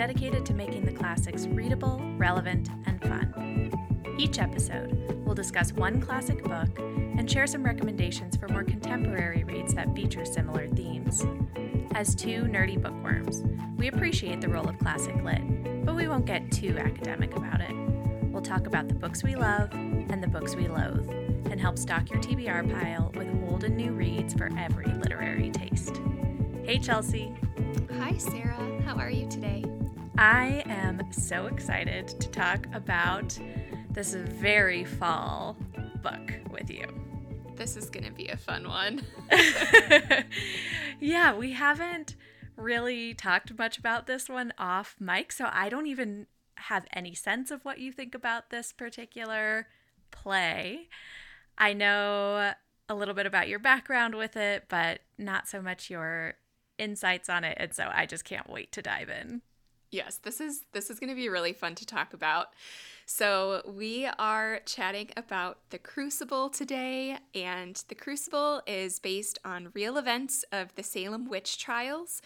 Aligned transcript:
dedicated 0.00 0.46
to 0.46 0.54
making 0.54 0.82
the 0.82 0.92
classics 0.92 1.46
readable, 1.48 2.00
relevant, 2.16 2.70
and 2.86 3.02
fun. 3.02 3.70
Each 4.16 4.38
episode, 4.38 4.96
we'll 5.26 5.34
discuss 5.34 5.74
one 5.74 6.00
classic 6.00 6.42
book 6.42 6.70
and 6.78 7.30
share 7.30 7.46
some 7.46 7.62
recommendations 7.62 8.34
for 8.34 8.48
more 8.48 8.64
contemporary 8.64 9.44
reads 9.44 9.74
that 9.74 9.94
feature 9.94 10.24
similar 10.24 10.68
themes. 10.68 11.26
As 11.94 12.14
two 12.14 12.44
nerdy 12.44 12.80
bookworms, 12.80 13.42
we 13.76 13.88
appreciate 13.88 14.40
the 14.40 14.48
role 14.48 14.66
of 14.66 14.78
classic 14.78 15.22
lit, 15.22 15.42
but 15.84 15.94
we 15.94 16.08
won't 16.08 16.24
get 16.24 16.50
too 16.50 16.78
academic 16.78 17.36
about 17.36 17.60
it. 17.60 17.74
We'll 18.30 18.40
talk 18.40 18.66
about 18.66 18.88
the 18.88 18.94
books 18.94 19.22
we 19.22 19.36
love 19.36 19.70
and 19.74 20.22
the 20.22 20.28
books 20.28 20.56
we 20.56 20.66
loathe, 20.66 21.10
and 21.50 21.60
help 21.60 21.76
stock 21.76 22.08
your 22.08 22.22
TBR 22.22 22.72
pile 22.72 23.12
with 23.14 23.28
old 23.50 23.64
and 23.64 23.76
new 23.76 23.92
reads 23.92 24.32
for 24.32 24.48
every 24.58 24.86
literary 24.86 25.50
taste. 25.50 26.00
Hey, 26.64 26.78
Chelsea. 26.78 27.34
Hi, 27.98 28.16
Sarah. 28.16 28.80
How 28.86 28.96
are 28.96 29.10
you 29.10 29.28
today? 29.28 29.62
I 30.18 30.62
am 30.66 31.12
so 31.12 31.46
excited 31.46 32.08
to 32.08 32.28
talk 32.28 32.66
about 32.72 33.38
this 33.90 34.14
very 34.14 34.84
fall 34.84 35.56
book 36.02 36.34
with 36.50 36.70
you. 36.70 36.86
This 37.56 37.76
is 37.76 37.90
going 37.90 38.04
to 38.04 38.12
be 38.12 38.28
a 38.28 38.36
fun 38.36 38.68
one. 38.68 39.02
yeah, 41.00 41.34
we 41.34 41.52
haven't 41.52 42.16
really 42.56 43.14
talked 43.14 43.56
much 43.58 43.78
about 43.78 44.06
this 44.06 44.28
one 44.28 44.52
off 44.58 44.96
mic, 44.98 45.32
so 45.32 45.48
I 45.50 45.68
don't 45.68 45.86
even 45.86 46.26
have 46.56 46.86
any 46.92 47.14
sense 47.14 47.50
of 47.50 47.64
what 47.64 47.78
you 47.78 47.92
think 47.92 48.14
about 48.14 48.50
this 48.50 48.72
particular 48.72 49.68
play. 50.10 50.88
I 51.56 51.72
know 51.72 52.52
a 52.88 52.94
little 52.94 53.14
bit 53.14 53.26
about 53.26 53.48
your 53.48 53.58
background 53.58 54.14
with 54.14 54.36
it, 54.36 54.64
but 54.68 55.00
not 55.18 55.48
so 55.48 55.62
much 55.62 55.90
your 55.90 56.34
insights 56.78 57.28
on 57.28 57.44
it, 57.44 57.56
and 57.60 57.74
so 57.74 57.90
I 57.92 58.06
just 58.06 58.24
can't 58.24 58.48
wait 58.48 58.72
to 58.72 58.82
dive 58.82 59.08
in. 59.08 59.42
Yes, 59.90 60.18
this 60.18 60.40
is 60.40 60.62
this 60.72 60.88
is 60.88 61.00
going 61.00 61.10
to 61.10 61.16
be 61.16 61.28
really 61.28 61.52
fun 61.52 61.74
to 61.74 61.86
talk 61.86 62.14
about. 62.14 62.50
So, 63.06 63.62
we 63.66 64.06
are 64.20 64.60
chatting 64.64 65.10
about 65.16 65.58
The 65.70 65.78
Crucible 65.78 66.48
today, 66.48 67.18
and 67.34 67.82
The 67.88 67.96
Crucible 67.96 68.62
is 68.68 69.00
based 69.00 69.36
on 69.44 69.72
real 69.74 69.98
events 69.98 70.44
of 70.52 70.72
the 70.76 70.84
Salem 70.84 71.28
witch 71.28 71.58
trials 71.58 72.22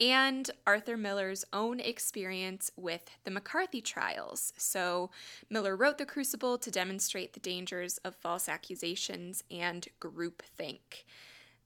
and 0.00 0.48
Arthur 0.64 0.96
Miller's 0.96 1.44
own 1.52 1.80
experience 1.80 2.70
with 2.76 3.10
the 3.24 3.32
McCarthy 3.32 3.80
trials. 3.80 4.52
So, 4.56 5.10
Miller 5.50 5.74
wrote 5.74 5.98
The 5.98 6.06
Crucible 6.06 6.56
to 6.58 6.70
demonstrate 6.70 7.32
the 7.32 7.40
dangers 7.40 7.98
of 8.04 8.14
false 8.14 8.48
accusations 8.48 9.42
and 9.50 9.88
groupthink. 10.00 11.02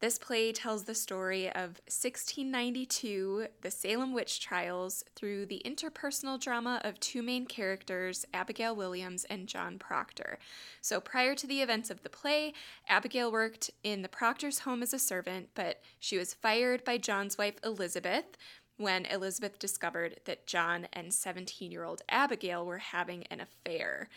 This 0.03 0.19
play 0.19 0.50
tells 0.50 0.83
the 0.83 0.97
story 0.97 1.47
of 1.47 1.78
1692, 1.86 3.47
the 3.61 3.70
Salem 3.70 4.12
witch 4.12 4.41
trials, 4.41 5.05
through 5.14 5.47
the 5.47 5.62
interpersonal 5.64 6.41
drama 6.41 6.81
of 6.83 6.98
two 6.98 7.22
main 7.22 7.47
characters, 7.47 8.25
Abigail 8.34 8.75
Williams 8.75 9.25
and 9.30 9.47
John 9.47 9.78
Proctor. 9.78 10.41
So, 10.80 11.00
prior 11.00 11.36
to 11.36 11.47
the 11.47 11.62
events 11.62 11.89
of 11.89 12.03
the 12.03 12.11
play, 12.11 12.53
Abigail 12.89 13.30
worked 13.30 13.70
in 13.84 14.03
the 14.03 14.08
Proctor's 14.08 14.58
home 14.58 14.83
as 14.83 14.92
a 14.92 14.98
servant, 14.98 15.50
but 15.55 15.80
she 16.00 16.19
was 16.19 16.34
fired 16.34 16.83
by 16.83 16.98
John's 16.98 17.39
wife 17.39 17.61
Elizabeth 17.62 18.36
when 18.78 19.06
Elizabeth 19.06 19.61
discovered 19.61 20.19
that 20.25 20.48
John 20.48 20.89
and 20.92 21.14
17 21.14 21.70
year 21.70 21.84
old 21.84 22.03
Abigail 22.08 22.67
were 22.67 22.78
having 22.78 23.23
an 23.28 23.41
affair. 23.41 24.08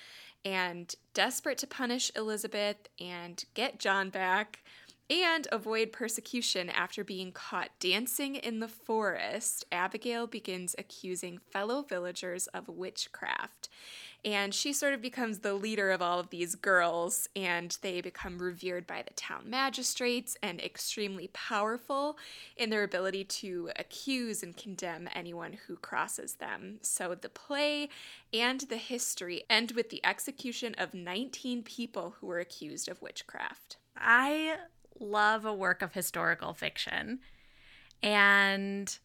And 0.43 0.93
desperate 1.13 1.59
to 1.59 1.67
punish 1.67 2.11
Elizabeth 2.15 2.87
and 2.99 3.43
get 3.53 3.79
John 3.79 4.09
back, 4.09 4.63
and 5.09 5.47
avoid 5.51 5.91
persecution 5.91 6.69
after 6.69 7.03
being 7.03 7.31
caught 7.31 7.69
dancing 7.79 8.35
in 8.35 8.59
the 8.59 8.67
forest, 8.67 9.65
Abigail 9.71 10.25
begins 10.25 10.75
accusing 10.77 11.39
fellow 11.51 11.83
villagers 11.83 12.47
of 12.47 12.67
witchcraft. 12.67 13.69
And 14.23 14.55
she 14.55 14.73
sort 14.73 14.95
of 14.95 15.03
becomes 15.03 15.39
the 15.39 15.53
leader 15.53 15.91
of 15.91 16.01
all 16.01 16.19
of 16.19 16.31
these 16.31 16.55
girls, 16.55 17.29
and 17.35 17.77
they 17.83 18.01
become 18.01 18.39
revered 18.39 18.87
by 18.87 19.03
the 19.03 19.13
town 19.13 19.47
magistrates 19.47 20.35
and 20.41 20.59
extremely 20.59 21.27
powerful 21.27 22.17
in 22.57 22.71
their 22.71 22.81
ability 22.81 23.25
to 23.25 23.69
accuse 23.75 24.41
and 24.41 24.57
condemn 24.57 25.07
anyone 25.13 25.59
who 25.67 25.75
crosses 25.75 26.35
them. 26.35 26.79
So 26.81 27.13
the 27.13 27.29
play 27.29 27.89
and 28.33 28.61
the 28.61 28.77
history 28.77 29.43
end 29.47 29.73
with 29.73 29.91
the 29.91 30.03
execution 30.03 30.73
of 30.79 30.95
19 30.95 31.61
people 31.61 32.15
who 32.19 32.25
were 32.25 32.39
accused 32.39 32.89
of 32.89 33.03
witchcraft. 33.03 33.77
I 33.95 34.57
love 34.99 35.45
a 35.45 35.53
work 35.53 35.81
of 35.81 35.93
historical 35.93 36.53
fiction. 36.53 37.19
And 38.01 38.97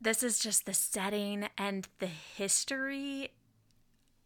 this 0.00 0.22
is 0.22 0.38
just 0.38 0.66
the 0.66 0.74
setting 0.74 1.48
and 1.58 1.88
the 1.98 2.06
history 2.06 3.32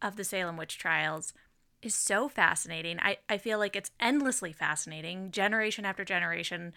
of 0.01 0.15
the 0.15 0.23
Salem 0.23 0.57
witch 0.57 0.77
trials 0.77 1.33
is 1.81 1.93
so 1.93 2.27
fascinating. 2.27 2.99
I, 2.99 3.17
I 3.29 3.37
feel 3.37 3.59
like 3.59 3.75
it's 3.75 3.91
endlessly 3.99 4.51
fascinating, 4.51 5.31
generation 5.31 5.85
after 5.85 6.03
generation 6.03 6.73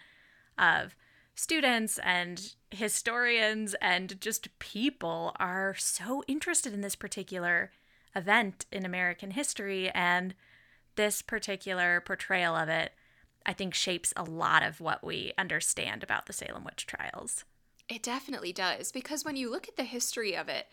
of 0.57 0.95
students 1.33 1.97
and 1.99 2.53
historians 2.69 3.73
and 3.81 4.19
just 4.19 4.59
people 4.59 5.35
are 5.39 5.73
so 5.77 6.23
interested 6.27 6.73
in 6.73 6.81
this 6.81 6.95
particular 6.95 7.71
event 8.15 8.65
in 8.71 8.85
American 8.85 9.31
history 9.31 9.89
and 9.91 10.35
this 10.95 11.21
particular 11.21 12.01
portrayal 12.01 12.55
of 12.55 12.67
it 12.67 12.91
I 13.45 13.53
think 13.53 13.73
shapes 13.73 14.13
a 14.15 14.23
lot 14.23 14.63
of 14.63 14.79
what 14.79 15.03
we 15.03 15.33
understand 15.37 16.03
about 16.03 16.25
the 16.25 16.33
Salem 16.33 16.63
witch 16.63 16.85
trials. 16.85 17.45
It 17.87 18.03
definitely 18.03 18.53
does 18.53 18.91
because 18.91 19.25
when 19.25 19.35
you 19.35 19.49
look 19.49 19.67
at 19.67 19.75
the 19.75 19.83
history 19.83 20.35
of 20.35 20.47
it, 20.47 20.67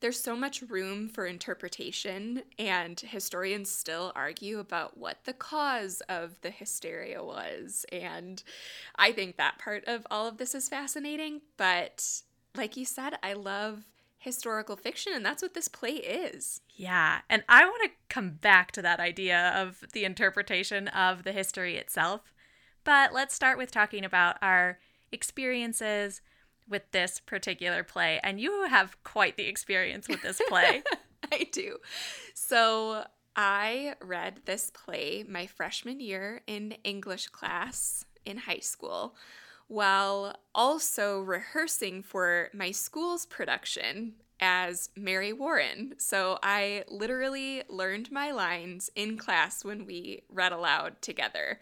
there's 0.00 0.18
so 0.18 0.34
much 0.34 0.62
room 0.62 1.08
for 1.08 1.26
interpretation, 1.26 2.42
and 2.58 2.98
historians 2.98 3.70
still 3.70 4.12
argue 4.16 4.58
about 4.58 4.96
what 4.96 5.24
the 5.24 5.34
cause 5.34 6.00
of 6.08 6.40
the 6.40 6.50
hysteria 6.50 7.22
was. 7.22 7.84
And 7.92 8.42
I 8.96 9.12
think 9.12 9.36
that 9.36 9.58
part 9.58 9.84
of 9.86 10.06
all 10.10 10.26
of 10.26 10.38
this 10.38 10.54
is 10.54 10.70
fascinating. 10.70 11.42
But 11.58 12.22
like 12.56 12.78
you 12.78 12.86
said, 12.86 13.18
I 13.22 13.34
love 13.34 13.84
historical 14.20 14.76
fiction, 14.76 15.12
and 15.14 15.24
that's 15.24 15.42
what 15.42 15.54
this 15.54 15.66
play 15.66 15.94
is. 15.94 16.60
Yeah, 16.76 17.20
and 17.28 17.42
I 17.48 17.64
want 17.64 17.82
to 17.84 17.90
come 18.08 18.32
back 18.32 18.70
to 18.72 18.82
that 18.82 19.00
idea 19.00 19.52
of 19.56 19.82
the 19.92 20.04
interpretation 20.04 20.88
of 20.88 21.24
the 21.24 21.32
history 21.32 21.76
itself. 21.76 22.32
But 22.84 23.12
let's 23.12 23.34
start 23.34 23.58
with 23.58 23.70
talking 23.70 24.04
about 24.04 24.36
our 24.42 24.78
experiences 25.10 26.20
with 26.68 26.82
this 26.92 27.18
particular 27.18 27.82
play. 27.82 28.20
And 28.22 28.40
you 28.40 28.66
have 28.66 29.02
quite 29.02 29.36
the 29.36 29.46
experience 29.46 30.06
with 30.06 30.22
this 30.22 30.40
play. 30.48 30.82
I 31.32 31.48
do. 31.50 31.78
So, 32.34 33.04
I 33.36 33.94
read 34.02 34.40
this 34.44 34.70
play 34.70 35.24
my 35.26 35.46
freshman 35.46 36.00
year 36.00 36.42
in 36.46 36.72
English 36.84 37.28
class 37.28 38.04
in 38.26 38.36
high 38.36 38.58
school 38.58 39.14
while 39.70 40.34
also 40.52 41.20
rehearsing 41.20 42.02
for 42.02 42.48
my 42.52 42.72
school's 42.72 43.24
production 43.24 44.14
as 44.40 44.88
Mary 44.96 45.32
Warren. 45.32 45.94
So 45.96 46.40
I 46.42 46.82
literally 46.88 47.62
learned 47.68 48.10
my 48.10 48.32
lines 48.32 48.90
in 48.96 49.16
class 49.16 49.64
when 49.64 49.86
we 49.86 50.22
read 50.28 50.50
aloud 50.50 51.00
together. 51.00 51.60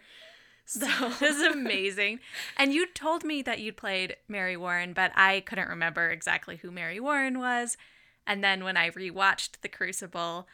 So 0.65 0.79
that 0.87 1.21
is 1.21 1.39
amazing. 1.43 2.19
and 2.57 2.73
you 2.73 2.87
told 2.87 3.23
me 3.23 3.43
that 3.43 3.59
you'd 3.59 3.77
played 3.77 4.15
Mary 4.27 4.57
Warren, 4.57 4.93
but 4.93 5.11
I 5.15 5.41
couldn't 5.41 5.69
remember 5.69 6.09
exactly 6.09 6.55
who 6.57 6.71
Mary 6.71 6.99
Warren 6.99 7.37
was. 7.37 7.77
And 8.25 8.43
then 8.43 8.63
when 8.63 8.75
I 8.75 8.89
rewatched 8.89 9.61
The 9.61 9.69
Crucible, 9.69 10.47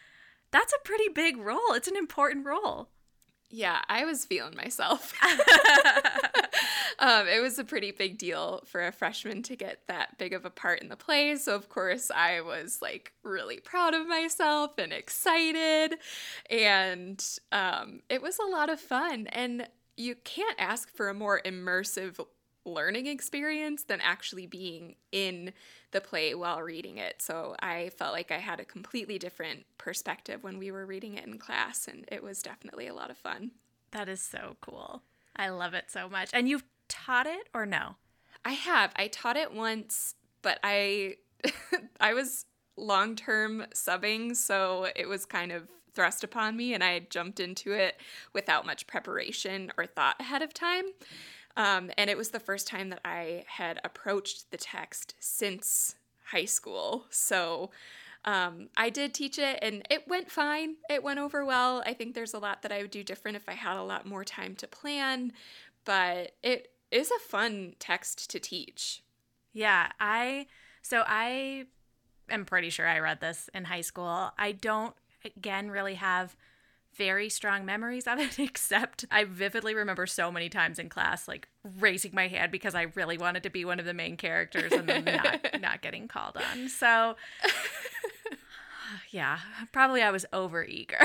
that's 0.51 0.73
a 0.73 0.85
pretty 0.85 1.07
big 1.07 1.37
role. 1.37 1.71
It's 1.71 1.87
an 1.87 1.95
important 1.95 2.45
role. 2.45 2.89
Yeah, 3.49 3.81
I 3.87 4.03
was 4.03 4.25
feeling 4.25 4.57
myself. 4.57 5.13
um, 7.05 7.27
it 7.27 7.39
was 7.39 7.59
a 7.59 7.63
pretty 7.63 7.91
big 7.91 8.17
deal 8.17 8.63
for 8.65 8.83
a 8.83 8.91
freshman 8.91 9.43
to 9.43 9.55
get 9.55 9.81
that 9.87 10.17
big 10.17 10.33
of 10.33 10.43
a 10.43 10.49
part 10.49 10.81
in 10.81 10.89
the 10.89 10.95
play. 10.95 11.35
So, 11.35 11.53
of 11.53 11.69
course, 11.69 12.09
I 12.09 12.41
was 12.41 12.81
like 12.81 13.13
really 13.21 13.59
proud 13.59 13.93
of 13.93 14.07
myself 14.07 14.79
and 14.79 14.91
excited. 14.91 15.99
And 16.49 17.23
um, 17.51 18.01
it 18.09 18.23
was 18.23 18.39
a 18.39 18.49
lot 18.49 18.71
of 18.71 18.79
fun. 18.79 19.27
And 19.27 19.67
you 19.95 20.15
can't 20.15 20.59
ask 20.59 20.89
for 20.95 21.07
a 21.07 21.13
more 21.13 21.41
immersive 21.45 22.19
learning 22.65 23.05
experience 23.05 23.83
than 23.83 24.01
actually 24.01 24.47
being 24.47 24.95
in 25.11 25.53
the 25.91 26.01
play 26.01 26.33
while 26.33 26.63
reading 26.63 26.97
it. 26.97 27.21
So 27.21 27.55
I 27.59 27.89
felt 27.89 28.13
like 28.13 28.31
I 28.31 28.39
had 28.39 28.59
a 28.59 28.65
completely 28.65 29.19
different 29.19 29.65
perspective 29.77 30.43
when 30.43 30.57
we 30.57 30.71
were 30.71 30.87
reading 30.87 31.13
it 31.13 31.27
in 31.27 31.37
class, 31.37 31.87
and 31.87 32.05
it 32.11 32.23
was 32.23 32.41
definitely 32.41 32.87
a 32.87 32.95
lot 32.95 33.11
of 33.11 33.17
fun. 33.17 33.51
That 33.91 34.09
is 34.09 34.23
so 34.23 34.57
cool. 34.59 35.03
I 35.35 35.49
love 35.49 35.73
it 35.73 35.85
so 35.89 36.09
much. 36.09 36.29
And 36.33 36.49
you've 36.49 36.63
taught 36.87 37.27
it 37.27 37.47
or 37.53 37.65
no? 37.65 37.95
I 38.43 38.51
have. 38.51 38.91
I 38.95 39.07
taught 39.07 39.37
it 39.37 39.53
once, 39.53 40.15
but 40.41 40.59
I 40.63 41.15
I 41.99 42.13
was 42.13 42.45
long-term 42.77 43.67
subbing, 43.73 44.35
so 44.35 44.87
it 44.95 45.07
was 45.07 45.25
kind 45.25 45.51
of 45.51 45.67
thrust 45.93 46.23
upon 46.23 46.57
me 46.57 46.73
and 46.73 46.83
I 46.83 46.99
jumped 47.09 47.39
into 47.39 47.71
it 47.71 47.99
without 48.33 48.65
much 48.65 48.85
preparation 48.85 49.71
or 49.77 49.85
thought 49.85 50.17
ahead 50.19 50.41
of 50.41 50.53
time. 50.53 50.85
Um, 51.57 51.89
and 51.97 52.09
it 52.09 52.17
was 52.17 52.29
the 52.29 52.39
first 52.39 52.67
time 52.67 52.89
that 52.89 52.99
I 53.05 53.45
had 53.47 53.79
approached 53.83 54.51
the 54.51 54.57
text 54.57 55.15
since 55.19 55.95
high 56.25 56.45
school. 56.45 57.05
So 57.09 57.71
um, 58.25 58.67
I 58.75 58.89
did 58.89 59.13
teach 59.13 59.39
it 59.39 59.59
and 59.61 59.87
it 59.89 60.07
went 60.07 60.29
fine. 60.29 60.75
It 60.89 61.01
went 61.01 61.19
over 61.19 61.45
well. 61.45 61.81
I 61.85 61.93
think 61.93 62.13
there's 62.13 62.33
a 62.33 62.39
lot 62.39 62.61
that 62.63 62.71
I 62.71 62.81
would 62.81 62.91
do 62.91 63.03
different 63.03 63.37
if 63.37 63.47
I 63.47 63.53
had 63.53 63.77
a 63.77 63.83
lot 63.83 64.05
more 64.05 64.25
time 64.25 64.55
to 64.57 64.67
plan, 64.67 65.31
but 65.85 66.31
it 66.43 66.71
is 66.95 67.11
a 67.11 67.19
fun 67.19 67.73
text 67.79 68.29
to 68.29 68.39
teach. 68.39 69.03
Yeah, 69.53 69.91
I 69.99 70.47
so 70.81 71.03
I 71.05 71.65
am 72.29 72.45
pretty 72.45 72.69
sure 72.69 72.87
I 72.87 72.99
read 72.99 73.19
this 73.19 73.49
in 73.53 73.65
high 73.65 73.81
school. 73.81 74.31
I 74.37 74.53
don't 74.53 74.95
again 75.23 75.69
really 75.69 75.95
have 75.95 76.35
very 76.95 77.27
strong 77.27 77.65
memories 77.65 78.07
of 78.07 78.19
it, 78.19 78.39
except 78.39 79.05
I 79.11 79.25
vividly 79.25 79.75
remember 79.75 80.05
so 80.05 80.31
many 80.31 80.47
times 80.47 80.79
in 80.79 80.87
class, 80.87 81.27
like 81.27 81.49
raising 81.79 82.11
my 82.13 82.27
hand 82.27 82.51
because 82.51 82.73
I 82.73 82.83
really 82.95 83.17
wanted 83.17 83.43
to 83.43 83.49
be 83.49 83.65
one 83.65 83.79
of 83.79 83.85
the 83.85 83.93
main 83.93 84.15
characters 84.15 84.71
and 84.71 84.87
then 84.87 85.03
not, 85.03 85.45
not 85.61 85.81
getting 85.81 86.07
called 86.07 86.37
on. 86.37 86.69
So, 86.69 87.15
yeah, 89.11 89.39
probably 89.73 90.01
I 90.01 90.11
was 90.11 90.25
over 90.31 90.63
eager. 90.63 90.99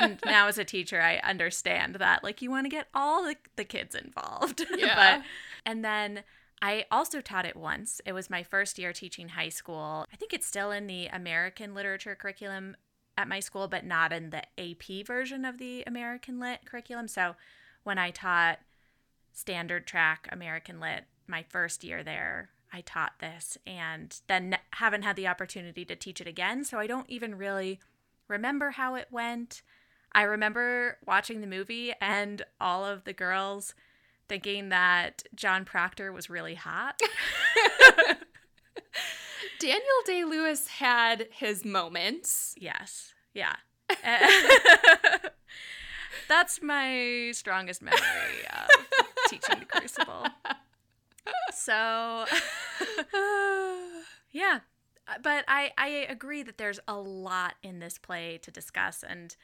And 0.00 0.18
now 0.24 0.48
as 0.48 0.58
a 0.58 0.64
teacher, 0.64 1.00
I 1.00 1.16
understand 1.18 1.96
that, 1.96 2.22
like, 2.22 2.42
you 2.42 2.50
want 2.50 2.64
to 2.66 2.70
get 2.70 2.88
all 2.94 3.24
the, 3.24 3.36
the 3.56 3.64
kids 3.64 3.94
involved. 3.94 4.64
Yeah. 4.76 5.18
but, 5.18 5.26
and 5.64 5.84
then 5.84 6.24
I 6.60 6.86
also 6.90 7.20
taught 7.20 7.46
it 7.46 7.56
once. 7.56 8.00
It 8.04 8.12
was 8.12 8.28
my 8.30 8.42
first 8.42 8.78
year 8.78 8.92
teaching 8.92 9.30
high 9.30 9.48
school. 9.50 10.06
I 10.12 10.16
think 10.16 10.32
it's 10.32 10.46
still 10.46 10.70
in 10.70 10.86
the 10.86 11.06
American 11.06 11.74
literature 11.74 12.14
curriculum 12.14 12.76
at 13.16 13.28
my 13.28 13.40
school, 13.40 13.68
but 13.68 13.84
not 13.84 14.12
in 14.12 14.30
the 14.30 14.42
AP 14.58 15.06
version 15.06 15.44
of 15.44 15.58
the 15.58 15.84
American 15.86 16.40
Lit 16.40 16.60
curriculum. 16.64 17.08
So 17.08 17.36
when 17.82 17.98
I 17.98 18.10
taught 18.10 18.58
standard 19.32 19.86
track 19.86 20.28
American 20.32 20.80
Lit 20.80 21.04
my 21.26 21.44
first 21.48 21.84
year 21.84 22.02
there, 22.02 22.50
I 22.72 22.80
taught 22.80 23.20
this 23.20 23.56
and 23.66 24.18
then 24.26 24.58
haven't 24.70 25.02
had 25.02 25.16
the 25.16 25.28
opportunity 25.28 25.84
to 25.84 25.94
teach 25.94 26.20
it 26.20 26.26
again. 26.26 26.64
So 26.64 26.78
I 26.78 26.86
don't 26.86 27.08
even 27.08 27.36
really 27.36 27.78
remember 28.28 28.70
how 28.70 28.94
it 28.94 29.08
went. 29.10 29.62
I 30.12 30.22
remember 30.22 30.98
watching 31.06 31.40
the 31.40 31.46
movie 31.46 31.92
and 32.00 32.42
all 32.60 32.84
of 32.84 33.04
the 33.04 33.12
girls 33.12 33.74
thinking 34.28 34.68
that 34.70 35.24
John 35.34 35.64
Proctor 35.64 36.12
was 36.12 36.30
really 36.30 36.54
hot. 36.54 37.00
Daniel 39.58 39.82
Day 40.06 40.24
Lewis 40.24 40.68
had 40.68 41.26
his 41.30 41.64
moments. 41.64 42.54
Yes. 42.58 43.12
Yeah. 43.32 43.56
That's 46.28 46.62
my 46.62 47.30
strongest 47.34 47.82
memory 47.82 48.00
of 48.50 48.68
teaching 49.28 49.58
the 49.60 49.66
Crucible. 49.66 50.26
So, 51.52 52.24
yeah. 54.32 54.60
Uh, 55.06 55.14
but 55.22 55.44
I, 55.48 55.72
I 55.76 55.88
agree 56.08 56.42
that 56.42 56.58
there's 56.58 56.80
a 56.88 56.94
lot 56.94 57.54
in 57.62 57.78
this 57.78 57.98
play 57.98 58.38
to 58.42 58.50
discuss, 58.50 59.04
and 59.06 59.36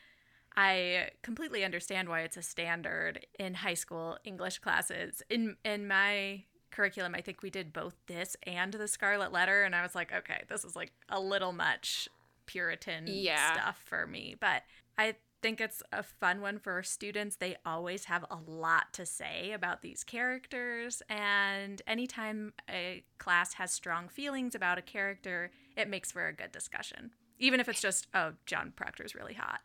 I 0.57 1.11
completely 1.23 1.65
understand 1.65 2.09
why 2.09 2.21
it's 2.21 2.37
a 2.37 2.43
standard 2.43 3.27
in 3.39 3.55
high 3.55 3.75
school 3.75 4.19
English 4.25 4.59
classes. 4.59 5.23
In 5.31 5.57
in 5.65 5.87
my 5.87 6.45
curriculum, 6.71 7.15
I 7.15 7.21
think 7.21 7.43
we 7.43 7.51
did 7.51 7.73
both 7.73 7.95
this 8.07 8.37
and 8.45 8.73
the 8.73 8.89
Scarlet 8.89 9.33
Letter, 9.33 9.63
and 9.65 9.75
I 9.75 9.83
was 9.83 9.95
like, 9.95 10.13
okay, 10.13 10.45
this 10.49 10.65
is 10.65 10.75
like 10.75 10.93
a 11.09 11.21
little 11.21 11.53
much 11.53 12.09
Puritan 12.47 13.05
Yeah. 13.07 13.53
stuff 13.53 13.83
for 13.85 14.07
me. 14.07 14.37
But 14.41 14.63
I 14.99 15.17
think 15.43 15.61
it's 15.61 15.83
a 15.93 16.03
fun 16.03 16.41
one 16.41 16.59
for 16.59 16.83
students. 16.83 17.37
They 17.37 17.57
always 17.65 18.05
have 18.05 18.25
a 18.31 18.39
lot 18.47 18.93
to 18.95 19.07
say 19.07 19.53
about 19.53 19.83
these 19.83 20.05
characters, 20.05 21.03
and 21.09 21.81
anytime 21.87 22.53
a 22.69 23.03
class 23.19 23.55
has 23.55 23.73
strong 23.73 24.09
feelings 24.09 24.55
about 24.55 24.79
a 24.79 24.83
character, 24.83 25.51
it 25.77 25.89
makes 25.89 26.13
for 26.13 26.27
a 26.27 26.33
good 26.33 26.53
discussion. 26.53 27.11
Even 27.39 27.61
if 27.61 27.69
it's 27.69 27.81
just, 27.81 28.07
oh, 28.15 28.33
John 28.45 28.73
Proctor's 28.77 29.15
really 29.15 29.35
hot. 29.35 29.61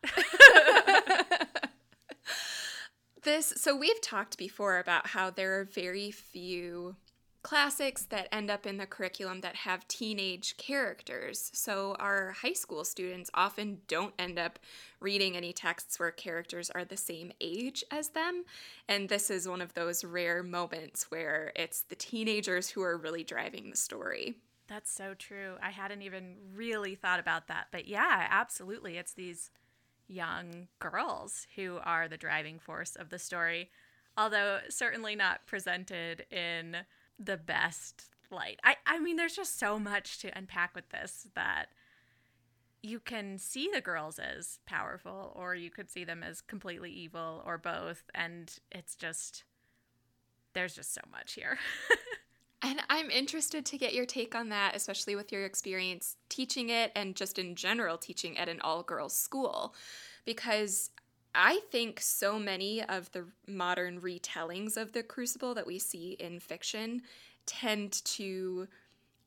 This 3.26 3.52
so 3.56 3.74
we've 3.74 4.00
talked 4.00 4.38
before 4.38 4.78
about 4.78 5.08
how 5.08 5.30
there 5.30 5.58
are 5.58 5.64
very 5.64 6.12
few 6.12 6.94
classics 7.46 8.06
that 8.06 8.26
end 8.34 8.50
up 8.50 8.66
in 8.66 8.76
the 8.76 8.86
curriculum 8.86 9.40
that 9.40 9.54
have 9.54 9.86
teenage 9.86 10.56
characters. 10.56 11.48
So 11.54 11.94
our 12.00 12.32
high 12.32 12.54
school 12.54 12.84
students 12.84 13.30
often 13.34 13.82
don't 13.86 14.12
end 14.18 14.36
up 14.36 14.58
reading 14.98 15.36
any 15.36 15.52
texts 15.52 16.00
where 16.00 16.10
characters 16.10 16.70
are 16.70 16.84
the 16.84 16.96
same 16.96 17.30
age 17.40 17.84
as 17.88 18.08
them, 18.08 18.46
and 18.88 19.08
this 19.08 19.30
is 19.30 19.46
one 19.48 19.60
of 19.60 19.74
those 19.74 20.02
rare 20.02 20.42
moments 20.42 21.08
where 21.08 21.52
it's 21.54 21.82
the 21.82 21.94
teenagers 21.94 22.70
who 22.70 22.82
are 22.82 22.96
really 22.96 23.22
driving 23.22 23.70
the 23.70 23.76
story. 23.76 24.34
That's 24.66 24.90
so 24.90 25.14
true. 25.14 25.54
I 25.62 25.70
hadn't 25.70 26.02
even 26.02 26.34
really 26.52 26.96
thought 26.96 27.20
about 27.20 27.46
that. 27.46 27.68
But 27.70 27.86
yeah, 27.86 28.26
absolutely. 28.28 28.96
It's 28.96 29.12
these 29.12 29.52
young 30.08 30.66
girls 30.80 31.46
who 31.54 31.78
are 31.84 32.08
the 32.08 32.16
driving 32.16 32.58
force 32.58 32.96
of 32.96 33.10
the 33.10 33.20
story, 33.20 33.70
although 34.18 34.58
certainly 34.68 35.14
not 35.14 35.46
presented 35.46 36.26
in 36.32 36.78
the 37.18 37.36
best 37.36 38.06
light. 38.30 38.60
I, 38.64 38.76
I 38.86 38.98
mean, 38.98 39.16
there's 39.16 39.36
just 39.36 39.58
so 39.58 39.78
much 39.78 40.18
to 40.20 40.36
unpack 40.36 40.74
with 40.74 40.88
this 40.90 41.28
that 41.34 41.66
you 42.82 43.00
can 43.00 43.38
see 43.38 43.68
the 43.72 43.80
girls 43.80 44.18
as 44.18 44.58
powerful, 44.66 45.32
or 45.34 45.54
you 45.54 45.70
could 45.70 45.90
see 45.90 46.04
them 46.04 46.22
as 46.22 46.40
completely 46.40 46.90
evil, 46.90 47.42
or 47.44 47.58
both. 47.58 48.04
And 48.14 48.52
it's 48.70 48.94
just, 48.94 49.44
there's 50.54 50.74
just 50.74 50.94
so 50.94 51.00
much 51.10 51.34
here. 51.34 51.58
And 52.62 52.80
I'm 52.88 53.10
interested 53.10 53.64
to 53.66 53.78
get 53.78 53.94
your 53.94 54.06
take 54.06 54.34
on 54.34 54.48
that, 54.48 54.74
especially 54.74 55.14
with 55.14 55.30
your 55.30 55.44
experience 55.44 56.16
teaching 56.28 56.70
it 56.70 56.90
and 56.96 57.14
just 57.14 57.38
in 57.38 57.54
general 57.54 57.98
teaching 57.98 58.36
at 58.38 58.48
an 58.48 58.60
all 58.60 58.82
girls 58.82 59.14
school. 59.14 59.74
Because 60.24 60.90
I 61.36 61.60
think 61.70 62.00
so 62.00 62.38
many 62.38 62.82
of 62.82 63.12
the 63.12 63.26
modern 63.46 64.00
retellings 64.00 64.76
of 64.78 64.92
the 64.92 65.02
Crucible 65.02 65.54
that 65.54 65.66
we 65.66 65.78
see 65.78 66.16
in 66.18 66.40
fiction 66.40 67.02
tend 67.44 68.02
to 68.04 68.66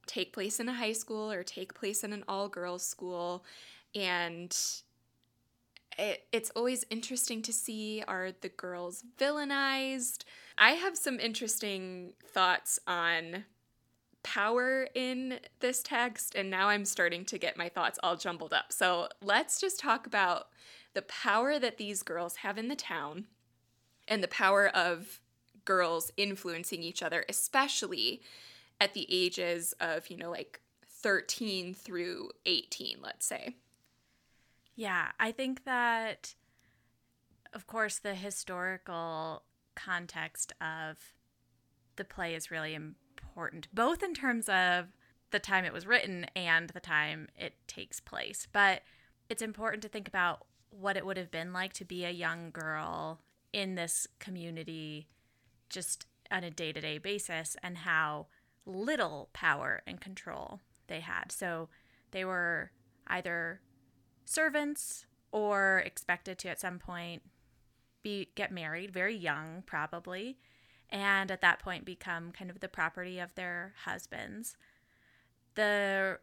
take 0.08 0.34
place 0.34 0.60
in 0.60 0.68
a 0.68 0.74
high 0.74 0.94
school 0.94 1.32
or 1.32 1.44
take 1.44 1.76
place 1.76 2.04
in 2.04 2.12
an 2.12 2.24
all 2.28 2.50
girls 2.50 2.84
school. 2.84 3.46
And 3.94 4.58
it, 6.00 6.26
it's 6.32 6.50
always 6.56 6.84
interesting 6.90 7.44
to 7.44 7.54
see 7.54 8.04
are 8.08 8.32
the 8.42 8.50
girls 8.50 9.04
villainized? 9.20 10.24
I 10.58 10.72
have 10.72 10.98
some 10.98 11.20
interesting 11.20 12.14
thoughts 12.26 12.80
on 12.88 13.46
power 14.24 14.88
in 14.96 15.40
this 15.60 15.82
text, 15.84 16.36
and 16.36 16.50
now 16.50 16.70
I'm 16.70 16.86
starting 16.86 17.24
to 17.26 17.38
get 17.38 17.56
my 17.56 17.70
thoughts 17.70 18.00
all 18.02 18.16
jumbled 18.16 18.52
up. 18.52 18.74
So 18.74 19.10
let's 19.22 19.62
just 19.62 19.80
talk 19.80 20.08
about 20.08 20.48
the 20.94 21.02
power 21.04 21.60
that 21.60 21.78
these 21.78 22.04
girls 22.04 22.38
have 22.38 22.58
in 22.58 22.68
the 22.68 22.76
town 22.76 23.26
and 24.08 24.24
the 24.24 24.28
power 24.28 24.68
of 24.68 25.22
girls 25.66 26.12
influencing 26.18 26.82
each 26.82 27.04
other, 27.04 27.26
especially 27.30 28.22
at 28.82 28.94
the 28.94 29.06
ages 29.10 29.74
of, 29.80 30.10
you 30.10 30.18
know, 30.18 30.32
like 30.32 30.62
13 30.88 31.74
through 31.74 32.30
18, 32.46 32.98
let's 33.02 33.26
say. 33.26 33.56
Yeah, 34.76 35.12
I 35.20 35.32
think 35.32 35.66
that, 35.66 36.34
of 37.54 37.68
course, 37.68 38.00
the 38.00 38.16
historical 38.16 39.44
context 39.76 40.54
of 40.62 40.98
the 41.98 42.06
play 42.06 42.34
is 42.34 42.50
really 42.50 42.74
important, 42.74 43.68
both 43.74 44.02
in 44.02 44.14
terms 44.14 44.50
of 44.50 44.88
the 45.32 45.40
time 45.40 45.66
it 45.66 45.74
was 45.74 45.86
written 45.86 46.26
and 46.36 46.70
the 46.70 46.80
time 46.80 47.28
it 47.38 47.54
takes 47.68 48.00
place. 48.00 48.48
But 48.52 48.82
it's 49.30 49.42
important 49.42 49.84
to 49.84 49.90
think 49.90 50.08
about 50.08 50.46
what 50.72 50.98
it 50.98 51.06
would 51.06 51.18
have 51.18 51.32
been 51.32 51.54
like 51.54 51.74
to 51.74 51.86
be 51.86 52.06
a 52.06 52.12
young 52.12 52.52
girl 52.52 53.20
in 53.54 53.76
this 53.76 54.08
community 54.20 55.08
just 55.70 56.06
on 56.32 56.44
a 56.44 56.52
day 56.52 56.72
to 56.72 56.82
day 56.82 56.98
basis 56.98 57.58
and 57.64 57.80
how 57.80 58.28
little 58.66 59.30
power 59.34 59.82
and 59.88 60.00
control 60.00 60.60
they 60.88 61.00
had. 61.00 61.32
So 61.32 61.70
they 62.12 62.24
were 62.24 62.72
either 63.08 63.62
servants 64.26 65.06
or 65.32 65.82
expected 65.86 66.38
to 66.40 66.50
at 66.50 66.60
some 66.60 66.80
point 66.80 67.24
be 68.04 68.30
get 68.36 68.52
married 68.52 68.92
very 68.92 69.16
young 69.16 69.64
probably 69.66 70.38
and 70.90 71.32
at 71.32 71.42
that 71.42 71.60
point 71.60 71.86
become 71.86 72.32
kind 72.32 72.50
of 72.50 72.60
the 72.60 72.68
property 72.68 73.20
of 73.20 73.36
their 73.36 73.74
husbands 73.84 74.56
the 75.56 76.18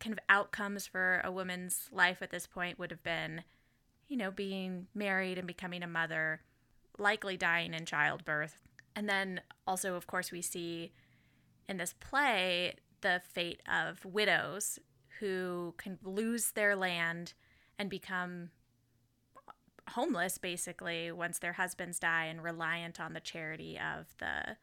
kind 0.00 0.12
of 0.12 0.18
outcomes 0.28 0.86
for 0.86 1.20
a 1.24 1.32
woman's 1.32 1.88
life 1.92 2.22
at 2.22 2.30
this 2.30 2.46
point 2.46 2.78
would 2.78 2.90
have 2.90 3.02
been 3.02 3.42
you 4.08 4.16
know 4.16 4.30
being 4.30 4.86
married 4.94 5.38
and 5.38 5.46
becoming 5.46 5.82
a 5.82 5.88
mother 5.88 6.40
likely 6.98 7.36
dying 7.36 7.74
in 7.74 7.84
childbirth 7.84 8.68
and 8.96 9.08
then 9.08 9.40
also 9.66 9.94
of 9.94 10.06
course 10.06 10.30
we 10.30 10.42
see 10.42 10.92
in 11.68 11.76
this 11.76 11.94
play 12.00 12.74
the 13.00 13.20
fate 13.32 13.60
of 13.70 14.04
widows 14.04 14.78
who 15.20 15.74
can 15.78 15.98
lose 16.02 16.52
their 16.52 16.76
land 16.76 17.34
and 17.78 17.90
become 17.90 18.50
homeless 19.90 20.38
basically 20.38 21.10
once 21.10 21.38
their 21.38 21.54
husbands 21.54 21.98
die 21.98 22.24
and 22.24 22.42
reliant 22.42 23.00
on 23.00 23.12
the 23.12 23.20
charity 23.20 23.78
of 23.78 24.06
the 24.18 24.56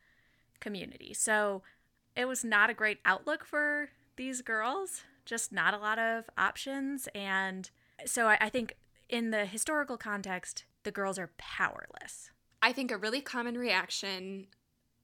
community. 0.60 1.14
So 1.14 1.64
it 2.16 2.26
was 2.26 2.44
not 2.44 2.70
a 2.70 2.74
great 2.74 3.00
outlook 3.06 3.46
for 3.46 3.90
these 4.16 4.42
girls, 4.42 5.04
just 5.26 5.52
not 5.52 5.74
a 5.74 5.78
lot 5.78 6.00
of 6.00 6.26
options. 6.38 7.08
And 7.14 7.70
so 8.06 8.28
I, 8.28 8.38
I 8.42 8.50
think 8.50 8.76
in 9.10 9.32
the 9.32 9.46
historical 9.46 9.98
context, 9.98 10.66
the 10.84 10.92
girls 10.92 11.20
are 11.20 11.32
powerless. 11.38 12.32
I 12.62 12.72
think 12.72 12.92
a 12.92 12.98
really 12.98 13.22
common 13.22 13.58
reaction 13.58 14.48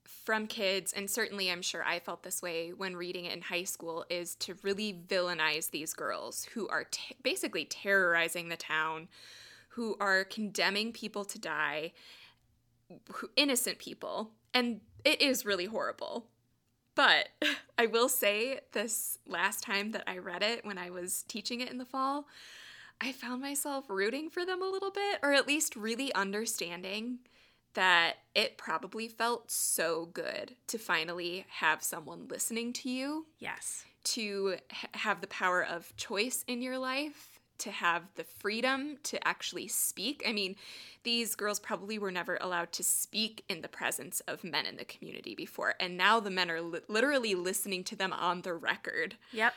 from 0.06 0.48
kids, 0.48 0.94
and 0.94 1.10
certainly 1.10 1.52
I'm 1.52 1.62
sure 1.62 1.84
I 1.84 2.00
felt 2.00 2.24
this 2.24 2.42
way 2.42 2.70
when 2.70 2.96
reading 2.96 3.26
it 3.26 3.34
in 3.34 3.42
high 3.42 3.64
school, 3.64 4.06
is 4.10 4.36
to 4.36 4.56
really 4.62 4.94
villainize 5.08 5.72
these 5.72 5.94
girls 5.94 6.48
who 6.54 6.68
are 6.68 6.86
t- 6.86 7.16
basically 7.24 7.66
terrorizing 7.66 8.50
the 8.50 8.58
town, 8.58 9.08
who 9.70 9.96
are 10.00 10.24
condemning 10.24 10.92
people 10.92 11.26
to 11.26 11.40
die, 11.40 11.94
who, 13.14 13.30
innocent 13.36 13.80
people. 13.80 14.32
And 14.54 14.82
it 15.04 15.22
is 15.22 15.46
really 15.46 15.66
horrible. 15.66 16.28
But 16.96 17.30
I 17.78 17.86
will 17.86 18.10
say, 18.10 18.60
this 18.74 19.18
last 19.26 19.64
time 19.64 19.92
that 19.92 20.04
I 20.08 20.18
read 20.18 20.44
it 20.44 20.66
when 20.66 20.78
I 20.78 20.90
was 20.90 21.24
teaching 21.28 21.62
it 21.62 21.72
in 21.72 21.78
the 21.78 21.86
fall, 21.86 22.28
I 23.00 23.12
found 23.12 23.42
myself 23.42 23.86
rooting 23.90 24.30
for 24.30 24.46
them 24.46 24.62
a 24.62 24.70
little 24.70 24.92
bit, 24.92 25.20
or 25.24 25.34
at 25.34 25.48
least 25.48 25.76
really 25.76 26.14
understanding 26.14 27.20
that 27.74 28.18
it 28.36 28.58
probably 28.58 29.08
felt 29.08 29.50
so 29.50 30.08
good 30.08 30.56
to 30.68 30.78
finally 30.78 31.46
have 31.50 31.82
someone 31.82 32.28
listening 32.30 32.74
to 32.74 32.90
you. 32.90 33.26
Yes. 33.40 33.86
To 34.04 34.58
ha- 34.72 34.88
have 34.94 35.22
the 35.22 35.28
power 35.28 35.64
of 35.64 35.96
choice 35.96 36.44
in 36.48 36.62
your 36.62 36.78
life, 36.78 37.31
to 37.62 37.72
have 37.72 38.04
the 38.16 38.24
freedom 38.24 38.98
to 39.04 39.28
actually 39.28 39.68
speak. 39.68 40.24
I 40.28 40.34
mean, 40.34 40.56
these 41.04 41.36
girls 41.36 41.60
probably 41.60 41.98
were 41.98 42.12
never 42.12 42.38
allowed 42.42 42.72
to 42.74 42.84
speak 42.84 43.44
in 43.48 43.62
the 43.62 43.68
presence 43.68 44.20
of 44.28 44.44
men 44.44 44.66
in 44.66 44.78
the 44.78 44.86
community 44.86 45.36
before. 45.36 45.76
And 45.80 45.98
now 45.98 46.20
the 46.20 46.30
men 46.30 46.52
are 46.52 46.62
li- 46.62 46.82
literally 46.88 47.36
listening 47.36 47.84
to 47.86 47.96
them 47.96 48.14
on 48.14 48.42
the 48.42 48.54
record. 48.54 49.16
Yep. 49.32 49.54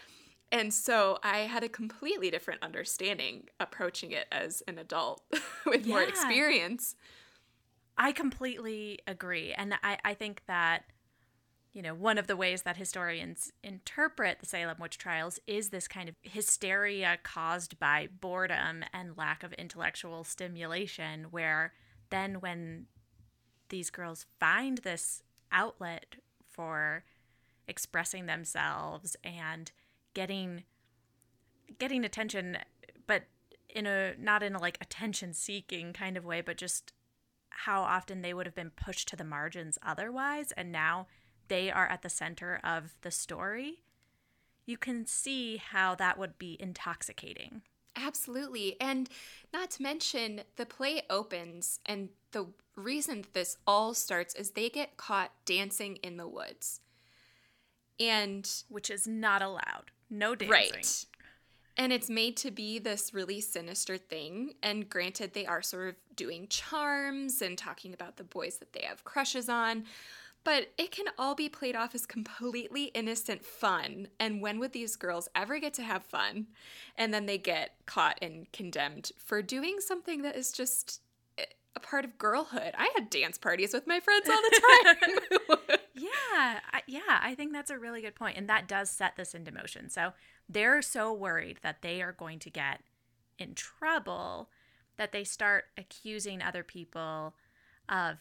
And 0.53 0.73
so 0.73 1.19
I 1.23 1.39
had 1.39 1.65
a 1.65 1.69
completely 1.69 2.31
different 2.31 2.63
understanding 2.63 3.49
approaching 3.59 4.13
it 4.13 4.27
as 4.31 4.63
an 4.69 4.79
adult 4.79 5.23
with 5.67 5.87
more 5.87 6.03
experience. 6.03 6.95
I 7.97 8.13
completely 8.13 9.01
agree. 9.07 9.53
And 9.53 9.75
I, 9.83 9.99
I 10.05 10.15
think 10.15 10.43
that, 10.47 10.85
you 11.75 11.83
know, 11.83 11.93
one 11.93 12.19
of 12.19 12.29
the 12.29 12.37
ways 12.37 12.63
that 12.63 12.77
historians 12.77 13.53
interpret 13.65 14.39
the 14.39 14.47
Salem 14.47 14.77
witch 14.81 14.97
trials 14.97 15.41
is 15.47 15.69
this 15.69 15.89
kind 15.89 16.09
of 16.09 16.15
hysteria 16.23 17.19
caused 17.25 17.81
by 17.81 18.09
boredom 18.21 18.85
and 18.93 19.19
lack 19.19 19.43
of 19.43 19.53
intellectual 19.55 20.23
stimulation, 20.23 21.25
where 21.33 21.73
then 22.11 22.37
when 22.37 22.87
these 23.71 23.91
girls 23.91 24.25
find 24.39 24.79
this 24.79 25.25
outlet 25.51 26.15
for 26.49 27.03
expressing 27.67 28.27
themselves 28.27 29.17
and 29.25 29.73
getting 30.15 30.63
getting 31.79 32.05
attention 32.05 32.59
but 33.07 33.23
in 33.69 33.87
a 33.87 34.15
not 34.19 34.43
in 34.43 34.55
a 34.55 34.61
like 34.61 34.77
attention 34.81 35.33
seeking 35.33 35.93
kind 35.93 36.17
of 36.17 36.25
way 36.25 36.41
but 36.41 36.59
just 36.59 36.93
how 37.49 37.83
often 37.83 38.21
they 38.21 38.35
would 38.35 38.47
have 38.47 38.55
been 38.55 38.71
pushed 38.71 39.09
to 39.09 39.17
the 39.17 39.25
margins 39.25 39.79
otherwise 39.83 40.53
and 40.53 40.71
now 40.71 41.07
they 41.55 41.71
are 41.71 41.87
at 41.87 42.03
the 42.03 42.09
center 42.09 42.61
of 42.65 42.97
the 43.03 43.11
story 43.11 43.81
you 44.67 44.77
can 44.77 45.07
see 45.07 45.59
how 45.59 45.95
that 45.95 46.19
would 46.19 46.39
be 46.39 46.57
intoxicating 46.59 47.63
Absolutely. 47.97 48.77
And 48.81 49.09
not 49.53 49.71
to 49.73 49.83
mention, 49.83 50.43
the 50.57 50.67
play 50.67 51.03
opens, 51.09 51.81
and 51.87 52.09
the 52.33 52.47
reason 52.77 53.25
this 53.33 53.57
all 53.67 53.95
starts 53.95 54.35
is 54.35 54.51
they 54.51 54.69
get 54.69 54.97
caught 54.97 55.31
dancing 55.45 55.97
in 55.97 56.17
the 56.17 56.27
woods. 56.27 56.81
And 58.01 58.51
which 58.69 58.91
is 58.91 59.07
not 59.07 59.43
allowed 59.43 59.93
no 60.11 60.35
dancing 60.35 60.51
Right. 60.51 61.05
And 61.77 61.93
it's 61.93 62.11
made 62.11 62.37
to 62.39 62.51
be 62.51 62.79
this 62.79 63.13
really 63.15 63.41
sinister 63.41 63.97
thing. 63.97 64.55
And 64.63 64.89
granted, 64.89 65.33
they 65.33 65.47
are 65.47 65.63
sort 65.63 65.89
of 65.89 65.95
doing 66.17 66.47
charms 66.49 67.43
and 67.43 67.59
talking 67.59 67.93
about 67.93 68.17
the 68.17 68.25
boys 68.25 68.59
that 68.59 68.73
they 68.73 68.83
have 68.83 69.05
crushes 69.05 69.49
on. 69.49 69.85
But 70.45 70.73
it 70.77 70.91
can 70.91 71.07
all 71.19 71.35
be 71.35 71.49
played 71.49 71.75
off 71.75 71.95
as 71.95 72.05
completely 72.05 72.85
innocent 72.95 73.45
fun. 73.45 74.09
And 74.21 74.43
when 74.43 74.59
would 74.59 74.73
these 74.73 74.95
girls 74.95 75.29
ever 75.35 75.59
get 75.59 75.75
to 75.75 75.83
have 75.83 76.05
fun? 76.05 76.49
And 76.97 77.15
then 77.15 77.27
they 77.27 77.39
get 77.39 77.77
caught 77.87 78.19
and 78.21 78.51
condemned 78.53 79.11
for 79.17 79.41
doing 79.41 79.81
something 79.81 80.23
that 80.23 80.37
is 80.37 80.53
just 80.53 81.01
a 81.77 81.81
part 81.81 82.05
of 82.05 82.19
girlhood. 82.19 82.73
I 82.77 82.91
had 82.95 83.11
dance 83.11 83.39
parties 83.39 83.73
with 83.73 83.87
my 83.87 84.01
friends 84.01 84.29
all 84.29 84.37
the 84.37 84.61
time. 85.59 85.79
Yeah, 85.97 86.59
I, 86.73 86.83
yeah, 86.89 87.21
I 87.23 87.37
think 87.37 87.53
that's 87.53 87.71
a 87.71 87.79
really 87.79 88.03
good 88.03 88.17
point, 88.17 88.37
and 88.37 88.49
that 88.49 88.67
does 88.67 88.91
set 88.91 89.17
this 89.17 89.33
into 89.33 89.53
motion. 89.53 89.89
So 89.89 90.13
they're 90.49 90.83
so 90.83 91.13
worried 91.13 91.61
that 91.63 91.83
they 91.83 92.03
are 92.03 92.13
going 92.13 92.41
to 92.41 92.51
get 92.51 92.81
in 93.39 93.55
trouble 93.55 94.51
that 94.97 95.13
they 95.13 95.23
start 95.23 95.67
accusing 95.79 96.43
other 96.43 96.65
people 96.65 97.35
of 97.89 98.19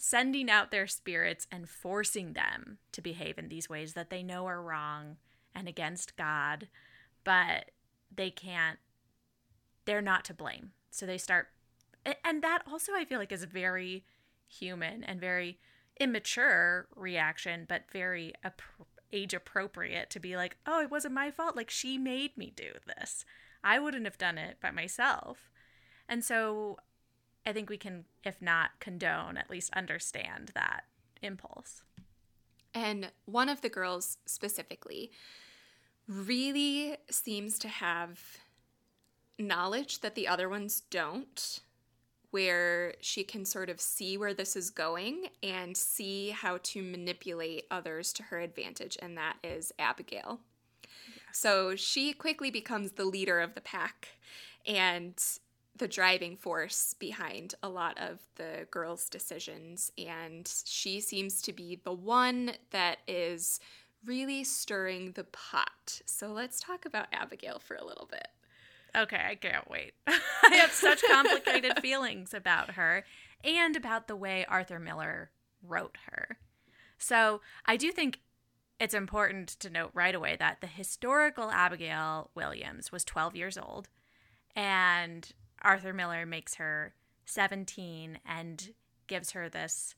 sending 0.00 0.50
out 0.50 0.70
their 0.70 0.86
spirits 0.86 1.46
and 1.52 1.68
forcing 1.68 2.32
them 2.32 2.78
to 2.92 3.02
behave 3.02 3.38
in 3.38 3.48
these 3.48 3.68
ways 3.68 3.92
that 3.92 4.10
they 4.10 4.22
know 4.22 4.46
are 4.46 4.62
wrong 4.62 5.16
and 5.54 5.68
against 5.68 6.16
God, 6.16 6.68
but 7.24 7.70
they 8.14 8.30
can't. 8.30 8.78
They're 9.84 10.00
not 10.00 10.24
to 10.26 10.34
blame. 10.34 10.70
So 10.90 11.06
they 11.06 11.18
start, 11.18 11.48
and 12.24 12.42
that 12.42 12.62
also 12.70 12.92
I 12.94 13.04
feel 13.04 13.18
like 13.18 13.32
is 13.32 13.42
a 13.42 13.46
very 13.46 14.04
human 14.46 15.04
and 15.04 15.20
very 15.20 15.58
immature 15.98 16.88
reaction, 16.96 17.66
but 17.68 17.90
very 17.92 18.32
age 19.12 19.34
appropriate 19.34 20.10
to 20.10 20.20
be 20.20 20.36
like, 20.36 20.56
oh, 20.66 20.80
it 20.80 20.90
wasn't 20.90 21.14
my 21.14 21.30
fault. 21.30 21.56
Like, 21.56 21.70
she 21.70 21.98
made 21.98 22.36
me 22.36 22.52
do 22.54 22.72
this. 22.86 23.24
I 23.62 23.78
wouldn't 23.78 24.06
have 24.06 24.18
done 24.18 24.38
it 24.38 24.58
by 24.60 24.70
myself. 24.70 25.50
And 26.08 26.24
so 26.24 26.78
I 27.50 27.52
think 27.52 27.68
we 27.68 27.78
can, 27.78 28.04
if 28.22 28.40
not 28.40 28.70
condone, 28.78 29.36
at 29.36 29.50
least 29.50 29.72
understand 29.74 30.52
that 30.54 30.84
impulse. 31.20 31.82
And 32.72 33.10
one 33.24 33.48
of 33.48 33.60
the 33.60 33.68
girls 33.68 34.18
specifically 34.24 35.10
really 36.06 36.96
seems 37.10 37.58
to 37.58 37.66
have 37.66 38.20
knowledge 39.36 40.00
that 40.02 40.14
the 40.14 40.28
other 40.28 40.48
ones 40.48 40.82
don't, 40.90 41.58
where 42.30 42.94
she 43.00 43.24
can 43.24 43.44
sort 43.44 43.68
of 43.68 43.80
see 43.80 44.16
where 44.16 44.32
this 44.32 44.54
is 44.54 44.70
going 44.70 45.26
and 45.42 45.76
see 45.76 46.30
how 46.30 46.60
to 46.62 46.80
manipulate 46.84 47.66
others 47.68 48.12
to 48.12 48.22
her 48.22 48.38
advantage, 48.38 48.96
and 49.02 49.18
that 49.18 49.38
is 49.42 49.72
Abigail. 49.76 50.38
So 51.32 51.74
she 51.74 52.12
quickly 52.12 52.52
becomes 52.52 52.92
the 52.92 53.06
leader 53.06 53.40
of 53.40 53.56
the 53.56 53.60
pack 53.60 54.06
and 54.64 55.20
the 55.76 55.88
driving 55.88 56.36
force 56.36 56.94
behind 56.98 57.54
a 57.62 57.68
lot 57.68 57.98
of 57.98 58.20
the 58.36 58.66
girls' 58.70 59.08
decisions. 59.08 59.90
And 59.96 60.52
she 60.64 61.00
seems 61.00 61.40
to 61.42 61.52
be 61.52 61.80
the 61.82 61.92
one 61.92 62.52
that 62.70 62.98
is 63.06 63.60
really 64.04 64.44
stirring 64.44 65.12
the 65.12 65.24
pot. 65.24 66.00
So 66.06 66.28
let's 66.28 66.60
talk 66.60 66.84
about 66.84 67.06
Abigail 67.12 67.58
for 67.58 67.76
a 67.76 67.84
little 67.84 68.08
bit. 68.10 68.28
Okay, 68.96 69.20
I 69.24 69.34
can't 69.36 69.70
wait. 69.70 69.92
I 70.06 70.54
have 70.56 70.72
such 70.72 71.02
complicated 71.08 71.78
feelings 71.82 72.34
about 72.34 72.72
her 72.72 73.04
and 73.44 73.76
about 73.76 74.08
the 74.08 74.16
way 74.16 74.44
Arthur 74.48 74.78
Miller 74.78 75.30
wrote 75.62 75.96
her. 76.10 76.38
So 76.98 77.40
I 77.64 77.76
do 77.76 77.92
think 77.92 78.20
it's 78.78 78.94
important 78.94 79.48
to 79.60 79.70
note 79.70 79.90
right 79.94 80.14
away 80.14 80.36
that 80.38 80.60
the 80.60 80.66
historical 80.66 81.50
Abigail 81.50 82.30
Williams 82.34 82.90
was 82.90 83.04
12 83.04 83.36
years 83.36 83.58
old, 83.58 83.88
and 84.56 85.32
Arthur 85.62 85.92
Miller 85.92 86.26
makes 86.26 86.54
her 86.56 86.94
17 87.26 88.18
and 88.26 88.70
gives 89.06 89.32
her 89.32 89.48
this 89.48 89.94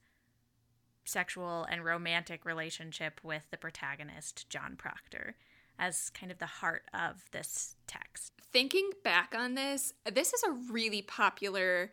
sexual 1.04 1.64
and 1.64 1.84
romantic 1.84 2.44
relationship 2.44 3.20
with 3.22 3.50
the 3.50 3.56
protagonist, 3.56 4.48
John 4.48 4.76
Proctor, 4.76 5.36
as 5.78 6.10
kind 6.10 6.30
of 6.30 6.38
the 6.38 6.46
heart 6.46 6.84
of 6.94 7.24
this 7.32 7.76
text. 7.86 8.32
Thinking 8.52 8.90
back 9.02 9.34
on 9.36 9.54
this, 9.54 9.94
this 10.10 10.32
is 10.32 10.42
a 10.42 10.52
really 10.70 11.02
popular 11.02 11.90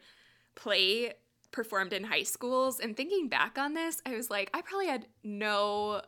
play 0.56 1.14
performed 1.52 1.94
in 1.94 2.04
high 2.04 2.24
schools. 2.24 2.80
And 2.80 2.96
thinking 2.96 3.28
back 3.30 3.58
on 3.58 3.74
this, 3.74 4.02
I 4.06 4.16
was 4.16 4.30
like, 4.30 4.50
I 4.54 4.62
probably 4.62 4.88
had 4.88 5.08
no 5.24 6.02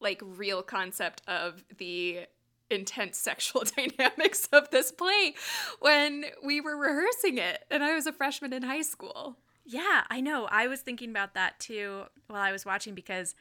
like 0.00 0.22
real 0.24 0.62
concept 0.62 1.22
of 1.26 1.64
the 1.78 2.20
intense 2.70 3.18
sexual 3.18 3.64
dynamics 3.76 4.48
of 4.52 4.70
this 4.70 4.92
play 4.92 5.34
when 5.80 6.26
we 6.44 6.60
were 6.60 6.76
rehearsing 6.76 7.38
it 7.38 7.64
and 7.70 7.82
I 7.82 7.94
was 7.94 8.06
a 8.06 8.12
freshman 8.12 8.52
in 8.52 8.62
high 8.62 8.82
school. 8.82 9.36
Yeah, 9.64 10.04
I 10.10 10.20
know. 10.20 10.48
I 10.50 10.66
was 10.66 10.80
thinking 10.80 11.10
about 11.10 11.34
that 11.34 11.60
too 11.60 12.04
while 12.26 12.40
I 12.42 12.52
was 12.52 12.64
watching 12.64 12.94
because 12.94 13.34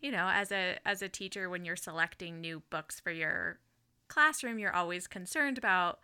you 0.00 0.12
know, 0.12 0.28
as 0.32 0.52
a 0.52 0.78
as 0.86 1.02
a 1.02 1.08
teacher 1.08 1.50
when 1.50 1.64
you're 1.64 1.76
selecting 1.76 2.40
new 2.40 2.62
books 2.70 3.00
for 3.00 3.10
your 3.10 3.58
classroom, 4.08 4.58
you're 4.58 4.74
always 4.74 5.06
concerned 5.06 5.58
about 5.58 5.98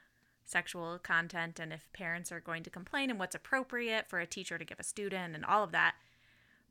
sexual 0.45 0.99
content 0.99 1.59
and 1.59 1.73
if 1.73 1.91
parents 1.93 2.31
are 2.31 2.41
going 2.41 2.63
to 2.63 2.71
complain 2.71 3.09
and 3.09 3.19
what's 3.19 3.35
appropriate 3.35 4.09
for 4.09 4.21
a 4.21 4.27
teacher 4.27 4.59
to 4.59 4.65
give 4.65 4.79
a 4.79 4.85
student 4.85 5.35
and 5.35 5.45
all 5.45 5.65
of 5.65 5.73
that. 5.73 5.95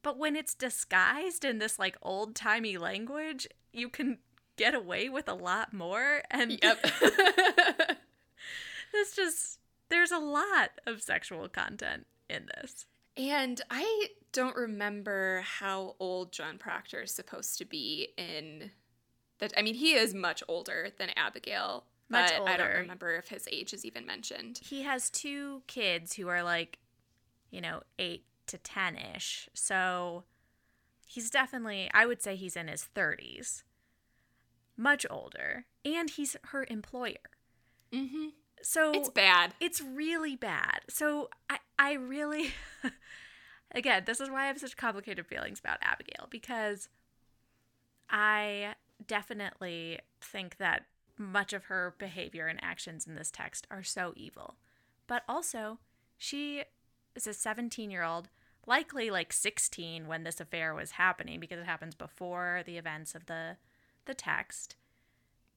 But 0.03 0.17
when 0.17 0.35
it's 0.35 0.53
disguised 0.53 1.45
in 1.45 1.59
this 1.59 1.79
like 1.79 1.97
old 2.01 2.35
timey 2.35 2.77
language, 2.77 3.47
you 3.71 3.89
can 3.89 4.19
get 4.57 4.73
away 4.75 5.09
with 5.09 5.27
a 5.27 5.33
lot 5.33 5.73
more. 5.73 6.21
And 6.31 6.59
Yep. 6.61 6.85
this 8.91 9.15
just, 9.15 9.59
there's 9.89 10.11
a 10.11 10.17
lot 10.19 10.71
of 10.85 11.01
sexual 11.01 11.47
content 11.49 12.05
in 12.29 12.47
this. 12.55 12.85
and 13.17 13.61
I 13.69 14.07
don't 14.31 14.55
remember 14.55 15.41
how 15.45 15.95
old 15.99 16.31
John 16.31 16.57
Proctor 16.57 17.01
is 17.03 17.11
supposed 17.11 17.57
to 17.59 17.65
be 17.65 18.09
in 18.17 18.71
that. 19.39 19.53
I 19.55 19.61
mean, 19.61 19.75
he 19.75 19.93
is 19.93 20.13
much 20.15 20.41
older 20.47 20.89
than 20.97 21.09
Abigail. 21.15 21.85
Much 22.09 22.31
but 22.37 22.47
I 22.47 22.57
don't 22.57 22.73
remember 22.75 23.15
if 23.15 23.29
his 23.29 23.47
age 23.51 23.73
is 23.73 23.85
even 23.85 24.05
mentioned. 24.05 24.59
He 24.63 24.81
has 24.83 25.09
two 25.11 25.61
kids 25.67 26.15
who 26.15 26.27
are 26.27 26.41
like, 26.43 26.79
you 27.51 27.61
know, 27.61 27.81
eight 27.99 28.25
to 28.47 28.57
10 28.57 28.97
ish. 29.15 29.49
So 29.53 30.23
he's 31.07 31.29
definitely, 31.29 31.89
I 31.93 32.05
would 32.07 32.21
say 32.21 32.35
he's 32.35 32.55
in 32.55 32.67
his 32.67 32.87
30s, 32.95 33.63
much 34.77 35.05
older. 35.09 35.65
And 35.85 36.09
he's 36.09 36.35
her 36.47 36.65
employer. 36.69 37.29
Mm-hmm. 37.91 38.27
So 38.61 38.91
It's 38.93 39.09
bad. 39.09 39.53
it's 39.59 39.81
really 39.81 40.35
bad. 40.35 40.81
So 40.89 41.29
I, 41.49 41.57
I 41.77 41.93
really, 41.93 42.51
again, 43.71 44.03
this 44.05 44.19
is 44.21 44.29
why 44.29 44.43
I 44.43 44.47
have 44.47 44.59
such 44.59 44.77
complicated 44.77 45.27
feelings 45.27 45.59
about 45.59 45.77
Abigail 45.81 46.27
because 46.29 46.87
I 48.09 48.75
definitely 49.05 49.99
think 50.21 50.57
that 50.57 50.85
much 51.17 51.53
of 51.53 51.65
her 51.65 51.93
behavior 51.97 52.47
and 52.47 52.59
actions 52.63 53.05
in 53.05 53.15
this 53.15 53.31
text 53.31 53.67
are 53.69 53.83
so 53.83 54.13
evil. 54.15 54.55
But 55.07 55.23
also, 55.27 55.79
she 56.17 56.63
is 57.15 57.27
a 57.27 57.33
17 57.33 57.91
year 57.91 58.03
old, 58.03 58.29
likely 58.65 59.09
like 59.11 59.33
16 59.33 60.07
when 60.07 60.23
this 60.23 60.39
affair 60.39 60.73
was 60.73 60.91
happening 60.91 61.39
because 61.39 61.59
it 61.59 61.65
happens 61.65 61.95
before 61.95 62.63
the 62.65 62.77
events 62.77 63.13
of 63.13 63.25
the 63.25 63.57
the 64.05 64.13
text. 64.13 64.75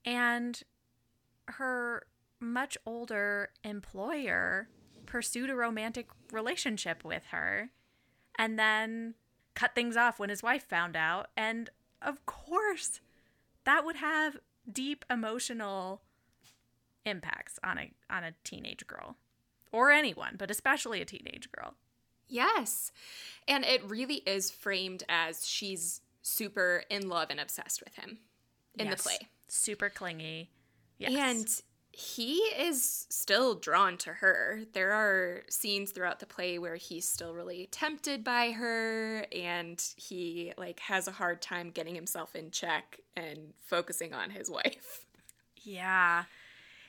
And 0.04 0.62
her 1.48 2.06
much 2.40 2.76
older 2.86 3.50
employer 3.64 4.68
pursued 5.06 5.50
a 5.50 5.54
romantic 5.54 6.08
relationship 6.32 7.04
with 7.04 7.24
her 7.30 7.70
and 8.38 8.58
then 8.58 9.14
cut 9.54 9.74
things 9.74 9.96
off 9.96 10.18
when 10.18 10.28
his 10.28 10.42
wife 10.42 10.64
found 10.64 10.96
out. 10.96 11.30
And 11.36 11.70
of 12.02 12.26
course, 12.26 13.00
that 13.64 13.84
would 13.84 13.96
have 13.96 14.36
deep 14.70 15.04
emotional 15.08 16.02
impacts 17.04 17.58
on 17.62 17.78
a 17.78 17.92
on 18.10 18.24
a 18.24 18.34
teenage 18.44 18.86
girl 18.86 19.16
or 19.72 19.90
anyone, 19.90 20.34
but 20.38 20.50
especially 20.50 21.00
a 21.00 21.04
teenage 21.04 21.50
girl. 21.52 21.74
Yes. 22.28 22.90
And 23.46 23.64
it 23.64 23.82
really 23.84 24.16
is 24.26 24.50
framed 24.50 25.04
as 25.08 25.46
she's 25.46 26.00
super 26.22 26.82
in 26.90 27.08
love 27.08 27.28
and 27.30 27.38
obsessed 27.38 27.82
with 27.84 27.94
him 27.94 28.18
in 28.78 28.86
Yes. 28.86 28.96
the 29.02 29.08
play. 29.08 29.18
Super 29.48 29.90
clingy. 29.90 30.50
Yes. 30.98 31.12
And 31.14 31.62
he 31.92 32.34
is 32.58 33.06
still 33.08 33.54
drawn 33.54 33.96
to 33.98 34.12
her. 34.14 34.60
There 34.74 34.92
are 34.92 35.44
scenes 35.48 35.92
throughout 35.92 36.20
the 36.20 36.26
play 36.26 36.58
where 36.58 36.76
he's 36.76 37.08
still 37.08 37.32
really 37.34 37.68
tempted 37.70 38.22
by 38.22 38.50
her 38.52 39.26
and 39.32 39.82
he 39.96 40.52
like 40.58 40.80
has 40.80 41.08
a 41.08 41.12
hard 41.12 41.40
time 41.40 41.70
getting 41.70 41.94
himself 41.94 42.34
in 42.36 42.50
check 42.50 43.00
and 43.16 43.54
focusing 43.64 44.12
on 44.12 44.30
his 44.30 44.50
wife. 44.58 45.06
Yeah. 45.62 46.24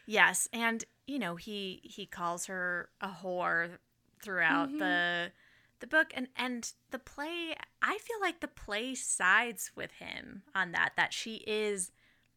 Yes, 0.06 0.48
and 0.53 0.84
you 1.06 1.20
know, 1.20 1.36
he 1.36 1.79
he 1.84 2.06
calls 2.06 2.46
her 2.48 2.89
a 3.01 3.08
whore 3.10 3.77
throughout 4.21 4.69
Mhm. 4.69 4.80
the 4.80 5.32
the 5.80 5.88
book 5.88 6.08
and 6.13 6.28
and 6.36 6.72
the 6.92 7.00
play 7.00 7.56
I 7.82 7.98
feel 7.98 8.18
like 8.22 8.40
the 8.40 8.48
play 8.48 8.96
sides 8.96 9.72
with 9.76 9.92
him 9.92 10.44
on 10.56 10.72
that 10.72 10.94
that 10.98 11.13
she 11.13 11.44
is 11.48 11.92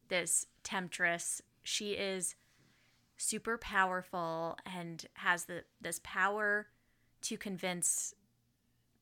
this 0.09 0.47
temptress. 0.63 1.41
She 1.63 1.93
is 1.93 2.35
super 3.17 3.59
powerful 3.59 4.57
and 4.67 5.07
has 5.15 5.45
the 5.45 5.65
this 5.81 6.01
power 6.03 6.69
to 7.23 7.37
convince 7.37 8.15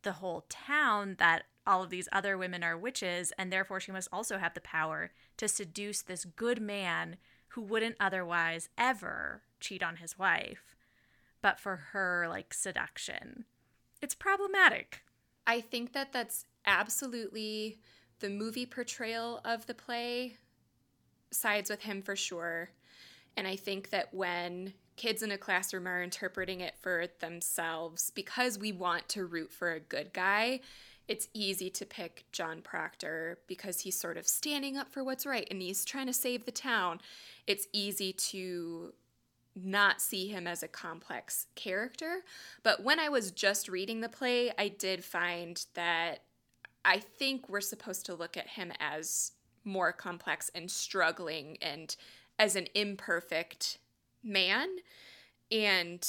the 0.02 0.12
whole 0.12 0.44
town 0.48 1.16
that 1.18 1.44
all 1.66 1.82
of 1.82 1.90
these 1.90 2.08
other 2.12 2.38
women 2.38 2.64
are 2.64 2.78
witches 2.78 3.32
and 3.38 3.52
therefore 3.52 3.78
she 3.78 3.92
must 3.92 4.08
also 4.12 4.38
have 4.38 4.54
the 4.54 4.60
power 4.60 5.10
to 5.36 5.46
seduce 5.46 6.02
this 6.02 6.24
good 6.24 6.60
man 6.60 7.16
who 7.48 7.62
wouldn't 7.62 7.96
otherwise 8.00 8.68
ever 8.78 9.42
cheat 9.60 9.82
on 9.82 9.96
his 9.96 10.18
wife 10.18 10.76
but 11.42 11.60
for 11.60 11.76
her 11.92 12.26
like 12.28 12.54
seduction 12.54 13.44
it's 14.00 14.14
problematic 14.14 15.02
I 15.48 15.62
think 15.62 15.94
that 15.94 16.12
that's 16.12 16.44
absolutely 16.66 17.78
the 18.20 18.28
movie 18.28 18.66
portrayal 18.66 19.40
of 19.46 19.66
the 19.66 19.72
play 19.72 20.36
sides 21.30 21.70
with 21.70 21.80
him 21.80 22.02
for 22.02 22.14
sure. 22.14 22.68
And 23.34 23.46
I 23.46 23.56
think 23.56 23.88
that 23.88 24.12
when 24.12 24.74
kids 24.96 25.22
in 25.22 25.30
a 25.30 25.38
classroom 25.38 25.88
are 25.88 26.02
interpreting 26.02 26.60
it 26.60 26.74
for 26.78 27.06
themselves, 27.20 28.10
because 28.10 28.58
we 28.58 28.72
want 28.72 29.08
to 29.10 29.24
root 29.24 29.50
for 29.50 29.72
a 29.72 29.80
good 29.80 30.12
guy, 30.12 30.60
it's 31.06 31.28
easy 31.32 31.70
to 31.70 31.86
pick 31.86 32.26
John 32.30 32.60
Proctor 32.60 33.38
because 33.46 33.80
he's 33.80 33.98
sort 33.98 34.18
of 34.18 34.28
standing 34.28 34.76
up 34.76 34.92
for 34.92 35.02
what's 35.02 35.24
right 35.24 35.48
and 35.50 35.62
he's 35.62 35.82
trying 35.82 36.08
to 36.08 36.12
save 36.12 36.44
the 36.44 36.52
town. 36.52 37.00
It's 37.46 37.66
easy 37.72 38.12
to 38.12 38.92
not 39.64 40.00
see 40.00 40.28
him 40.28 40.46
as 40.46 40.62
a 40.62 40.68
complex 40.68 41.46
character. 41.54 42.22
But 42.62 42.82
when 42.82 42.98
I 42.98 43.08
was 43.08 43.30
just 43.30 43.68
reading 43.68 44.00
the 44.00 44.08
play, 44.08 44.52
I 44.58 44.68
did 44.68 45.04
find 45.04 45.64
that 45.74 46.22
I 46.84 46.98
think 46.98 47.48
we're 47.48 47.60
supposed 47.60 48.06
to 48.06 48.14
look 48.14 48.36
at 48.36 48.48
him 48.48 48.72
as 48.80 49.32
more 49.64 49.92
complex 49.92 50.50
and 50.54 50.70
struggling 50.70 51.58
and 51.60 51.94
as 52.38 52.56
an 52.56 52.68
imperfect 52.74 53.78
man. 54.22 54.68
And 55.50 56.06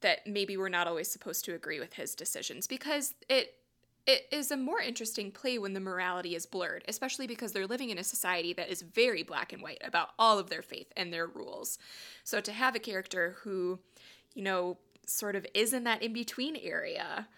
that 0.00 0.26
maybe 0.26 0.56
we're 0.56 0.68
not 0.68 0.86
always 0.86 1.10
supposed 1.10 1.44
to 1.44 1.54
agree 1.54 1.78
with 1.78 1.94
his 1.94 2.14
decisions 2.14 2.66
because 2.66 3.14
it 3.28 3.54
it 4.10 4.26
is 4.32 4.50
a 4.50 4.56
more 4.56 4.80
interesting 4.80 5.30
play 5.30 5.56
when 5.56 5.72
the 5.72 5.78
morality 5.78 6.34
is 6.34 6.44
blurred, 6.44 6.84
especially 6.88 7.28
because 7.28 7.52
they're 7.52 7.66
living 7.66 7.90
in 7.90 7.98
a 7.98 8.04
society 8.04 8.52
that 8.54 8.68
is 8.68 8.82
very 8.82 9.22
black 9.22 9.52
and 9.52 9.62
white 9.62 9.80
about 9.84 10.10
all 10.18 10.36
of 10.36 10.50
their 10.50 10.62
faith 10.62 10.92
and 10.96 11.12
their 11.12 11.28
rules. 11.28 11.78
So 12.24 12.40
to 12.40 12.52
have 12.52 12.74
a 12.74 12.80
character 12.80 13.36
who, 13.42 13.78
you 14.34 14.42
know, 14.42 14.78
sort 15.06 15.36
of 15.36 15.46
is 15.54 15.72
in 15.72 15.84
that 15.84 16.02
in 16.02 16.12
between 16.12 16.56
area 16.56 17.28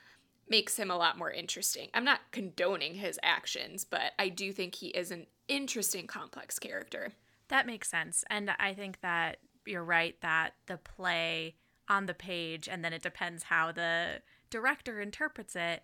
makes 0.49 0.79
him 0.79 0.91
a 0.91 0.97
lot 0.97 1.19
more 1.19 1.31
interesting. 1.31 1.89
I'm 1.93 2.05
not 2.05 2.21
condoning 2.31 2.95
his 2.95 3.21
actions, 3.23 3.85
but 3.85 4.13
I 4.19 4.31
do 4.31 4.51
think 4.51 4.75
he 4.75 4.89
is 4.89 5.11
an 5.11 5.27
interesting, 5.49 6.07
complex 6.07 6.59
character. 6.59 7.13
That 7.49 7.67
makes 7.67 7.91
sense. 7.91 8.25
And 8.31 8.51
I 8.59 8.73
think 8.73 9.03
that 9.03 9.39
you're 9.67 9.85
right 9.85 10.17
that 10.23 10.55
the 10.67 10.79
play 10.79 11.57
on 11.89 12.07
the 12.07 12.15
page, 12.15 12.67
and 12.67 12.83
then 12.83 12.95
it 12.95 13.03
depends 13.03 13.45
how 13.45 13.73
the 13.73 14.23
director 14.49 15.03
interprets 15.03 15.55
it, 15.55 15.83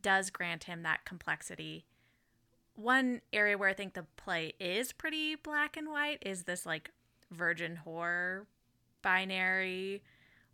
does 0.00 0.30
grant 0.30 0.64
him 0.64 0.82
that 0.82 1.04
complexity. 1.04 1.84
One 2.74 3.20
area 3.32 3.56
where 3.56 3.68
I 3.68 3.74
think 3.74 3.94
the 3.94 4.06
play 4.16 4.54
is 4.58 4.92
pretty 4.92 5.36
black 5.36 5.76
and 5.76 5.88
white 5.88 6.18
is 6.22 6.42
this 6.44 6.66
like 6.66 6.90
virgin 7.30 7.80
whore 7.86 8.46
binary 9.02 10.02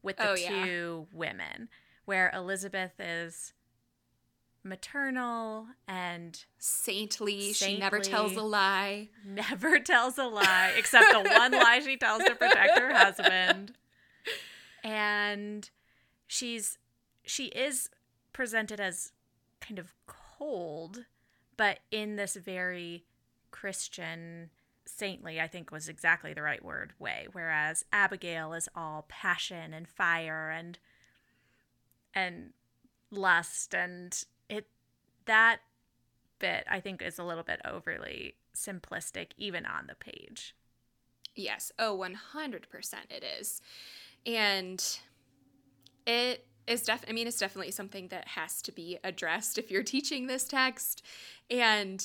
with 0.03 0.16
the 0.16 0.31
Oh, 0.31 0.35
yeah. 0.35 0.64
two 0.64 1.07
women, 1.12 1.68
where 2.05 2.31
Elizabeth 2.35 2.92
is 2.98 3.53
maternal 4.62 5.66
and 5.88 6.44
Saintly, 6.59 7.55
she 7.55 7.79
never 7.79 7.98
tells 8.00 8.37
a 8.37 8.42
lie. 8.42 9.09
never 9.24 9.79
tells 9.79 10.18
a 10.18 10.24
lie 10.24 10.72
except 10.76 11.12
the 11.12 11.31
one 11.31 11.53
lie 11.53 11.81
she 11.81 11.96
tells 11.96 12.22
to 12.24 12.35
protect 12.35 12.79
her 12.79 12.92
husband 12.94 13.72
and 14.85 15.70
she's 16.26 16.79
she 17.24 17.46
is 17.46 17.88
presented 18.33 18.81
as 18.81 19.12
kind 19.61 19.79
of 19.79 19.92
cold 20.07 21.05
but 21.57 21.81
in 21.90 22.16
this 22.16 22.37
very 22.37 23.05
christian 23.51 24.51
saintly 24.85 25.40
i 25.40 25.46
think 25.46 25.70
was 25.70 25.88
exactly 25.88 26.33
the 26.33 26.42
right 26.42 26.64
word 26.64 26.92
way 26.99 27.27
whereas 27.33 27.85
abigail 27.92 28.53
is 28.53 28.68
all 28.75 29.05
passion 29.09 29.73
and 29.73 29.87
fire 29.87 30.51
and 30.51 30.79
and 32.14 32.53
lust 33.11 33.75
and 33.75 34.25
it 34.49 34.66
that 35.27 35.61
bit 36.40 36.64
I 36.68 36.81
think 36.81 37.01
is 37.01 37.20
a 37.20 37.25
little 37.25 37.44
bit 37.44 37.61
overly 37.64 38.35
simplistic 38.57 39.29
even 39.37 39.64
on 39.64 39.87
the 39.87 39.94
page. 39.94 40.57
Yes. 41.37 41.70
Oh, 41.79 41.96
100% 41.96 42.64
it 43.09 43.25
is. 43.40 43.62
And 44.27 44.85
it 46.05 46.46
is 46.71 46.83
def 46.83 47.05
I 47.09 47.13
mean 47.13 47.27
it's 47.27 47.39
definitely 47.39 47.73
something 47.73 48.09
that 48.09 48.29
has 48.29 48.63
to 48.63 48.73
be 48.73 48.99
addressed 49.05 49.59
if 49.59 49.71
you're 49.71 49.83
teaching 49.97 50.27
this 50.27 50.45
text. 50.45 51.03
And 51.51 52.03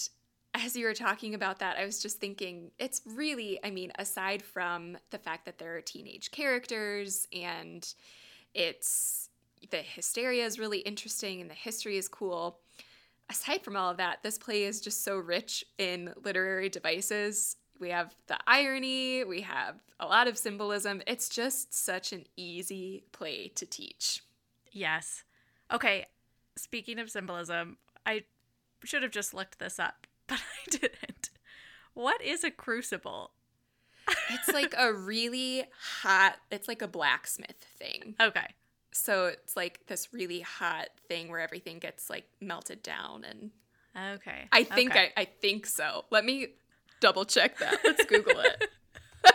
as 0.54 0.76
you 0.76 0.86
were 0.86 0.94
talking 0.94 1.34
about 1.34 1.60
that, 1.60 1.78
I 1.78 1.86
was 1.86 2.02
just 2.02 2.20
thinking 2.20 2.72
it's 2.80 3.02
really, 3.06 3.60
I 3.64 3.70
mean, 3.72 3.92
aside 4.00 4.42
from 4.42 4.98
the 5.12 5.18
fact 5.18 5.46
that 5.46 5.58
there 5.58 5.76
are 5.76 5.82
teenage 5.82 6.32
characters 6.32 7.28
and 7.34 7.86
it's 8.54 9.30
the 9.70 9.78
hysteria 9.78 10.46
is 10.46 10.60
really 10.60 10.80
interesting 10.80 11.42
and 11.42 11.50
the 11.50 11.56
history 11.56 11.98
is 11.98 12.08
cool. 12.08 12.60
Aside 13.30 13.64
from 13.64 13.76
all 13.76 13.92
of 13.92 13.98
that, 13.98 14.24
this 14.24 14.38
play 14.38 14.64
is 14.64 14.80
just 14.80 15.04
so 15.04 15.18
rich 15.18 15.66
in 15.78 16.14
literary 16.24 16.70
devices. 16.70 17.58
We 17.80 17.90
have 17.90 18.16
the 18.28 18.38
irony, 18.48 19.24
we 19.26 19.42
have 19.42 19.76
a 20.00 20.06
lot 20.06 20.28
of 20.28 20.38
symbolism. 20.38 21.02
It's 21.06 21.28
just 21.28 21.74
such 21.74 22.14
an 22.14 22.26
easy 22.38 23.04
play 23.12 23.50
to 23.56 23.66
teach. 23.66 24.22
Yes. 24.76 25.24
Okay, 25.74 26.06
speaking 26.58 27.00
of 27.00 27.10
symbolism, 27.10 27.78
I 28.06 28.26
should 28.84 29.02
have 29.04 29.12
just 29.12 29.34
looked 29.34 29.58
this 29.58 29.80
up, 29.80 30.06
but 30.28 30.40
I 30.40 30.70
didn't. 30.70 31.30
What 31.94 32.22
is 32.22 32.44
a 32.44 32.52
crucible? 32.52 33.32
It's 34.30 34.50
like 34.50 34.76
a 34.78 34.94
really 34.94 35.64
hot, 36.02 36.36
it's 36.52 36.68
like 36.68 36.82
a 36.82 36.88
blacksmith 36.88 37.66
thing. 37.80 38.16
Okay. 38.22 38.48
So 38.92 39.28
it's 39.28 39.56
like 39.56 39.88
this 39.88 40.14
really 40.14 40.42
hot 40.42 40.90
thing 41.08 41.30
where 41.30 41.40
everything 41.40 41.80
gets 41.80 42.10
like 42.10 42.26
melted 42.40 42.84
down 42.84 43.24
and 43.24 43.52
Okay. 44.16 44.50
I 44.52 44.64
think 44.64 44.92
okay. 44.92 45.14
I, 45.16 45.22
I 45.22 45.26
think 45.26 45.66
so. 45.66 46.04
Let 46.12 46.26
me 46.26 46.48
double 47.00 47.24
check 47.24 47.58
that. 47.60 47.78
Let's 47.84 48.04
Google 48.06 48.40
it. 48.42 48.70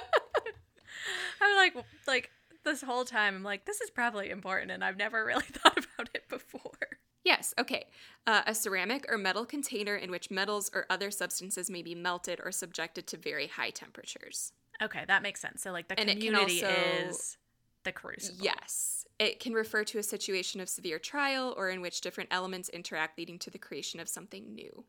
I'm 1.41 1.57
like 1.57 1.85
like 2.07 2.31
this 2.65 2.83
whole 2.83 3.05
time 3.05 3.37
I'm 3.37 3.43
like 3.43 3.65
this 3.65 3.81
is 3.81 3.91
probably 3.91 4.31
important 4.31 4.71
and 4.71 4.85
I've 4.85 4.97
never 4.97 5.25
really 5.27 5.45
thought 5.45 5.79
about 5.79 6.11
it 6.15 6.29
before. 6.29 6.99
Yes, 7.25 7.53
okay. 7.59 7.85
Uh, 8.27 8.43
a 8.47 8.55
ceramic 8.55 9.05
or 9.11 9.19
metal 9.19 9.45
container 9.45 9.95
in 9.95 10.11
which 10.11 10.31
metals 10.31 10.71
or 10.73 10.87
other 10.89 11.11
substances 11.11 11.69
may 11.71 11.83
be 11.83 11.95
melted 11.95 12.41
or 12.43 12.51
subjected 12.51 13.07
to 13.09 13.17
very 13.19 13.47
high 13.47 13.71
temperatures. 13.71 14.53
Okay, 14.83 15.05
that 15.07 15.23
makes 15.23 15.41
sense. 15.41 15.63
So 15.63 15.71
like 15.71 15.89
the 15.89 16.01
And 16.01 16.09
community 16.09 16.65
also- 16.65 16.75
is 17.09 17.37
the 17.85 17.93
crucible. 17.93 18.43
Yes. 18.43 19.05
It 19.19 19.39
can 19.39 19.53
refer 19.53 19.85
to 19.85 19.99
a 19.99 20.03
situation 20.03 20.63
of 20.63 20.69
severe 20.71 20.99
trial 20.99 21.55
or 21.59 21.69
in 21.69 21.83
which 21.83 22.01
different 22.01 22.31
elements 22.33 22.71
interact, 22.71 23.19
leading 23.19 23.39
to 23.41 23.51
the 23.51 23.59
creation 23.59 24.01
of 24.01 24.09
something 24.09 24.55
new. 24.55 24.85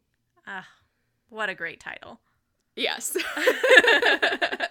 Ah, 0.47 0.67
what 1.27 1.49
a 1.49 1.53
great 1.55 1.81
title. 1.81 2.21
Yes. 2.77 3.17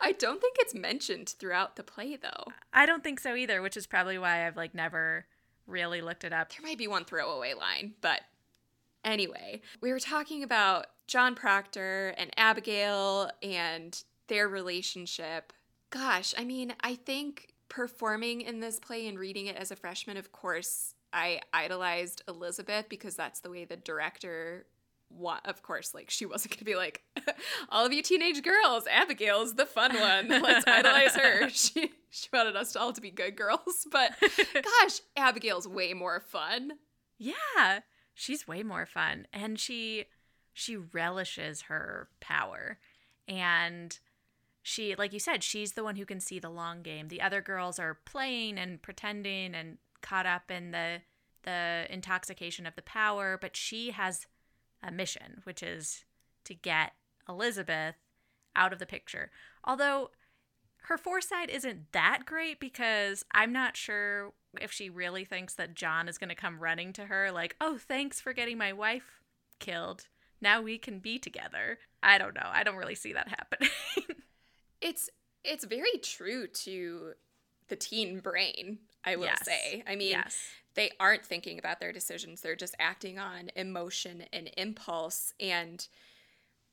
I 0.00 0.12
don't 0.12 0.40
think 0.40 0.56
it's 0.58 0.74
mentioned 0.74 1.34
throughout 1.38 1.76
the 1.76 1.82
play, 1.82 2.16
though. 2.16 2.52
I 2.72 2.86
don't 2.86 3.02
think 3.02 3.20
so 3.20 3.34
either, 3.34 3.62
which 3.62 3.76
is 3.76 3.86
probably 3.86 4.18
why 4.18 4.46
I've 4.46 4.56
like 4.56 4.74
never 4.74 5.26
really 5.66 6.00
looked 6.02 6.24
it 6.24 6.32
up. 6.32 6.50
There 6.50 6.66
might 6.66 6.78
be 6.78 6.88
one 6.88 7.04
throwaway 7.04 7.54
line, 7.54 7.94
but 8.00 8.20
anyway, 9.04 9.62
we 9.80 9.92
were 9.92 10.00
talking 10.00 10.42
about 10.42 10.86
John 11.06 11.34
Proctor 11.34 12.14
and 12.18 12.30
Abigail 12.36 13.30
and 13.42 14.02
their 14.28 14.48
relationship. 14.48 15.52
Gosh, 15.90 16.34
I 16.36 16.44
mean, 16.44 16.74
I 16.80 16.94
think 16.94 17.54
performing 17.68 18.40
in 18.40 18.60
this 18.60 18.78
play 18.78 19.06
and 19.06 19.18
reading 19.18 19.46
it 19.46 19.56
as 19.56 19.70
a 19.70 19.76
freshman, 19.76 20.16
of 20.16 20.32
course, 20.32 20.94
I 21.12 21.40
idolized 21.52 22.22
Elizabeth 22.26 22.88
because 22.88 23.14
that's 23.14 23.40
the 23.40 23.50
way 23.50 23.64
the 23.64 23.76
director 23.76 24.66
wa- 25.14 25.40
of 25.44 25.62
course 25.62 25.94
like 25.94 26.10
she 26.10 26.26
wasn't 26.26 26.52
going 26.52 26.58
to 26.58 26.64
be 26.64 26.76
like 26.76 27.02
all 27.68 27.86
of 27.86 27.92
you 27.92 28.02
teenage 28.02 28.42
girls 28.42 28.86
abigail's 28.90 29.54
the 29.54 29.66
fun 29.66 29.94
one. 29.98 30.28
Let's 30.28 30.66
idolize 30.66 31.14
her. 31.16 31.48
She 31.54 31.92
she 32.10 32.28
wanted 32.32 32.56
us 32.56 32.76
all 32.76 32.92
to 32.92 33.00
be 33.00 33.10
good 33.10 33.36
girls 33.36 33.86
but 33.90 34.12
gosh 34.20 35.00
abigail's 35.16 35.66
way 35.68 35.94
more 35.94 36.20
fun. 36.20 36.72
Yeah, 37.18 37.80
she's 38.14 38.46
way 38.48 38.62
more 38.62 38.86
fun 38.86 39.26
and 39.32 39.58
she 39.58 40.06
she 40.52 40.76
relishes 40.76 41.62
her 41.62 42.08
power 42.20 42.78
and 43.26 43.98
she 44.62 44.94
like 44.96 45.12
you 45.12 45.18
said 45.20 45.42
she's 45.42 45.72
the 45.72 45.84
one 45.84 45.96
who 45.96 46.06
can 46.06 46.20
see 46.20 46.38
the 46.38 46.50
long 46.50 46.82
game. 46.82 47.08
The 47.08 47.20
other 47.20 47.40
girls 47.40 47.78
are 47.78 47.98
playing 48.04 48.58
and 48.58 48.80
pretending 48.82 49.54
and 49.54 49.78
caught 50.00 50.26
up 50.26 50.50
in 50.50 50.70
the 50.70 51.00
the 51.44 51.86
intoxication 51.90 52.66
of 52.66 52.74
the 52.74 52.82
power, 52.82 53.38
but 53.40 53.56
she 53.56 53.90
has 53.90 54.26
a 54.86 54.92
mission, 54.92 55.40
which 55.44 55.62
is 55.62 56.04
to 56.44 56.54
get 56.54 56.92
Elizabeth 57.28 57.96
out 58.54 58.72
of 58.72 58.78
the 58.78 58.86
picture. 58.86 59.30
Although 59.64 60.10
her 60.82 60.98
foresight 60.98 61.48
isn't 61.50 61.92
that 61.92 62.24
great 62.26 62.60
because 62.60 63.24
I'm 63.32 63.52
not 63.52 63.76
sure 63.76 64.32
if 64.60 64.70
she 64.70 64.90
really 64.90 65.24
thinks 65.24 65.54
that 65.54 65.74
John 65.74 66.08
is 66.08 66.18
going 66.18 66.28
to 66.28 66.34
come 66.34 66.60
running 66.60 66.92
to 66.94 67.06
her 67.06 67.32
like, 67.32 67.56
"Oh, 67.60 67.78
thanks 67.78 68.20
for 68.20 68.32
getting 68.32 68.58
my 68.58 68.72
wife 68.72 69.20
killed. 69.58 70.08
Now 70.40 70.60
we 70.60 70.78
can 70.78 70.98
be 70.98 71.18
together." 71.18 71.78
I 72.02 72.18
don't 72.18 72.34
know. 72.34 72.48
I 72.52 72.62
don't 72.62 72.76
really 72.76 72.94
see 72.94 73.14
that 73.14 73.28
happening. 73.28 73.70
it's 74.80 75.08
it's 75.42 75.64
very 75.64 75.98
true 76.02 76.46
to 76.48 77.12
the 77.68 77.76
teen 77.76 78.20
brain 78.20 78.78
i 79.04 79.16
will 79.16 79.24
Yes. 79.24 79.44
say 79.46 79.82
i 79.86 79.96
mean 79.96 80.10
yes. 80.10 80.38
They 80.74 80.90
aren't 80.98 81.24
thinking 81.24 81.58
about 81.58 81.80
their 81.80 81.92
decisions 81.92 82.40
they're 82.40 82.56
just 82.56 82.76
acting 82.78 83.18
on 83.18 83.50
emotion 83.56 84.24
and 84.32 84.50
impulse 84.56 85.32
and 85.40 85.88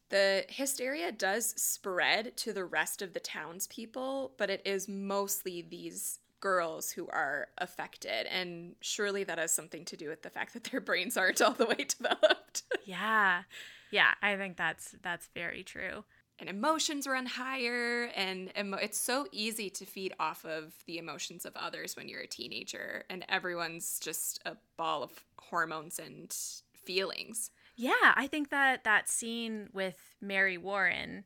the 0.10 0.44
hysteria 0.50 1.12
does 1.12 1.54
spread 1.62 2.36
to 2.36 2.52
the 2.52 2.66
rest 2.66 3.02
of 3.02 3.14
the 3.14 3.20
townspeople 3.20 4.34
but 4.38 4.50
it 4.50 4.62
is 4.66 4.88
mostly 4.88 5.62
these 5.62 6.20
girls 6.40 6.92
who 6.92 7.08
are 7.10 7.50
affected 7.60 8.26
and 8.28 8.76
surely 8.82 9.24
that 9.24 9.38
has 9.38 9.54
something 9.54 9.86
to 9.86 9.96
do 9.96 10.10
with 10.10 10.24
the 10.24 10.30
fact 10.30 10.54
that 10.54 10.64
their 10.66 10.82
brains 10.82 11.16
aren't 11.16 11.42
all 11.42 11.54
the 11.54 11.66
way 11.66 11.76
developed 11.88 12.64
Yeah. 12.86 13.44
Yeah, 13.92 14.12
I 14.22 14.38
think 14.38 14.58
that's 14.58 14.96
that's 15.02 15.28
very 15.34 15.64
true. 15.64 16.04
And 16.42 16.50
emotions 16.50 17.08
run 17.08 17.26
higher 17.28 18.06
and 18.16 18.52
emo- 18.60 18.78
it's 18.78 18.98
so 18.98 19.28
easy 19.32 19.70
to 19.70 19.86
feed 19.86 20.14
off 20.20 20.44
of 20.44 20.74
the 20.88 20.98
emotions 20.98 21.46
of 21.46 21.56
others 21.56 21.96
when 21.96 22.10
you're 22.10 22.20
a 22.20 22.28
teenager 22.28 23.06
and 23.10 23.24
everyone's 23.30 24.00
just 24.00 24.42
a 24.46 24.58
ball 24.76 25.04
of 25.04 25.24
hormones 25.40 26.00
and 26.00 26.36
feelings 26.74 27.52
Yeah, 27.78 28.14
I 28.16 28.28
think 28.28 28.50
that 28.50 28.84
that 28.84 29.08
scene 29.08 29.70
with 29.72 30.16
Mary 30.20 30.58
Warren 30.58 31.24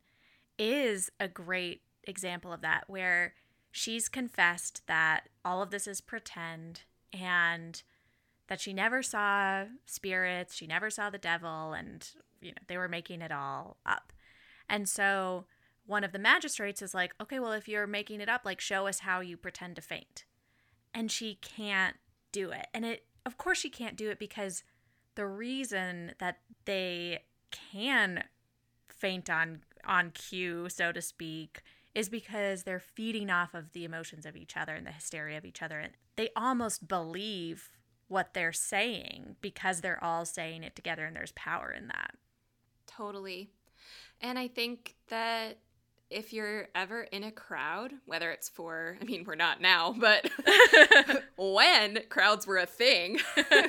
is 0.59 1.09
a 1.19 1.27
great 1.27 1.81
example 2.03 2.53
of 2.53 2.61
that, 2.61 2.83
where 2.87 3.33
she's 3.71 4.07
confessed 4.07 4.83
that 4.87 5.29
all 5.43 5.61
of 5.61 5.71
this 5.71 5.87
is 5.87 6.01
pretend 6.01 6.81
and 7.11 7.81
that 8.47 8.61
she 8.61 8.73
never 8.73 9.01
saw 9.01 9.65
spirits, 9.85 10.55
she 10.55 10.67
never 10.67 10.89
saw 10.89 11.09
the 11.09 11.17
devil, 11.17 11.73
and 11.73 12.09
you 12.41 12.51
know 12.51 12.61
they 12.67 12.77
were 12.77 12.87
making 12.87 13.21
it 13.21 13.31
all 13.31 13.77
up. 13.85 14.13
And 14.69 14.87
so 14.87 15.45
one 15.85 16.03
of 16.03 16.11
the 16.11 16.19
magistrates 16.19 16.81
is 16.81 16.93
like, 16.93 17.13
"Okay, 17.21 17.39
well 17.39 17.51
if 17.51 17.67
you're 17.67 17.87
making 17.87 18.21
it 18.21 18.29
up, 18.29 18.41
like 18.45 18.59
show 18.59 18.87
us 18.87 18.99
how 18.99 19.19
you 19.19 19.37
pretend 19.37 19.75
to 19.75 19.81
faint." 19.81 20.25
And 20.93 21.11
she 21.11 21.35
can't 21.35 21.97
do 22.31 22.51
it. 22.51 22.67
And 22.73 22.85
it 22.85 23.05
of 23.25 23.37
course 23.37 23.57
she 23.57 23.69
can't 23.69 23.95
do 23.95 24.09
it 24.09 24.19
because 24.19 24.63
the 25.15 25.25
reason 25.25 26.13
that 26.19 26.39
they 26.65 27.23
can 27.51 28.23
faint 28.87 29.29
on 29.29 29.61
on 29.85 30.11
cue 30.11 30.67
so 30.69 30.91
to 30.91 31.01
speak 31.01 31.61
is 31.93 32.09
because 32.09 32.63
they're 32.63 32.79
feeding 32.79 33.29
off 33.29 33.53
of 33.53 33.71
the 33.71 33.85
emotions 33.85 34.25
of 34.25 34.35
each 34.35 34.57
other 34.57 34.73
and 34.73 34.85
the 34.85 34.91
hysteria 34.91 35.37
of 35.37 35.45
each 35.45 35.61
other 35.61 35.79
and 35.79 35.93
they 36.15 36.29
almost 36.35 36.87
believe 36.87 37.69
what 38.07 38.33
they're 38.33 38.53
saying 38.53 39.35
because 39.41 39.81
they're 39.81 40.03
all 40.03 40.25
saying 40.25 40.63
it 40.63 40.75
together 40.75 41.05
and 41.05 41.15
there's 41.15 41.33
power 41.33 41.71
in 41.71 41.87
that 41.87 42.15
Totally. 42.87 43.49
And 44.21 44.39
I 44.39 44.47
think 44.47 44.95
that 45.09 45.57
if 46.09 46.31
you're 46.33 46.69
ever 46.75 47.03
in 47.03 47.23
a 47.23 47.31
crowd, 47.31 47.93
whether 48.05 48.31
it's 48.31 48.47
for, 48.47 48.97
I 49.01 49.05
mean, 49.05 49.23
we're 49.25 49.35
not 49.35 49.59
now, 49.59 49.95
but 49.97 50.29
when 51.37 52.03
crowds 52.09 52.45
were 52.45 52.57
a 52.57 52.65
thing, 52.65 53.19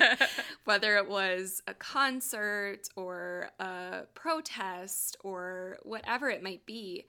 whether 0.65 0.97
it 0.97 1.09
was 1.09 1.61
a 1.67 1.73
concert 1.73 2.89
or 2.95 3.49
a 3.59 4.03
protest 4.13 5.17
or 5.23 5.79
whatever 5.83 6.29
it 6.29 6.43
might 6.43 6.65
be, 6.65 7.05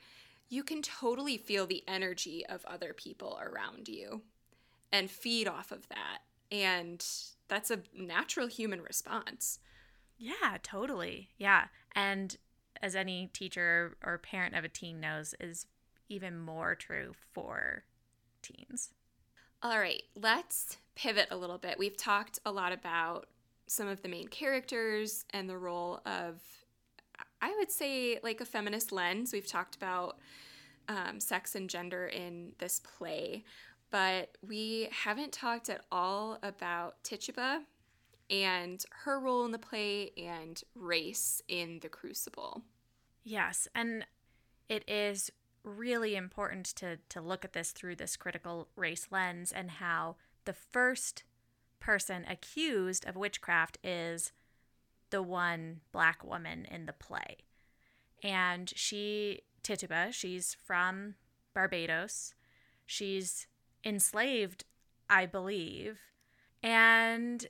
you 0.48 0.62
can 0.62 0.80
totally 0.80 1.36
feel 1.36 1.66
the 1.66 1.84
energy 1.86 2.44
of 2.46 2.64
other 2.64 2.94
people 2.94 3.38
around 3.42 3.86
you 3.86 4.22
and 4.90 5.10
feed 5.10 5.46
off 5.46 5.70
of 5.70 5.86
that. 5.88 6.20
And 6.50 7.04
that's 7.48 7.70
a 7.70 7.80
natural 7.94 8.46
human 8.46 8.80
response. 8.80 9.58
Yeah, 10.16 10.56
totally. 10.62 11.28
Yeah. 11.36 11.66
And 11.94 12.36
as 12.82 12.94
any 12.94 13.28
teacher 13.32 13.96
or 14.04 14.18
parent 14.18 14.54
of 14.54 14.64
a 14.64 14.68
teen 14.68 15.00
knows, 15.00 15.34
is 15.40 15.66
even 16.08 16.38
more 16.38 16.74
true 16.74 17.12
for 17.32 17.84
teens. 18.42 18.90
All 19.62 19.78
right, 19.78 20.02
let's 20.14 20.78
pivot 20.94 21.28
a 21.30 21.36
little 21.36 21.58
bit. 21.58 21.78
We've 21.78 21.96
talked 21.96 22.38
a 22.44 22.52
lot 22.52 22.72
about 22.72 23.26
some 23.66 23.88
of 23.88 24.02
the 24.02 24.08
main 24.08 24.28
characters 24.28 25.24
and 25.30 25.48
the 25.48 25.58
role 25.58 26.00
of, 26.06 26.40
I 27.42 27.54
would 27.58 27.70
say, 27.70 28.18
like 28.22 28.40
a 28.40 28.44
feminist 28.44 28.92
lens. 28.92 29.32
We've 29.32 29.46
talked 29.46 29.76
about 29.76 30.18
um, 30.88 31.20
sex 31.20 31.54
and 31.54 31.68
gender 31.68 32.06
in 32.06 32.52
this 32.58 32.80
play, 32.80 33.44
but 33.90 34.36
we 34.46 34.88
haven't 34.90 35.32
talked 35.32 35.68
at 35.68 35.82
all 35.92 36.38
about 36.42 37.02
Tituba 37.02 37.62
and 38.30 38.84
her 39.04 39.18
role 39.18 39.44
in 39.44 39.52
the 39.52 39.58
play 39.58 40.12
and 40.16 40.62
race 40.74 41.42
in 41.48 41.80
the 41.80 41.88
crucible. 41.88 42.62
Yes. 43.24 43.68
And 43.74 44.06
it 44.68 44.88
is 44.88 45.30
really 45.64 46.16
important 46.16 46.66
to, 46.66 46.98
to 47.08 47.20
look 47.20 47.44
at 47.44 47.52
this 47.52 47.72
through 47.72 47.96
this 47.96 48.16
critical 48.16 48.68
race 48.76 49.08
lens 49.10 49.52
and 49.52 49.70
how 49.72 50.16
the 50.44 50.52
first 50.52 51.24
person 51.80 52.24
accused 52.28 53.06
of 53.06 53.16
witchcraft 53.16 53.78
is 53.82 54.32
the 55.10 55.22
one 55.22 55.80
black 55.92 56.24
woman 56.24 56.66
in 56.70 56.86
the 56.86 56.92
play. 56.92 57.38
And 58.22 58.72
she, 58.74 59.42
Tituba, 59.62 60.12
she's 60.12 60.56
from 60.64 61.14
Barbados. 61.54 62.34
She's 62.86 63.46
enslaved, 63.84 64.64
I 65.08 65.26
believe. 65.26 65.98
And 66.62 67.46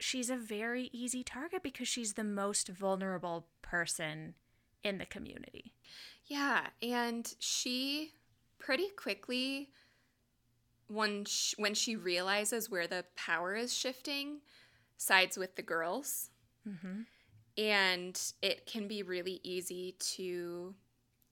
she's 0.00 0.30
a 0.30 0.36
very 0.36 0.90
easy 0.92 1.22
target 1.22 1.62
because 1.62 1.88
she's 1.88 2.14
the 2.14 2.24
most 2.24 2.68
vulnerable 2.68 3.46
person 3.62 4.34
in 4.82 4.98
the 4.98 5.06
community. 5.06 5.74
Yeah, 6.26 6.68
and 6.82 7.32
she 7.38 8.12
pretty 8.58 8.88
quickly 8.88 9.70
when 10.88 11.24
she, 11.24 11.54
when 11.58 11.74
she 11.74 11.96
realizes 11.96 12.70
where 12.70 12.86
the 12.86 13.04
power 13.16 13.54
is 13.54 13.72
shifting, 13.72 14.40
sides 14.96 15.38
with 15.38 15.56
the 15.56 15.62
girls. 15.62 16.30
Mm-hmm. 16.68 17.02
And 17.58 18.20
it 18.42 18.66
can 18.66 18.88
be 18.88 19.02
really 19.02 19.40
easy 19.42 19.96
to 20.16 20.74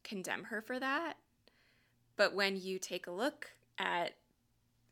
condemn 0.04 0.44
her 0.44 0.60
for 0.60 0.78
that. 0.78 1.14
But 2.16 2.34
when 2.34 2.56
you 2.56 2.78
take 2.78 3.06
a 3.06 3.12
look 3.12 3.50
at 3.78 4.12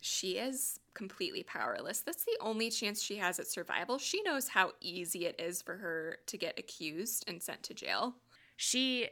she 0.00 0.32
is 0.32 0.78
completely 0.94 1.42
powerless. 1.42 2.00
That's 2.00 2.24
the 2.24 2.38
only 2.40 2.70
chance 2.70 3.02
she 3.02 3.16
has 3.16 3.38
at 3.38 3.48
survival. 3.48 3.98
She 3.98 4.22
knows 4.22 4.48
how 4.48 4.72
easy 4.80 5.26
it 5.26 5.38
is 5.38 5.62
for 5.62 5.76
her 5.76 6.18
to 6.26 6.36
get 6.36 6.58
accused 6.58 7.24
and 7.28 7.42
sent 7.42 7.62
to 7.64 7.74
jail. 7.74 8.14
She 8.56 9.08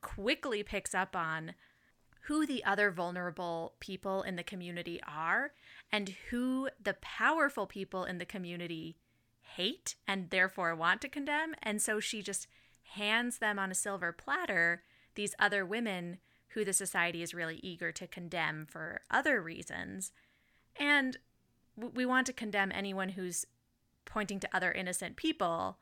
quickly 0.00 0.62
picks 0.62 0.94
up 0.94 1.16
on 1.16 1.54
who 2.22 2.46
the 2.46 2.64
other 2.64 2.90
vulnerable 2.90 3.74
people 3.80 4.22
in 4.22 4.36
the 4.36 4.42
community 4.42 5.00
are 5.06 5.52
and 5.92 6.14
who 6.30 6.68
the 6.82 6.94
powerful 6.94 7.66
people 7.66 8.04
in 8.04 8.18
the 8.18 8.24
community 8.24 8.96
hate 9.40 9.94
and 10.08 10.30
therefore 10.30 10.74
want 10.74 11.00
to 11.02 11.08
condemn. 11.08 11.54
And 11.62 11.82
so 11.82 12.00
she 12.00 12.22
just 12.22 12.46
hands 12.94 13.38
them 13.38 13.58
on 13.58 13.70
a 13.70 13.74
silver 13.74 14.12
platter 14.12 14.82
these 15.14 15.34
other 15.38 15.64
women 15.64 16.18
who 16.48 16.64
the 16.64 16.72
society 16.72 17.22
is 17.22 17.34
really 17.34 17.60
eager 17.62 17.92
to 17.92 18.06
condemn 18.06 18.66
for 18.66 19.02
other 19.10 19.42
reasons. 19.42 20.12
And 20.78 21.18
we 21.76 22.06
want 22.06 22.26
to 22.26 22.32
condemn 22.32 22.72
anyone 22.72 23.10
who's 23.10 23.46
pointing 24.04 24.40
to 24.40 24.48
other 24.52 24.72
innocent 24.72 25.16
people. 25.16 25.78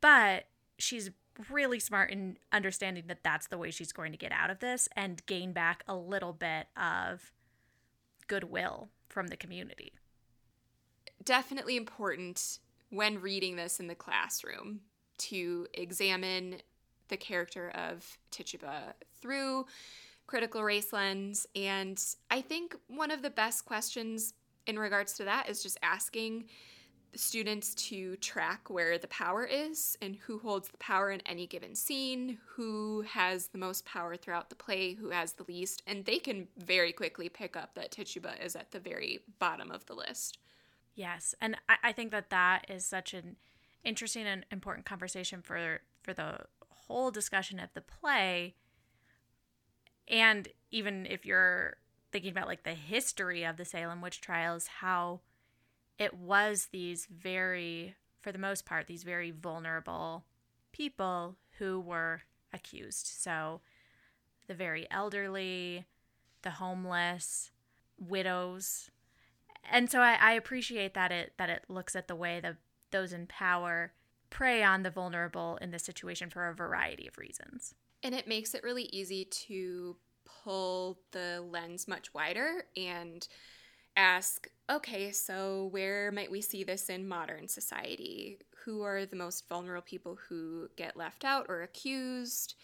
But 0.00 0.44
she's 0.78 1.10
really 1.50 1.80
smart 1.80 2.10
in 2.10 2.38
understanding 2.52 3.04
that 3.08 3.24
that's 3.24 3.48
the 3.48 3.58
way 3.58 3.70
she's 3.70 3.92
going 3.92 4.12
to 4.12 4.18
get 4.18 4.32
out 4.32 4.50
of 4.50 4.60
this 4.60 4.88
and 4.94 5.24
gain 5.26 5.52
back 5.52 5.82
a 5.88 5.96
little 5.96 6.32
bit 6.32 6.68
of 6.76 7.32
goodwill 8.26 8.88
from 9.08 9.28
the 9.28 9.36
community. 9.36 9.92
Definitely 11.24 11.76
important 11.76 12.58
when 12.90 13.20
reading 13.20 13.56
this 13.56 13.80
in 13.80 13.86
the 13.86 13.94
classroom 13.94 14.80
to 15.16 15.66
examine 15.72 16.56
the 17.08 17.16
character 17.16 17.70
of 17.70 18.18
Tituba 18.30 18.94
through 19.20 19.66
critical 20.26 20.62
race 20.62 20.92
lens. 20.92 21.46
And 21.54 22.02
I 22.30 22.40
think 22.40 22.76
one 22.88 23.10
of 23.10 23.22
the 23.22 23.30
best 23.30 23.64
questions 23.64 24.34
in 24.66 24.78
regards 24.78 25.14
to 25.14 25.24
that 25.24 25.48
is 25.48 25.62
just 25.62 25.78
asking 25.82 26.46
students 27.16 27.74
to 27.74 28.16
track 28.16 28.68
where 28.68 28.98
the 28.98 29.06
power 29.06 29.44
is 29.44 29.96
and 30.02 30.16
who 30.16 30.38
holds 30.38 30.68
the 30.68 30.78
power 30.78 31.10
in 31.10 31.20
any 31.26 31.46
given 31.46 31.74
scene, 31.74 32.38
who 32.44 33.02
has 33.02 33.48
the 33.48 33.58
most 33.58 33.84
power 33.84 34.16
throughout 34.16 34.50
the 34.50 34.56
play, 34.56 34.94
who 34.94 35.10
has 35.10 35.34
the 35.34 35.44
least, 35.44 35.82
and 35.86 36.04
they 36.04 36.18
can 36.18 36.48
very 36.56 36.92
quickly 36.92 37.28
pick 37.28 37.56
up 37.56 37.74
that 37.74 37.90
Tituba 37.90 38.34
is 38.44 38.56
at 38.56 38.72
the 38.72 38.80
very 38.80 39.20
bottom 39.38 39.70
of 39.70 39.86
the 39.86 39.94
list. 39.94 40.38
Yes, 40.94 41.34
and 41.40 41.56
I, 41.68 41.76
I 41.84 41.92
think 41.92 42.10
that 42.10 42.30
that 42.30 42.66
is 42.68 42.84
such 42.84 43.14
an 43.14 43.36
interesting 43.84 44.26
and 44.26 44.44
important 44.50 44.86
conversation 44.86 45.42
for 45.42 45.80
for 46.02 46.12
the 46.14 46.38
whole 46.70 47.10
discussion 47.10 47.58
of 47.58 47.70
the 47.74 47.80
play. 47.80 48.54
And 50.08 50.48
even 50.70 51.06
if 51.06 51.24
you're 51.24 51.76
thinking 52.12 52.30
about 52.30 52.46
like 52.46 52.64
the 52.64 52.74
history 52.74 53.44
of 53.44 53.56
the 53.56 53.64
Salem 53.64 54.00
witch 54.00 54.20
trials, 54.20 54.66
how 54.80 55.20
it 55.98 56.14
was 56.14 56.68
these 56.72 57.06
very, 57.06 57.94
for 58.20 58.32
the 58.32 58.38
most 58.38 58.66
part, 58.66 58.86
these 58.86 59.02
very 59.02 59.30
vulnerable 59.30 60.24
people 60.72 61.36
who 61.58 61.80
were 61.80 62.22
accused. 62.52 63.06
So 63.06 63.60
the 64.46 64.54
very 64.54 64.86
elderly, 64.90 65.86
the 66.42 66.50
homeless, 66.50 67.50
widows. 67.98 68.90
And 69.70 69.90
so 69.90 70.00
I, 70.00 70.18
I 70.20 70.32
appreciate 70.32 70.94
that 70.94 71.10
it 71.10 71.32
that 71.38 71.48
it 71.48 71.64
looks 71.68 71.96
at 71.96 72.08
the 72.08 72.16
way 72.16 72.40
that 72.40 72.56
those 72.90 73.12
in 73.12 73.26
power 73.26 73.92
prey 74.30 74.62
on 74.62 74.82
the 74.82 74.90
vulnerable 74.90 75.58
in 75.60 75.70
this 75.70 75.84
situation 75.84 76.28
for 76.28 76.48
a 76.48 76.54
variety 76.54 77.06
of 77.06 77.16
reasons. 77.18 77.74
And 78.04 78.14
it 78.14 78.28
makes 78.28 78.54
it 78.54 78.62
really 78.62 78.84
easy 78.92 79.24
to 79.24 79.96
pull 80.44 80.98
the 81.12 81.42
lens 81.50 81.88
much 81.88 82.12
wider 82.12 82.66
and 82.76 83.26
ask 83.96 84.48
okay, 84.70 85.10
so 85.10 85.68
where 85.72 86.10
might 86.12 86.30
we 86.30 86.40
see 86.40 86.64
this 86.64 86.88
in 86.88 87.08
modern 87.08 87.48
society? 87.48 88.38
Who 88.64 88.82
are 88.82 89.04
the 89.06 89.16
most 89.16 89.48
vulnerable 89.48 89.82
people 89.82 90.18
who 90.28 90.68
get 90.76 90.96
left 90.96 91.24
out 91.24 91.46
or 91.48 91.62
accused? 91.62 92.54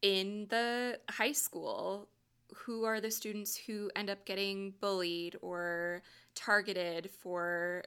In 0.00 0.46
the 0.48 1.00
high 1.10 1.32
school, 1.32 2.08
who 2.54 2.84
are 2.84 3.00
the 3.00 3.10
students 3.10 3.56
who 3.56 3.90
end 3.96 4.10
up 4.10 4.24
getting 4.24 4.74
bullied 4.80 5.36
or 5.42 6.02
targeted 6.34 7.10
for 7.10 7.84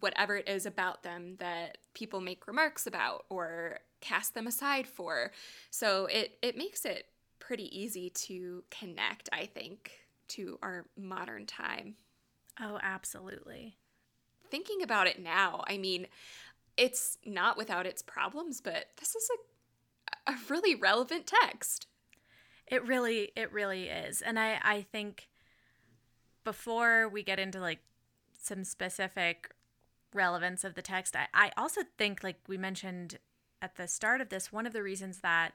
whatever 0.00 0.36
it 0.36 0.48
is 0.48 0.66
about 0.66 1.02
them 1.02 1.36
that 1.38 1.78
people 1.94 2.20
make 2.20 2.46
remarks 2.46 2.86
about 2.86 3.24
or 3.28 3.80
cast 4.00 4.34
them 4.34 4.46
aside 4.46 4.86
for? 4.86 5.32
So 5.70 6.06
it, 6.06 6.38
it 6.42 6.56
makes 6.56 6.84
it 6.84 7.06
pretty 7.38 7.76
easy 7.78 8.10
to 8.10 8.64
connect, 8.70 9.28
I 9.32 9.46
think, 9.46 9.92
to 10.28 10.58
our 10.62 10.86
modern 10.96 11.46
time. 11.46 11.96
Oh, 12.60 12.78
absolutely. 12.82 13.76
Thinking 14.50 14.82
about 14.82 15.06
it 15.06 15.20
now, 15.20 15.64
I 15.66 15.78
mean, 15.78 16.06
it's 16.76 17.18
not 17.24 17.56
without 17.56 17.86
its 17.86 18.02
problems, 18.02 18.60
but 18.60 18.86
this 18.98 19.14
is 19.14 19.28
a, 20.26 20.32
a 20.32 20.36
really 20.48 20.74
relevant 20.74 21.26
text. 21.26 21.86
It 22.66 22.86
really, 22.86 23.32
it 23.36 23.52
really 23.52 23.88
is. 23.88 24.22
And 24.22 24.38
I, 24.38 24.58
I 24.62 24.82
think 24.82 25.28
before 26.44 27.08
we 27.08 27.22
get 27.22 27.38
into 27.38 27.60
like 27.60 27.80
some 28.38 28.64
specific 28.64 29.50
relevance 30.14 30.64
of 30.64 30.74
the 30.74 30.82
text, 30.82 31.16
I, 31.16 31.26
I 31.32 31.52
also 31.56 31.82
think, 31.98 32.22
like 32.22 32.38
we 32.48 32.58
mentioned 32.58 33.18
at 33.62 33.76
the 33.76 33.88
start 33.88 34.20
of 34.20 34.28
this, 34.28 34.52
one 34.52 34.66
of 34.66 34.72
the 34.72 34.82
reasons 34.82 35.18
that 35.18 35.52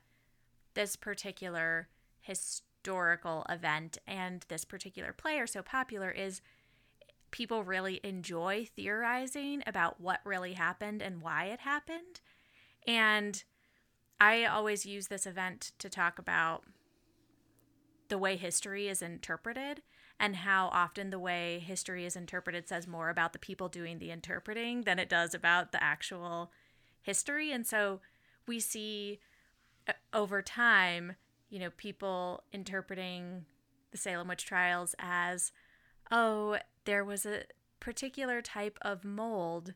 this 0.74 0.96
particular 0.96 1.88
historical 2.22 3.46
event 3.50 3.98
and 4.08 4.46
this 4.48 4.66
particular 4.66 5.14
play 5.14 5.40
are 5.40 5.48
so 5.48 5.62
popular 5.62 6.10
is 6.10 6.42
people 7.32 7.64
really 7.64 8.00
enjoy 8.04 8.68
theorizing 8.76 9.64
about 9.68 10.00
what 10.00 10.22
really 10.24 10.54
happened 10.54 11.02
and 11.02 11.22
why 11.22 11.46
it 11.46 11.62
happened. 11.62 12.22
And 12.88 13.44
I 14.20 14.46
always 14.46 14.86
use 14.86 15.08
this 15.08 15.26
event 15.26 15.72
to 15.80 15.90
talk 15.90 16.20
about 16.20 16.64
the 18.08 18.18
way 18.18 18.38
history 18.38 18.88
is 18.88 19.02
interpreted 19.02 19.82
and 20.20 20.38
how 20.38 20.68
often 20.68 21.10
the 21.10 21.20
way 21.20 21.60
history 21.60 22.06
is 22.06 22.16
interpreted 22.16 22.68
says 22.68 22.88
more 22.88 23.10
about 23.10 23.34
the 23.34 23.40
people 23.40 23.68
doing 23.68 24.00
the 24.00 24.12
interpreting 24.12 24.84
than 24.84 25.00
it 25.00 25.10
does 25.10 25.34
about 25.34 25.72
the 25.72 25.84
actual 25.84 26.52
history. 27.02 27.52
And 27.52 27.66
so 27.68 28.00
we 28.48 28.60
see 28.60 29.20
uh, 29.88 29.94
over 30.14 30.42
time, 30.42 31.16
you 31.50 31.60
know, 31.60 31.70
people 31.76 32.44
interpreting 32.54 33.46
the 33.92 33.98
Salem 33.98 34.28
witch 34.30 34.46
trials 34.46 34.96
as, 35.00 35.52
oh, 36.12 36.58
there 36.86 37.04
was 37.04 37.26
a 37.26 37.44
particular 37.80 38.42
type 38.42 38.78
of 38.82 39.04
mold 39.04 39.74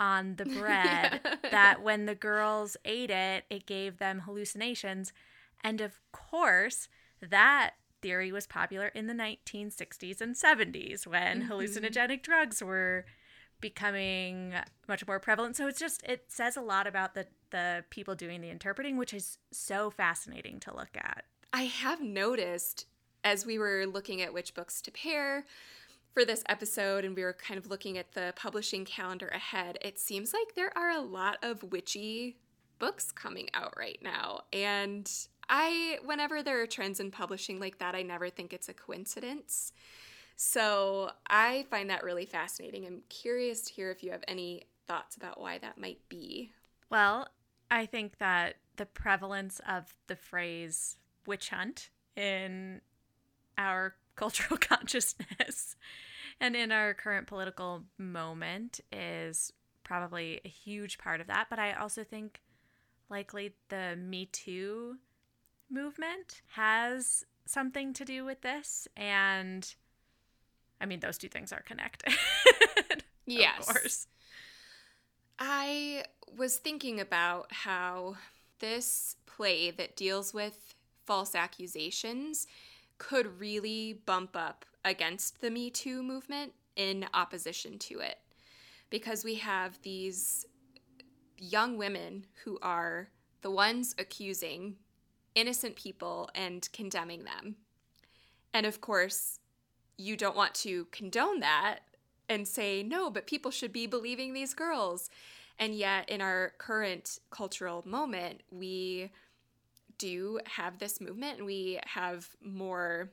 on 0.00 0.36
the 0.36 0.44
bread 0.60 1.20
yeah. 1.24 1.36
that 1.50 1.82
when 1.82 2.06
the 2.06 2.14
girls 2.14 2.76
ate 2.84 3.10
it, 3.10 3.44
it 3.50 3.66
gave 3.66 3.98
them 3.98 4.20
hallucinations. 4.20 5.12
And 5.62 5.80
of 5.80 6.00
course, 6.12 6.88
that 7.20 7.74
theory 8.06 8.30
was 8.30 8.46
popular 8.46 8.86
in 8.86 9.08
the 9.08 9.12
1960s 9.12 10.20
and 10.20 10.36
70s 10.36 11.08
when 11.08 11.42
mm-hmm. 11.42 11.52
hallucinogenic 11.52 12.22
drugs 12.22 12.62
were 12.62 13.04
becoming 13.60 14.54
much 14.86 15.04
more 15.08 15.18
prevalent. 15.18 15.56
So 15.56 15.66
it's 15.66 15.80
just 15.80 16.04
it 16.04 16.26
says 16.28 16.56
a 16.56 16.60
lot 16.60 16.86
about 16.86 17.14
the 17.14 17.26
the 17.50 17.84
people 17.90 18.14
doing 18.14 18.42
the 18.42 18.48
interpreting, 18.48 18.96
which 18.96 19.12
is 19.12 19.38
so 19.50 19.90
fascinating 19.90 20.60
to 20.60 20.76
look 20.76 20.96
at. 20.96 21.24
I 21.52 21.62
have 21.62 22.00
noticed 22.00 22.86
as 23.24 23.44
we 23.44 23.58
were 23.58 23.86
looking 23.86 24.22
at 24.22 24.32
which 24.32 24.54
books 24.54 24.80
to 24.82 24.92
pair 24.92 25.44
for 26.14 26.24
this 26.24 26.44
episode 26.48 27.04
and 27.04 27.16
we 27.16 27.24
were 27.24 27.32
kind 27.32 27.58
of 27.58 27.68
looking 27.68 27.98
at 27.98 28.12
the 28.12 28.34
publishing 28.36 28.84
calendar 28.84 29.26
ahead, 29.28 29.78
it 29.80 29.98
seems 29.98 30.32
like 30.32 30.54
there 30.54 30.70
are 30.78 30.90
a 30.90 31.00
lot 31.00 31.38
of 31.42 31.72
witchy 31.72 32.36
books 32.78 33.10
coming 33.10 33.48
out 33.52 33.74
right 33.76 33.98
now. 34.00 34.42
And 34.52 35.10
I, 35.48 35.98
whenever 36.04 36.42
there 36.42 36.60
are 36.60 36.66
trends 36.66 37.00
in 37.00 37.10
publishing 37.10 37.60
like 37.60 37.78
that, 37.78 37.94
I 37.94 38.02
never 38.02 38.30
think 38.30 38.52
it's 38.52 38.68
a 38.68 38.74
coincidence. 38.74 39.72
So 40.36 41.10
I 41.28 41.66
find 41.70 41.88
that 41.90 42.04
really 42.04 42.26
fascinating. 42.26 42.86
I'm 42.86 43.02
curious 43.08 43.62
to 43.62 43.72
hear 43.72 43.90
if 43.90 44.02
you 44.02 44.10
have 44.12 44.24
any 44.28 44.64
thoughts 44.86 45.16
about 45.16 45.40
why 45.40 45.58
that 45.58 45.78
might 45.78 46.00
be. 46.08 46.50
Well, 46.90 47.28
I 47.70 47.86
think 47.86 48.18
that 48.18 48.56
the 48.76 48.86
prevalence 48.86 49.60
of 49.68 49.94
the 50.06 50.16
phrase 50.16 50.96
witch 51.26 51.48
hunt 51.48 51.90
in 52.14 52.80
our 53.58 53.94
cultural 54.16 54.58
consciousness 54.58 55.76
and 56.40 56.56
in 56.56 56.72
our 56.72 56.94
current 56.94 57.26
political 57.26 57.84
moment 57.98 58.80
is 58.92 59.52
probably 59.84 60.40
a 60.44 60.48
huge 60.48 60.98
part 60.98 61.20
of 61.20 61.26
that. 61.26 61.46
But 61.48 61.58
I 61.58 61.72
also 61.72 62.04
think 62.04 62.42
likely 63.08 63.54
the 63.68 63.96
Me 63.96 64.26
Too 64.26 64.96
movement 65.70 66.42
has 66.54 67.24
something 67.46 67.92
to 67.94 68.04
do 68.04 68.24
with 68.24 68.42
this. 68.42 68.88
And 68.96 69.74
I 70.80 70.86
mean, 70.86 71.00
those 71.00 71.18
two 71.18 71.28
things 71.28 71.52
are 71.52 71.62
connected. 71.62 72.12
yes. 73.26 73.68
Of 73.68 73.74
course. 73.74 74.06
I 75.38 76.04
was 76.36 76.56
thinking 76.56 77.00
about 77.00 77.52
how 77.52 78.16
this 78.58 79.16
play 79.26 79.70
that 79.70 79.96
deals 79.96 80.32
with 80.32 80.74
false 81.04 81.34
accusations 81.34 82.46
could 82.98 83.38
really 83.38 84.02
bump 84.06 84.34
up 84.34 84.64
against 84.84 85.40
the 85.40 85.50
Me 85.50 85.70
Too 85.70 86.02
movement 86.02 86.52
in 86.74 87.06
opposition 87.12 87.78
to 87.80 88.00
it. 88.00 88.18
Because 88.88 89.24
we 89.24 89.34
have 89.36 89.80
these 89.82 90.46
young 91.38 91.76
women 91.76 92.24
who 92.44 92.58
are 92.62 93.08
the 93.42 93.50
ones 93.50 93.94
accusing 93.98 94.76
innocent 95.36 95.76
people 95.76 96.28
and 96.34 96.68
condemning 96.72 97.24
them. 97.24 97.54
And 98.52 98.66
of 98.66 98.80
course, 98.80 99.38
you 99.96 100.16
don't 100.16 100.36
want 100.36 100.54
to 100.54 100.86
condone 100.86 101.40
that 101.40 101.80
and 102.28 102.48
say, 102.48 102.82
no, 102.82 103.10
but 103.10 103.26
people 103.26 103.52
should 103.52 103.72
be 103.72 103.86
believing 103.86 104.32
these 104.32 104.54
girls. 104.54 105.08
And 105.58 105.74
yet, 105.74 106.08
in 106.10 106.20
our 106.20 106.52
current 106.58 107.20
cultural 107.30 107.84
moment, 107.86 108.42
we 108.50 109.12
do 109.98 110.40
have 110.46 110.78
this 110.78 111.00
movement 111.00 111.38
and 111.38 111.46
we 111.46 111.78
have 111.86 112.28
more 112.42 113.10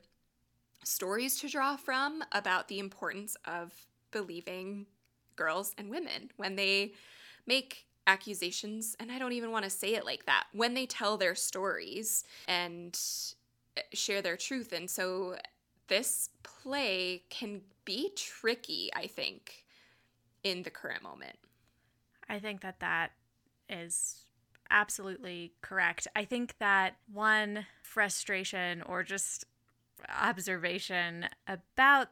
stories 0.82 1.38
to 1.40 1.48
draw 1.48 1.76
from 1.76 2.22
about 2.32 2.68
the 2.68 2.78
importance 2.78 3.36
of 3.46 3.72
believing 4.10 4.86
girls 5.36 5.74
and 5.78 5.88
women 5.88 6.30
when 6.36 6.56
they 6.56 6.92
make 7.46 7.86
accusations. 8.06 8.96
And 8.98 9.10
I 9.10 9.18
don't 9.18 9.32
even 9.32 9.50
want 9.50 9.64
to 9.64 9.70
say 9.70 9.94
it 9.94 10.04
like 10.04 10.26
that 10.26 10.44
when 10.52 10.74
they 10.74 10.86
tell 10.86 11.16
their 11.16 11.34
stories 11.34 12.24
and 12.46 12.98
eh, 13.76 13.82
share 13.92 14.22
their 14.22 14.36
truth. 14.36 14.72
And 14.72 14.88
so, 14.88 15.36
this 15.88 16.30
play 16.42 17.24
can 17.28 17.60
be 17.84 18.10
tricky, 18.16 18.90
I 18.96 19.06
think, 19.06 19.66
in 20.42 20.62
the 20.62 20.70
current 20.70 21.02
moment. 21.02 21.36
I 22.26 22.38
think 22.38 22.62
that 22.62 22.80
that 22.80 23.12
is 23.68 24.24
absolutely 24.70 25.52
correct. 25.60 26.08
I 26.16 26.24
think 26.24 26.56
that 26.58 26.96
one 27.12 27.66
frustration 27.82 28.82
or 28.82 29.02
just 29.02 29.44
observation 30.20 31.26
about 31.46 32.08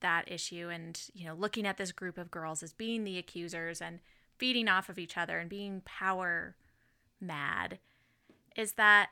that 0.00 0.30
issue 0.30 0.68
and 0.72 1.00
you 1.12 1.26
know 1.26 1.34
looking 1.34 1.66
at 1.66 1.76
this 1.76 1.90
group 1.90 2.16
of 2.16 2.30
girls 2.30 2.62
as 2.62 2.72
being 2.72 3.02
the 3.02 3.18
accusers 3.18 3.82
and 3.82 3.98
feeding 4.42 4.66
off 4.66 4.88
of 4.88 4.98
each 4.98 5.16
other 5.16 5.38
and 5.38 5.48
being 5.48 5.80
power 5.84 6.56
mad 7.20 7.78
is 8.56 8.72
that 8.72 9.10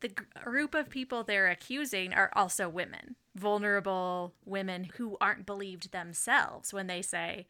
the 0.00 0.10
group 0.42 0.74
of 0.74 0.90
people 0.90 1.22
they're 1.22 1.48
accusing 1.48 2.12
are 2.12 2.32
also 2.34 2.68
women, 2.68 3.14
vulnerable 3.36 4.34
women 4.44 4.88
who 4.96 5.16
aren't 5.20 5.46
believed 5.46 5.92
themselves 5.92 6.72
when 6.72 6.88
they 6.88 7.00
say, 7.00 7.46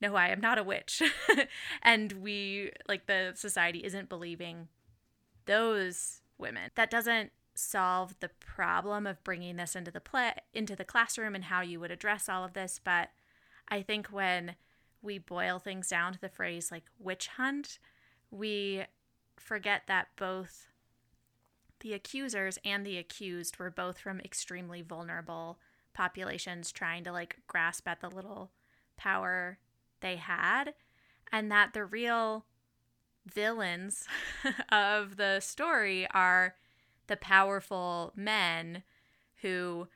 No, 0.00 0.16
I 0.16 0.26
am 0.26 0.40
not 0.40 0.58
a 0.58 0.64
witch. 0.64 1.00
and 1.84 2.10
we, 2.14 2.72
like, 2.88 3.06
the 3.06 3.34
society 3.36 3.84
isn't 3.84 4.08
believing 4.08 4.66
those 5.44 6.22
women. 6.36 6.72
That 6.74 6.90
doesn't 6.90 7.30
solve 7.54 8.16
the 8.18 8.30
problem 8.40 9.06
of 9.06 9.22
bringing 9.22 9.54
this 9.54 9.76
into 9.76 9.92
the 9.92 10.00
play 10.00 10.32
into 10.52 10.74
the 10.74 10.84
classroom 10.84 11.36
and 11.36 11.44
how 11.44 11.60
you 11.60 11.78
would 11.78 11.92
address 11.92 12.28
all 12.28 12.44
of 12.44 12.52
this 12.52 12.78
but 12.84 13.08
i 13.70 13.80
think 13.80 14.08
when 14.08 14.56
we 15.02 15.18
boil 15.18 15.58
things 15.58 15.88
down 15.88 16.12
to 16.12 16.20
the 16.20 16.28
phrase 16.28 16.70
like 16.70 16.84
witch 16.98 17.28
hunt 17.36 17.78
we 18.30 18.84
forget 19.36 19.82
that 19.86 20.08
both 20.16 20.68
the 21.80 21.92
accusers 21.92 22.58
and 22.64 22.84
the 22.86 22.98
accused 22.98 23.58
were 23.58 23.70
both 23.70 23.98
from 23.98 24.20
extremely 24.20 24.82
vulnerable 24.82 25.58
populations 25.94 26.72
trying 26.72 27.04
to 27.04 27.12
like 27.12 27.36
grasp 27.46 27.86
at 27.88 28.00
the 28.00 28.10
little 28.10 28.50
power 28.96 29.58
they 30.00 30.16
had, 30.16 30.74
and 31.32 31.50
that 31.50 31.72
the 31.72 31.84
real 31.84 32.44
villains 33.24 34.06
of 34.72 35.16
the 35.16 35.40
story 35.40 36.06
are 36.12 36.54
the 37.06 37.16
powerful 37.16 38.12
men 38.14 38.82
who 39.42 39.88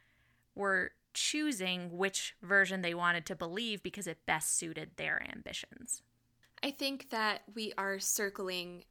were 0.55 0.93
choosing 1.15 1.97
which 1.97 2.35
version 2.43 2.83
they 2.83 2.95
wanted 2.95 3.27
to 3.27 3.35
believe 3.35 3.83
because 3.83 4.07
it 4.07 4.27
best 4.27 4.57
suited 4.57 4.91
their 4.97 5.23
ambitions. 5.35 6.03
I 6.63 6.71
think 6.71 7.11
that 7.11 7.43
we 7.55 7.73
are 7.79 7.99
circling 7.99 8.85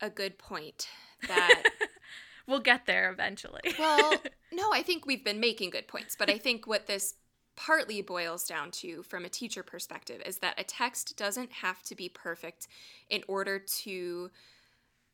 a 0.00 0.10
good 0.10 0.38
point 0.38 0.88
that 1.26 1.62
we'll 2.46 2.60
get 2.60 2.86
there 2.86 3.10
eventually. 3.10 3.62
well, 3.78 4.12
no, 4.52 4.72
I 4.72 4.82
think 4.82 5.06
we've 5.06 5.24
been 5.24 5.40
making 5.40 5.70
good 5.70 5.88
points, 5.88 6.16
but 6.16 6.30
I 6.30 6.38
think 6.38 6.66
what 6.66 6.86
this 6.86 7.14
partly 7.56 8.02
boils 8.02 8.46
down 8.46 8.70
to 8.70 9.02
from 9.02 9.24
a 9.24 9.30
teacher 9.30 9.62
perspective 9.62 10.20
is 10.26 10.38
that 10.38 10.60
a 10.60 10.64
text 10.64 11.16
doesn't 11.16 11.50
have 11.52 11.82
to 11.84 11.94
be 11.94 12.08
perfect 12.08 12.68
in 13.08 13.22
order 13.28 13.58
to 13.58 14.30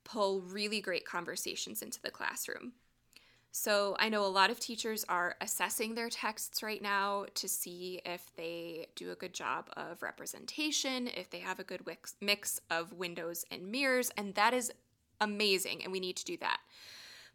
pull 0.04 0.40
really 0.42 0.80
great 0.80 1.04
conversations 1.04 1.82
into 1.82 2.02
the 2.02 2.10
classroom. 2.10 2.72
So, 3.54 3.96
I 3.98 4.08
know 4.08 4.24
a 4.24 4.28
lot 4.28 4.50
of 4.50 4.58
teachers 4.58 5.04
are 5.10 5.36
assessing 5.42 5.94
their 5.94 6.08
texts 6.08 6.62
right 6.62 6.80
now 6.80 7.26
to 7.34 7.46
see 7.46 8.00
if 8.06 8.34
they 8.34 8.86
do 8.96 9.10
a 9.10 9.14
good 9.14 9.34
job 9.34 9.68
of 9.76 10.02
representation, 10.02 11.06
if 11.06 11.28
they 11.28 11.40
have 11.40 11.60
a 11.60 11.64
good 11.64 11.82
mix 12.22 12.60
of 12.70 12.94
windows 12.94 13.44
and 13.50 13.70
mirrors, 13.70 14.10
and 14.16 14.34
that 14.36 14.54
is 14.54 14.72
amazing, 15.20 15.82
and 15.84 15.92
we 15.92 16.00
need 16.00 16.16
to 16.16 16.24
do 16.24 16.38
that. 16.38 16.60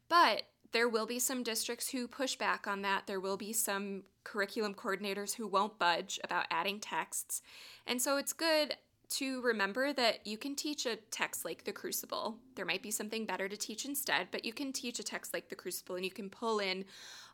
But 0.09 0.43
there 0.71 0.89
will 0.89 1.05
be 1.05 1.19
some 1.19 1.43
districts 1.43 1.89
who 1.89 2.07
push 2.07 2.35
back 2.35 2.67
on 2.67 2.81
that. 2.81 3.07
There 3.07 3.19
will 3.19 3.37
be 3.37 3.53
some 3.53 4.03
curriculum 4.23 4.73
coordinators 4.73 5.35
who 5.35 5.47
won't 5.47 5.79
budge 5.79 6.19
about 6.23 6.45
adding 6.51 6.79
texts. 6.79 7.41
And 7.85 8.01
so 8.01 8.17
it's 8.17 8.33
good 8.33 8.75
to 9.09 9.41
remember 9.41 9.93
that 9.93 10.25
you 10.25 10.37
can 10.37 10.55
teach 10.55 10.85
a 10.85 10.97
text 11.11 11.45
like 11.45 11.63
The 11.63 11.71
Crucible. 11.71 12.37
There 12.55 12.65
might 12.65 12.83
be 12.83 12.91
something 12.91 13.25
better 13.25 13.47
to 13.47 13.57
teach 13.57 13.85
instead, 13.85 14.27
but 14.31 14.45
you 14.45 14.53
can 14.53 14.73
teach 14.73 14.99
a 14.99 15.03
text 15.03 15.33
like 15.33 15.49
The 15.49 15.55
Crucible 15.55 15.95
and 15.95 16.05
you 16.05 16.11
can 16.11 16.29
pull 16.29 16.59
in 16.59 16.85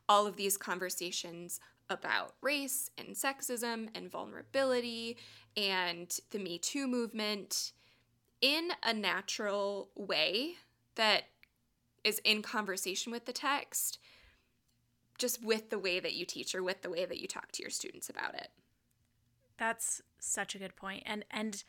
all 0.08 0.28
of 0.28 0.36
these 0.36 0.58
conversations 0.58 1.60
about 1.90 2.36
race 2.42 2.90
and 2.98 3.10
sexism 3.10 3.90
and 3.96 4.10
vulnerability 4.10 5.18
and 5.58 6.20
the 6.32 6.40
Me 6.40 6.58
Too 6.58 6.88
movement 6.88 7.72
in 8.42 8.70
a 8.84 8.94
natural 8.94 9.90
way 9.96 10.56
that 10.96 11.24
is 12.04 12.20
in 12.20 12.42
conversation 12.42 13.12
with 13.12 13.26
the 13.26 13.34
text, 13.34 14.00
just 15.18 15.44
with 15.44 15.70
the 15.70 15.80
way 15.80 16.00
that 16.00 16.14
you 16.14 16.26
teach 16.26 16.54
or 16.54 16.62
with 16.62 16.82
the 16.82 16.90
way 16.90 17.06
that 17.06 17.20
you 17.20 17.28
talk 17.28 17.52
to 17.54 17.62
your 17.62 17.70
students 17.70 18.10
about 18.10 18.36
it. 18.36 18.50
That's 19.64 20.02
such 20.20 20.56
a 20.56 20.60
good 20.60 20.76
point. 20.76 21.04
And 21.06 21.24
and 21.32 21.64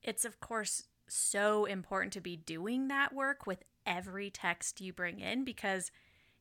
it's 0.00 0.24
of 0.24 0.38
course 0.38 0.84
so 1.08 1.64
important 1.64 2.12
to 2.12 2.20
be 2.20 2.36
doing 2.36 2.86
that 2.86 3.12
work 3.12 3.48
with 3.48 3.64
every 3.84 4.30
text 4.30 4.80
you 4.80 4.92
bring 4.92 5.18
in 5.18 5.44
because 5.44 5.90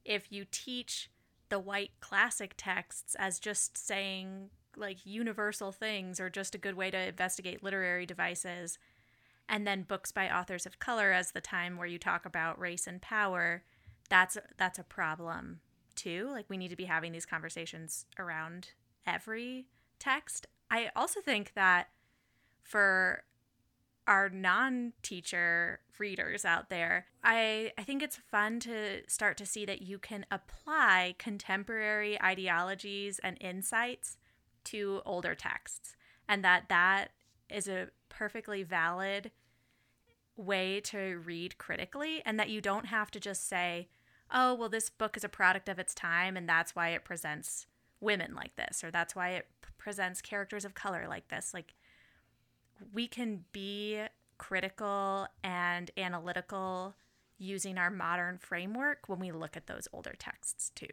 if 0.04 0.32
you 0.32 0.46
teach 0.50 1.10
the 1.50 1.58
white 1.58 1.92
classic 2.02 2.54
texts 2.56 3.16
as 3.18 3.40
just 3.40 3.76
saying 3.76 4.52
like 4.78 5.08
universal 5.08 5.72
things 5.72 6.20
or 6.20 6.30
just 6.30 6.54
a 6.54 6.60
good 6.60 6.76
way 6.76 6.92
to 6.92 7.08
investigate 7.08 7.64
literary 7.64 8.06
devices, 8.06 8.78
and 9.50 9.66
then 9.66 9.82
books 9.82 10.12
by 10.12 10.30
authors 10.30 10.68
of 10.68 10.78
color 10.78 11.12
as 11.12 11.32
the 11.32 11.42
time 11.42 11.78
where 11.78 11.88
you 11.88 11.98
talk 11.98 12.28
about 12.28 12.60
race 12.60 12.86
and 12.86 13.02
power 13.02 13.64
that's 14.08 14.38
that's 14.58 14.78
a 14.78 14.84
problem 14.84 15.62
too 15.96 16.30
like 16.32 16.46
we 16.48 16.58
need 16.58 16.70
to 16.70 16.76
be 16.76 16.86
having 16.86 17.12
these 17.12 17.26
conversations 17.26 18.06
around 18.20 18.70
every 19.08 19.66
text 19.98 20.46
i 20.70 20.90
also 20.96 21.22
think 21.22 21.54
that 21.56 21.88
for 22.64 23.24
our 24.08 24.30
non-teacher 24.30 25.80
readers 25.98 26.46
out 26.46 26.70
there 26.70 27.06
i 27.24 27.72
i 27.78 27.84
think 27.84 28.04
it's 28.04 28.18
fun 28.18 28.60
to 28.60 29.02
start 29.08 29.38
to 29.38 29.46
see 29.46 29.66
that 29.66 29.82
you 29.82 29.98
can 29.98 30.26
apply 30.32 31.16
contemporary 31.18 32.22
ideologies 32.22 33.20
and 33.24 33.38
insights 33.42 34.18
to 34.64 35.02
older 35.06 35.36
texts 35.36 35.96
and 36.28 36.44
that 36.44 36.70
that 36.70 37.10
is 37.50 37.68
a 37.68 37.88
perfectly 38.10 38.64
valid 38.64 39.32
way 40.38 40.80
to 40.82 41.22
read 41.24 41.58
critically 41.58 42.22
and 42.26 42.40
that 42.40 42.50
you 42.50 42.62
don't 42.62 42.88
have 42.88 43.10
to 43.12 43.20
just 43.20 43.48
say, 43.48 43.88
oh, 44.34 44.54
well, 44.54 44.70
this 44.70 44.90
book 44.90 45.16
is 45.16 45.24
a 45.24 45.30
product 45.30 45.70
of 45.70 45.80
its 45.80 45.94
time 45.94 46.36
and 46.36 46.48
that's 46.48 46.76
why 46.76 46.90
it 46.90 47.06
presents 47.06 47.68
women 48.02 48.36
like 48.36 48.56
this 48.56 48.84
or 48.84 48.92
that's 48.92 49.16
why 49.16 49.30
it 49.30 49.48
presents 49.86 50.20
characters 50.20 50.66
of 50.66 50.74
color 50.74 51.06
like 51.08 51.28
this. 51.28 51.54
Like, 51.54 51.76
we 52.92 53.08
can 53.08 53.46
be 53.52 54.02
critical 54.40 55.28
and 55.44 55.92
analytical 55.96 56.96
using 57.38 57.78
our 57.78 57.92
modern 57.92 58.40
framework 58.40 59.08
when 59.08 59.20
we 59.20 59.32
look 59.32 59.56
at 59.56 59.68
those 59.68 59.88
older 59.94 60.16
texts 60.18 60.72
too. 60.74 60.88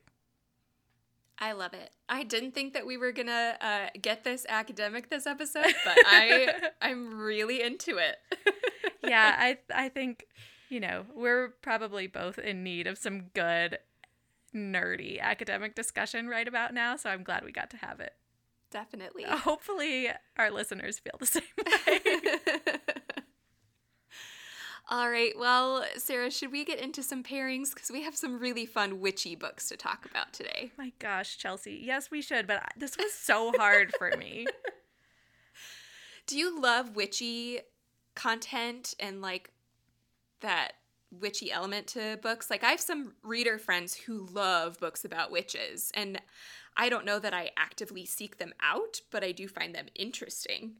I 1.39 1.53
love 1.53 1.73
it. 1.73 1.91
I 2.07 2.23
didn't 2.23 2.53
think 2.53 2.75
that 2.75 2.85
we 2.85 2.99
were 2.99 3.13
gonna 3.13 3.57
uh, 3.63 3.87
get 4.01 4.25
this 4.25 4.45
academic 4.47 5.09
this 5.09 5.27
episode, 5.27 5.75
but 5.87 5.97
I 6.05 6.69
I'm 6.83 7.19
really 7.19 7.63
into 7.63 7.97
it. 7.97 8.19
yeah, 9.03 9.37
I 9.39 9.59
I 9.75 9.89
think 9.89 10.27
you 10.69 10.81
know 10.81 11.07
we're 11.15 11.55
probably 11.63 12.09
both 12.09 12.39
in 12.39 12.63
need 12.63 12.87
of 12.87 12.99
some 12.99 13.31
good 13.33 13.79
nerdy 14.55 15.19
academic 15.19 15.75
discussion 15.75 16.29
right 16.29 16.47
about 16.47 16.75
now. 16.75 16.97
So 16.97 17.09
I'm 17.09 17.23
glad 17.23 17.43
we 17.43 17.53
got 17.53 17.71
to 17.71 17.79
have 17.79 17.99
it. 17.99 18.13
Definitely. 18.73 19.25
Hopefully, 19.29 20.09
our 20.39 20.51
listeners 20.51 20.99
feel 20.99 21.15
the 21.21 21.27
same 21.27 21.43
way. 21.87 22.01
All 24.91 25.09
right. 25.09 25.33
Well, 25.39 25.85
Sarah, 25.97 26.31
should 26.31 26.51
we 26.51 26.65
get 26.65 26.81
into 26.81 27.03
some 27.03 27.23
pairings? 27.23 27.73
Because 27.73 27.91
we 27.91 28.03
have 28.03 28.17
some 28.17 28.39
really 28.39 28.67
fun 28.67 29.01
witchy 29.01 29.37
books 29.37 29.69
to 29.69 29.77
talk 29.77 30.05
about 30.11 30.33
today. 30.33 30.73
My 30.77 30.93
gosh, 30.99 31.39
Chelsea. 31.39 31.81
Yes, 31.83 32.11
we 32.11 32.21
should, 32.21 32.47
but 32.47 32.63
this 32.77 32.97
was 32.97 33.13
so 33.13 33.53
hard 33.57 33.93
for 33.97 34.11
me. 34.19 34.47
Do 36.27 36.37
you 36.37 36.61
love 36.61 36.97
witchy 36.97 37.61
content 38.15 38.95
and 38.99 39.23
like 39.23 39.51
that 40.41 40.73
witchy 41.11 41.51
element 41.53 41.87
to 41.89 42.19
books? 42.21 42.51
Like, 42.51 42.65
I 42.65 42.71
have 42.71 42.81
some 42.81 43.15
reader 43.23 43.59
friends 43.59 43.95
who 43.95 44.27
love 44.33 44.79
books 44.79 45.05
about 45.05 45.31
witches, 45.31 45.91
and 45.95 46.21
I 46.77 46.89
don't 46.89 47.05
know 47.05 47.19
that 47.19 47.35
I 47.35 47.51
actively 47.57 48.05
seek 48.05 48.39
them 48.39 48.53
out, 48.61 49.01
but 49.11 49.23
I 49.23 49.33
do 49.33 49.49
find 49.49 49.75
them 49.75 49.87
interesting. 49.95 50.77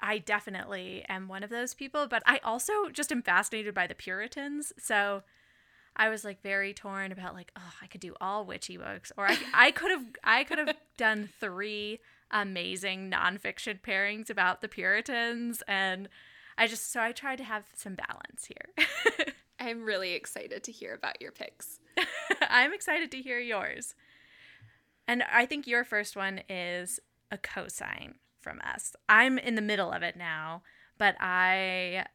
I 0.00 0.18
definitely 0.18 1.04
am 1.08 1.28
one 1.28 1.42
of 1.42 1.50
those 1.50 1.74
people, 1.74 2.06
but 2.06 2.22
I 2.26 2.38
also 2.44 2.88
just 2.92 3.10
am 3.10 3.22
fascinated 3.22 3.74
by 3.74 3.86
the 3.86 3.94
Puritans. 3.94 4.72
So 4.78 5.22
I 5.96 6.08
was 6.08 6.24
like 6.24 6.42
very 6.42 6.72
torn 6.72 7.10
about 7.10 7.34
like, 7.34 7.50
oh, 7.56 7.72
I 7.82 7.86
could 7.86 8.00
do 8.00 8.14
all 8.20 8.44
witchy 8.44 8.76
books, 8.76 9.12
or 9.16 9.26
I, 9.26 9.38
I 9.52 9.70
could 9.72 9.90
have 9.90 10.04
I 10.22 10.44
could 10.44 10.58
have 10.58 10.76
done 10.96 11.28
three 11.40 12.00
amazing 12.30 13.10
nonfiction 13.10 13.80
pairings 13.80 14.30
about 14.30 14.60
the 14.60 14.68
Puritans, 14.68 15.62
and 15.66 16.08
I 16.56 16.66
just 16.66 16.92
so 16.92 17.00
I 17.00 17.12
tried 17.12 17.38
to 17.38 17.44
have 17.44 17.64
some 17.74 17.96
balance 17.96 18.46
here. 18.46 18.86
I'm 19.60 19.84
really 19.84 20.12
excited 20.12 20.62
to 20.64 20.72
hear 20.72 20.94
about 20.94 21.20
your 21.20 21.32
picks. 21.32 21.80
I'm 22.48 22.72
excited 22.72 23.10
to 23.10 23.22
hear 23.22 23.40
yours. 23.40 23.94
And 25.08 25.24
I 25.32 25.46
think 25.46 25.66
your 25.66 25.84
first 25.84 26.14
one 26.14 26.42
is 26.48 27.00
a 27.30 27.38
cosine 27.38 28.16
from 28.40 28.60
us. 28.62 28.94
I'm 29.08 29.38
in 29.38 29.54
the 29.54 29.62
middle 29.62 29.90
of 29.90 30.02
it 30.02 30.16
now, 30.16 30.62
but 30.98 31.16
I 31.18 32.06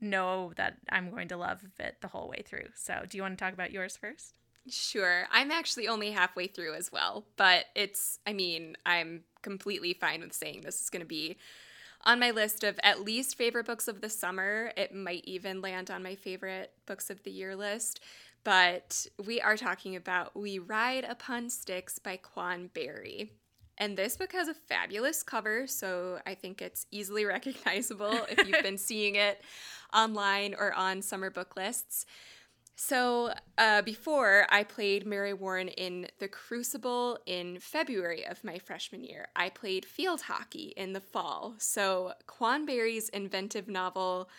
know 0.00 0.52
that 0.56 0.78
I'm 0.90 1.10
going 1.10 1.28
to 1.28 1.36
love 1.36 1.62
it 1.78 1.98
the 2.00 2.08
whole 2.08 2.28
way 2.28 2.42
through. 2.44 2.66
So, 2.74 3.04
do 3.08 3.16
you 3.16 3.22
want 3.22 3.38
to 3.38 3.42
talk 3.42 3.54
about 3.54 3.70
yours 3.70 3.96
first? 3.96 4.34
Sure. 4.68 5.26
I'm 5.32 5.50
actually 5.50 5.88
only 5.88 6.10
halfway 6.10 6.46
through 6.46 6.74
as 6.74 6.92
well, 6.92 7.24
but 7.36 7.66
it's, 7.74 8.18
I 8.26 8.32
mean, 8.32 8.76
I'm 8.86 9.22
completely 9.42 9.92
fine 9.92 10.20
with 10.20 10.32
saying 10.32 10.60
this 10.60 10.80
is 10.80 10.90
going 10.90 11.00
to 11.00 11.06
be 11.06 11.36
on 12.04 12.20
my 12.20 12.30
list 12.30 12.64
of 12.64 12.78
at 12.82 13.02
least 13.02 13.36
favorite 13.36 13.66
books 13.66 13.88
of 13.88 14.00
the 14.00 14.08
summer. 14.08 14.72
It 14.76 14.94
might 14.94 15.24
even 15.24 15.60
land 15.60 15.90
on 15.90 16.02
my 16.02 16.14
favorite 16.14 16.72
books 16.86 17.10
of 17.10 17.22
the 17.22 17.30
year 17.30 17.56
list. 17.56 18.00
But 18.44 19.06
we 19.24 19.40
are 19.40 19.56
talking 19.56 19.94
about 19.96 20.36
We 20.36 20.58
Ride 20.58 21.04
Upon 21.04 21.48
Sticks 21.48 21.98
by 21.98 22.16
Quan 22.16 22.70
Barry. 22.74 23.32
And 23.78 23.96
this 23.96 24.16
book 24.16 24.32
has 24.32 24.48
a 24.48 24.54
fabulous 24.54 25.22
cover, 25.22 25.66
so 25.66 26.18
I 26.26 26.34
think 26.34 26.60
it's 26.60 26.86
easily 26.90 27.24
recognizable 27.26 28.12
if 28.28 28.46
you've 28.46 28.62
been 28.62 28.78
seeing 28.78 29.14
it 29.14 29.42
online 29.94 30.54
or 30.58 30.72
on 30.72 31.02
summer 31.02 31.30
book 31.30 31.56
lists. 31.56 32.04
So, 32.74 33.32
uh, 33.58 33.82
before 33.82 34.46
I 34.48 34.64
played 34.64 35.06
Mary 35.06 35.34
Warren 35.34 35.68
in 35.68 36.08
The 36.18 36.26
Crucible 36.26 37.18
in 37.26 37.58
February 37.60 38.26
of 38.26 38.42
my 38.42 38.58
freshman 38.58 39.04
year, 39.04 39.28
I 39.36 39.50
played 39.50 39.84
field 39.84 40.22
hockey 40.22 40.72
in 40.76 40.92
the 40.92 41.00
fall. 41.00 41.54
So, 41.58 42.14
Quan 42.26 42.64
Barry's 42.64 43.08
inventive 43.10 43.68
novel 43.68 44.30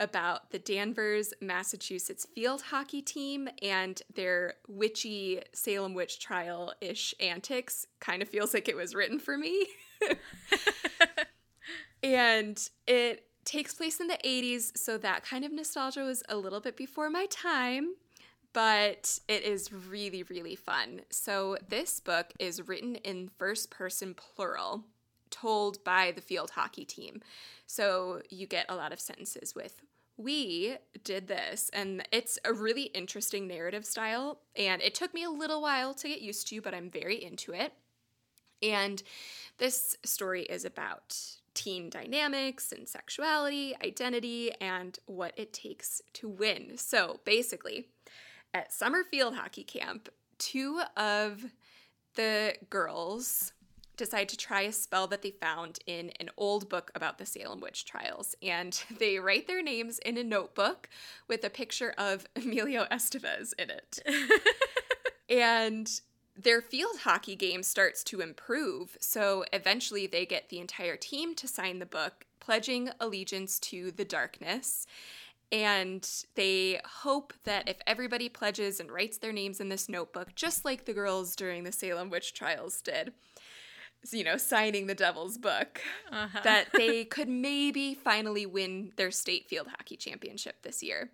about 0.00 0.50
the 0.50 0.58
Danvers, 0.58 1.34
Massachusetts 1.40 2.26
field 2.34 2.62
hockey 2.70 3.02
team 3.02 3.48
and 3.62 4.00
their 4.14 4.54
witchy 4.68 5.42
Salem 5.52 5.94
witch 5.94 6.20
trial 6.20 6.72
ish 6.80 7.14
antics 7.20 7.86
kind 8.00 8.22
of 8.22 8.28
feels 8.28 8.54
like 8.54 8.68
it 8.68 8.76
was 8.76 8.94
written 8.94 9.18
for 9.18 9.36
me. 9.36 9.66
and 12.02 12.70
it 12.86 13.24
takes 13.44 13.74
place 13.74 13.98
in 13.98 14.08
the 14.08 14.18
80s, 14.24 14.76
so 14.76 14.98
that 14.98 15.24
kind 15.24 15.44
of 15.44 15.52
nostalgia 15.52 16.02
was 16.02 16.22
a 16.28 16.36
little 16.36 16.60
bit 16.60 16.76
before 16.76 17.08
my 17.08 17.26
time, 17.30 17.94
but 18.52 19.18
it 19.26 19.42
is 19.42 19.72
really, 19.72 20.22
really 20.24 20.54
fun. 20.54 21.00
So, 21.10 21.56
this 21.68 21.98
book 21.98 22.32
is 22.38 22.68
written 22.68 22.96
in 22.96 23.30
first 23.38 23.70
person 23.70 24.14
plural, 24.14 24.84
told 25.30 25.82
by 25.82 26.12
the 26.12 26.20
field 26.20 26.50
hockey 26.50 26.84
team. 26.84 27.22
So, 27.66 28.20
you 28.28 28.46
get 28.46 28.66
a 28.68 28.76
lot 28.76 28.92
of 28.92 29.00
sentences 29.00 29.54
with 29.54 29.80
we 30.18 30.76
did 31.04 31.28
this 31.28 31.70
and 31.72 32.06
it's 32.12 32.38
a 32.44 32.52
really 32.52 32.82
interesting 32.82 33.46
narrative 33.46 33.86
style 33.86 34.40
and 34.56 34.82
it 34.82 34.94
took 34.94 35.14
me 35.14 35.22
a 35.22 35.30
little 35.30 35.62
while 35.62 35.94
to 35.94 36.08
get 36.08 36.20
used 36.20 36.48
to 36.48 36.60
but 36.60 36.74
i'm 36.74 36.90
very 36.90 37.22
into 37.22 37.52
it. 37.52 37.72
And 38.60 39.02
this 39.58 39.96
story 40.04 40.42
is 40.42 40.64
about 40.64 41.16
team 41.54 41.88
dynamics 41.90 42.72
and 42.72 42.88
sexuality 42.88 43.74
identity 43.82 44.52
and 44.60 44.98
what 45.06 45.32
it 45.36 45.52
takes 45.52 46.02
to 46.14 46.28
win. 46.28 46.76
So 46.76 47.20
basically 47.24 47.86
at 48.52 48.72
summer 48.72 49.04
field 49.04 49.34
hockey 49.36 49.62
camp 49.64 50.08
two 50.38 50.80
of 50.96 51.44
the 52.14 52.54
girls 52.70 53.52
decide 53.98 54.28
to 54.30 54.36
try 54.36 54.62
a 54.62 54.72
spell 54.72 55.06
that 55.08 55.20
they 55.20 55.32
found 55.32 55.80
in 55.86 56.10
an 56.18 56.30
old 56.38 56.70
book 56.70 56.90
about 56.94 57.18
the 57.18 57.26
Salem 57.26 57.60
witch 57.60 57.84
trials. 57.84 58.34
And 58.42 58.80
they 58.98 59.18
write 59.18 59.46
their 59.46 59.62
names 59.62 59.98
in 59.98 60.16
a 60.16 60.24
notebook 60.24 60.88
with 61.26 61.44
a 61.44 61.50
picture 61.50 61.92
of 61.98 62.26
Emilio 62.36 62.86
Estevez 62.90 63.52
in 63.58 63.70
it. 63.70 63.98
and 65.28 66.00
their 66.34 66.62
field 66.62 67.00
hockey 67.00 67.34
game 67.34 67.62
starts 67.62 68.04
to 68.04 68.20
improve. 68.20 68.96
So 69.00 69.44
eventually 69.52 70.06
they 70.06 70.24
get 70.24 70.48
the 70.48 70.60
entire 70.60 70.96
team 70.96 71.34
to 71.34 71.48
sign 71.48 71.80
the 71.80 71.86
book, 71.86 72.24
pledging 72.38 72.90
allegiance 73.00 73.58
to 73.58 73.90
the 73.90 74.04
darkness. 74.04 74.86
And 75.50 76.08
they 76.34 76.80
hope 76.84 77.32
that 77.44 77.68
if 77.68 77.78
everybody 77.86 78.28
pledges 78.28 78.80
and 78.80 78.90
writes 78.90 79.18
their 79.18 79.32
names 79.32 79.60
in 79.60 79.70
this 79.70 79.88
notebook, 79.88 80.34
just 80.34 80.64
like 80.64 80.84
the 80.84 80.92
girls 80.92 81.34
during 81.34 81.64
the 81.64 81.72
Salem 81.72 82.10
witch 82.10 82.34
trials 82.34 82.82
did, 82.82 83.12
you 84.10 84.24
know, 84.24 84.36
signing 84.36 84.86
the 84.86 84.94
Devil's 84.94 85.38
book, 85.38 85.80
uh-huh. 86.10 86.40
that 86.44 86.68
they 86.74 87.04
could 87.16 87.28
maybe 87.28 87.94
finally 87.94 88.46
win 88.46 88.92
their 88.96 89.10
state 89.10 89.48
field 89.48 89.68
hockey 89.68 89.96
championship 89.96 90.62
this 90.62 90.82
year. 90.82 91.10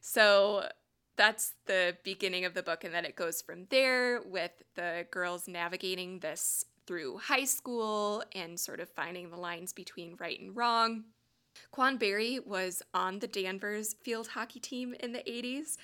So 0.00 0.68
that's 1.16 1.54
the 1.66 1.96
beginning 2.04 2.44
of 2.44 2.54
the 2.54 2.62
book, 2.62 2.84
and 2.84 2.94
then 2.94 3.04
it 3.04 3.16
goes 3.16 3.42
from 3.42 3.66
there 3.70 4.22
with 4.22 4.52
the 4.74 5.06
girls 5.10 5.46
navigating 5.46 6.20
this 6.20 6.64
through 6.86 7.18
high 7.18 7.44
school 7.44 8.24
and 8.34 8.58
sort 8.58 8.80
of 8.80 8.88
finding 8.88 9.30
the 9.30 9.36
lines 9.36 9.72
between 9.72 10.16
right 10.18 10.40
and 10.40 10.56
wrong. 10.56 11.04
Quan 11.70 11.96
Barry 11.96 12.40
was 12.40 12.82
on 12.94 13.18
the 13.18 13.26
Danvers 13.26 13.94
field 14.02 14.28
hockey 14.28 14.58
team 14.58 14.94
in 15.00 15.12
the 15.12 15.20
80s, 15.20 15.76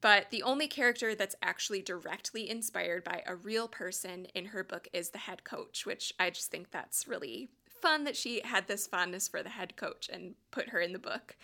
but 0.00 0.30
the 0.30 0.42
only 0.42 0.66
character 0.66 1.14
that's 1.14 1.36
actually 1.42 1.82
directly 1.82 2.48
inspired 2.48 3.04
by 3.04 3.22
a 3.26 3.36
real 3.36 3.68
person 3.68 4.26
in 4.34 4.46
her 4.46 4.64
book 4.64 4.88
is 4.92 5.10
the 5.10 5.18
head 5.18 5.44
coach, 5.44 5.84
which 5.84 6.12
I 6.18 6.30
just 6.30 6.50
think 6.50 6.70
that's 6.70 7.06
really 7.06 7.50
fun 7.68 8.04
that 8.04 8.16
she 8.16 8.40
had 8.44 8.66
this 8.66 8.86
fondness 8.86 9.28
for 9.28 9.42
the 9.42 9.48
head 9.50 9.76
coach 9.76 10.08
and 10.12 10.34
put 10.50 10.70
her 10.70 10.80
in 10.80 10.92
the 10.92 10.98
book. 10.98 11.36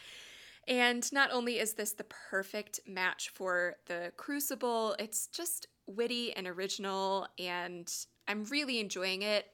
And 0.69 1.11
not 1.13 1.31
only 1.33 1.59
is 1.59 1.75
this 1.75 1.93
the 1.93 2.05
perfect 2.05 2.81
match 2.87 3.31
for 3.31 3.77
the 3.87 4.13
Crucible, 4.17 4.97
it's 4.99 5.29
just 5.29 5.69
witty 5.87 6.35
and 6.35 6.47
original, 6.47 7.29
and 7.39 7.93
I'm 8.27 8.45
really 8.45 8.81
enjoying 8.81 9.23
it 9.23 9.47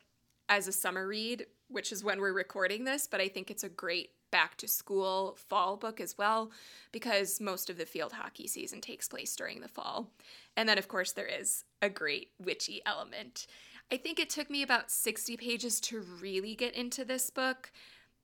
as 0.49 0.69
a 0.69 0.73
summer 0.73 1.07
read, 1.07 1.47
which 1.69 1.93
is 1.93 2.03
when 2.03 2.21
we're 2.21 2.33
recording 2.33 2.85
this, 2.85 3.07
but 3.07 3.21
I 3.21 3.29
think 3.29 3.51
it's 3.51 3.65
a 3.65 3.69
great 3.69 4.11
back 4.33 4.57
to 4.57 4.67
school 4.67 5.39
fall 5.49 5.77
book 5.77 6.01
as 6.01 6.19
well, 6.19 6.51
because 6.91 7.41
most 7.41 7.71
of 7.71 7.79
the 7.79 7.87
field 7.87 8.15
hockey 8.15 8.49
season 8.49 8.81
takes 8.81 9.07
place 9.07 9.37
during 9.37 9.61
the 9.61 9.69
fall. 9.69 10.11
And 10.57 10.69
then, 10.69 10.79
of 10.79 10.89
course, 10.89 11.13
there 11.13 11.27
is 11.27 11.63
a 11.81 11.89
great 11.89 12.31
witchy 12.41 12.83
element. 12.85 13.47
I 13.93 13.97
think 13.97 14.19
it 14.19 14.31
took 14.31 14.51
me 14.51 14.63
about 14.63 14.91
60 14.91 15.37
pages 15.37 15.81
to 15.83 16.05
really 16.21 16.57
get 16.57 16.75
into 16.75 17.05
this 17.05 17.31
book. 17.31 17.71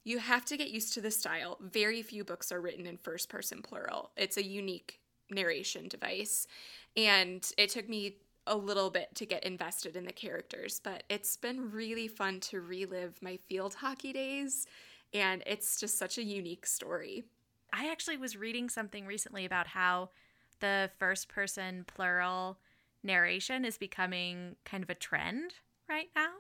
You 0.03 0.19
have 0.19 0.45
to 0.47 0.57
get 0.57 0.71
used 0.71 0.95
to 0.95 1.01
the 1.01 1.11
style. 1.11 1.59
Very 1.61 2.03
few 2.03 2.25
books 2.25 2.51
are 2.51 2.61
written 2.61 2.87
in 2.87 2.97
first 2.97 3.29
person 3.29 3.63
plural. 3.63 4.11
It's 4.17 4.37
a 4.37 4.45
unique 4.45 4.99
narration 5.31 5.87
device. 5.87 6.47
And 6.97 7.49
it 7.57 7.71
took 7.71 7.89
me 7.89 8.17
a 8.47 8.57
little 8.57 8.89
bit 8.91 9.15
to 9.15 9.27
get 9.27 9.45
invested 9.45 9.95
in 9.95 10.05
the 10.05 10.13
characters, 10.13 10.81
but 10.83 11.03
it's 11.11 11.37
been 11.37 11.71
really 11.71 12.09
fun 12.09 12.41
to 12.41 12.61
relive 12.63 13.21
my 13.21 13.39
field 13.49 13.75
hockey 13.75 14.13
days. 14.13 14.67
And 15.15 15.43
it's 15.47 15.81
just 15.81 15.99
such 15.99 16.19
a 16.19 16.25
unique 16.25 16.67
story. 16.67 17.25
I 17.73 17.91
actually 17.91 18.17
was 18.17 18.37
reading 18.37 18.69
something 18.69 19.07
recently 19.07 19.45
about 19.45 19.69
how 19.69 20.11
the 20.61 20.91
first 20.99 21.29
person 21.29 21.85
plural 21.87 22.59
narration 23.03 23.65
is 23.65 23.79
becoming 23.79 24.57
kind 24.65 24.83
of 24.83 24.91
a 24.91 24.95
trend 24.95 25.55
right 25.89 26.09
now. 26.17 26.31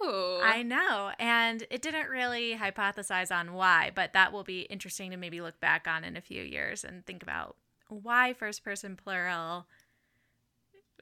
Oh. 0.00 0.40
I 0.42 0.62
know. 0.62 1.12
And 1.18 1.66
it 1.70 1.82
didn't 1.82 2.08
really 2.08 2.56
hypothesize 2.56 3.34
on 3.34 3.54
why, 3.54 3.90
but 3.94 4.12
that 4.12 4.32
will 4.32 4.44
be 4.44 4.62
interesting 4.62 5.10
to 5.10 5.16
maybe 5.16 5.40
look 5.40 5.60
back 5.60 5.86
on 5.88 6.04
in 6.04 6.16
a 6.16 6.20
few 6.20 6.42
years 6.42 6.84
and 6.84 7.04
think 7.06 7.22
about 7.22 7.56
why 7.88 8.32
first 8.32 8.64
person 8.64 8.96
plural 8.96 9.66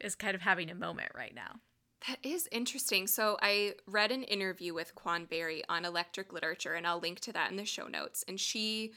is 0.01 0.15
kind 0.15 0.35
of 0.35 0.43
having 0.43 0.71
a 0.71 0.75
moment 0.75 1.11
right 1.15 1.35
now. 1.35 1.61
That 2.09 2.19
is 2.25 2.49
interesting. 2.51 3.07
So 3.07 3.37
I 3.41 3.75
read 3.87 4.11
an 4.11 4.25
interview 4.25 4.75
with 4.75 4.95
Quan 4.95 5.25
Barry 5.25 5.63
on 5.69 5.85
electric 5.85 6.33
literature, 6.33 6.75
and 6.75 6.87
I'll 6.87 6.99
link 6.99 7.21
to 7.21 7.33
that 7.33 7.51
in 7.51 7.57
the 7.57 7.65
show 7.65 7.87
notes. 7.87 8.25
And 8.27 8.41
she 8.41 8.93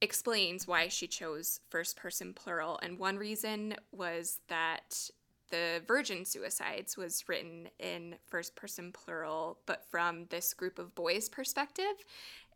explains 0.00 0.66
why 0.66 0.88
she 0.88 1.06
chose 1.06 1.60
first 1.68 1.96
person 1.96 2.32
plural. 2.32 2.78
And 2.82 2.98
one 2.98 3.18
reason 3.18 3.74
was 3.92 4.40
that 4.48 5.10
the 5.50 5.82
Virgin 5.86 6.24
Suicides 6.24 6.96
was 6.96 7.28
written 7.28 7.68
in 7.78 8.16
first 8.26 8.56
person 8.56 8.90
plural, 8.90 9.58
but 9.66 9.84
from 9.90 10.26
this 10.30 10.54
group 10.54 10.78
of 10.78 10.94
boys' 10.94 11.28
perspective. 11.28 11.94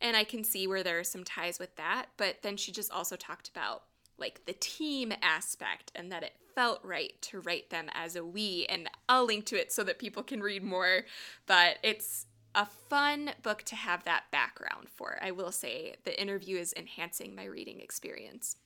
And 0.01 0.17
I 0.17 0.25
can 0.25 0.45
see 0.45 0.67
where 0.67 0.83
there 0.83 0.99
are 0.99 1.05
some 1.05 1.25
ties 1.25 1.59
with 1.59 1.77
that. 1.77 2.07
But 2.17 2.43
then 2.43 2.57
she 2.57 2.73
just 2.73 2.91
also 2.91 3.17
talked 3.17 3.49
about 3.51 3.83
like 4.19 4.45
the 4.47 4.53
team 4.55 5.13
aspect 5.23 5.93
and 5.95 6.11
that 6.13 6.23
it 6.23 6.35
felt 6.55 6.81
right 6.85 7.15
to 7.23 7.41
write 7.41 7.71
them 7.71 7.87
as 7.93 8.17
a 8.17 8.25
we 8.25 8.67
and 8.69 8.91
I'll 9.09 9.27
link 9.27 9.47
to 9.47 9.61
it 9.61 9.73
so 9.73 9.85
that 9.85 9.99
people 9.99 10.23
can 10.23 10.41
read 10.41 10.63
more 10.63 11.05
but 11.47 11.79
it's 11.83 12.27
a 12.55 12.67
fun 12.67 13.31
book 13.43 13.63
to 13.65 13.77
have 13.77 14.05
that 14.05 14.25
background 14.31 14.89
for. 14.89 15.19
I 15.23 15.31
will 15.31 15.53
say 15.53 15.95
the 16.05 16.21
interview 16.21 16.59
is 16.59 16.75
enhancing 16.77 17.35
my 17.35 17.45
reading 17.45 17.81
experience. 17.81 18.57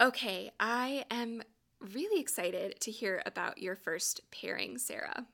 Okay, 0.00 0.50
I 0.58 1.04
am 1.10 1.42
really 1.80 2.20
excited 2.20 2.80
to 2.80 2.90
hear 2.90 3.22
about 3.24 3.58
your 3.58 3.76
first 3.76 4.22
pairing, 4.30 4.78
Sarah. 4.78 5.26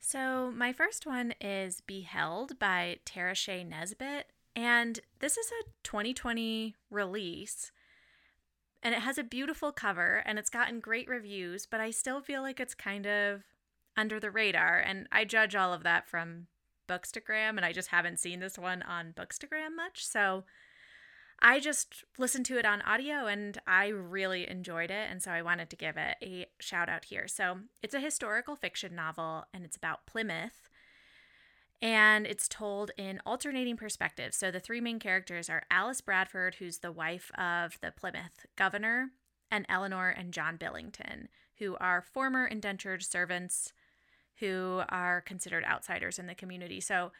So, 0.00 0.50
my 0.50 0.72
first 0.72 1.06
one 1.06 1.34
is 1.40 1.82
Beheld 1.82 2.58
by 2.58 2.98
Tara 3.04 3.34
Shea 3.34 3.64
Nesbit, 3.64 4.26
and 4.56 5.00
this 5.20 5.36
is 5.36 5.46
a 5.46 5.68
2020 5.82 6.74
release 6.90 7.70
and 8.82 8.94
it 8.94 9.00
has 9.00 9.18
a 9.18 9.24
beautiful 9.24 9.72
cover 9.72 10.22
and 10.24 10.38
it's 10.38 10.50
gotten 10.50 10.80
great 10.80 11.08
reviews, 11.08 11.66
but 11.66 11.80
I 11.80 11.90
still 11.90 12.20
feel 12.20 12.42
like 12.42 12.60
it's 12.60 12.74
kind 12.74 13.06
of 13.06 13.42
under 13.96 14.18
the 14.18 14.30
radar. 14.30 14.78
And 14.78 15.06
I 15.12 15.24
judge 15.24 15.54
all 15.54 15.72
of 15.72 15.82
that 15.82 16.08
from 16.08 16.46
Bookstagram, 16.88 17.50
and 17.50 17.64
I 17.64 17.72
just 17.72 17.88
haven't 17.88 18.18
seen 18.18 18.40
this 18.40 18.58
one 18.58 18.82
on 18.82 19.12
Bookstagram 19.12 19.76
much. 19.76 20.04
So 20.04 20.44
I 21.42 21.60
just 21.60 22.04
listened 22.18 22.46
to 22.46 22.58
it 22.58 22.66
on 22.66 22.82
audio 22.82 23.26
and 23.26 23.58
I 23.66 23.86
really 23.88 24.48
enjoyed 24.48 24.90
it. 24.90 25.08
And 25.10 25.22
so 25.22 25.30
I 25.30 25.42
wanted 25.42 25.70
to 25.70 25.76
give 25.76 25.96
it 25.96 26.16
a 26.22 26.46
shout 26.58 26.88
out 26.88 27.06
here. 27.06 27.26
So 27.28 27.60
it's 27.82 27.94
a 27.94 28.00
historical 28.00 28.56
fiction 28.56 28.94
novel 28.94 29.44
and 29.54 29.64
it's 29.64 29.76
about 29.76 30.06
Plymouth 30.06 30.68
and 31.82 32.26
it's 32.26 32.48
told 32.48 32.90
in 32.96 33.20
alternating 33.24 33.76
perspectives. 33.76 34.36
So 34.36 34.50
the 34.50 34.60
three 34.60 34.80
main 34.80 34.98
characters 34.98 35.48
are 35.48 35.62
Alice 35.70 36.00
Bradford, 36.00 36.56
who's 36.56 36.78
the 36.78 36.92
wife 36.92 37.30
of 37.38 37.78
the 37.80 37.90
Plymouth 37.90 38.46
governor, 38.56 39.10
and 39.50 39.66
Eleanor 39.68 40.10
and 40.10 40.32
John 40.32 40.56
Billington, 40.56 41.28
who 41.58 41.76
are 41.80 42.02
former 42.02 42.46
indentured 42.46 43.02
servants 43.02 43.72
who 44.38 44.82
are 44.88 45.20
considered 45.20 45.64
outsiders 45.64 46.18
in 46.18 46.26
the 46.26 46.34
community. 46.34 46.80
So 46.80 47.12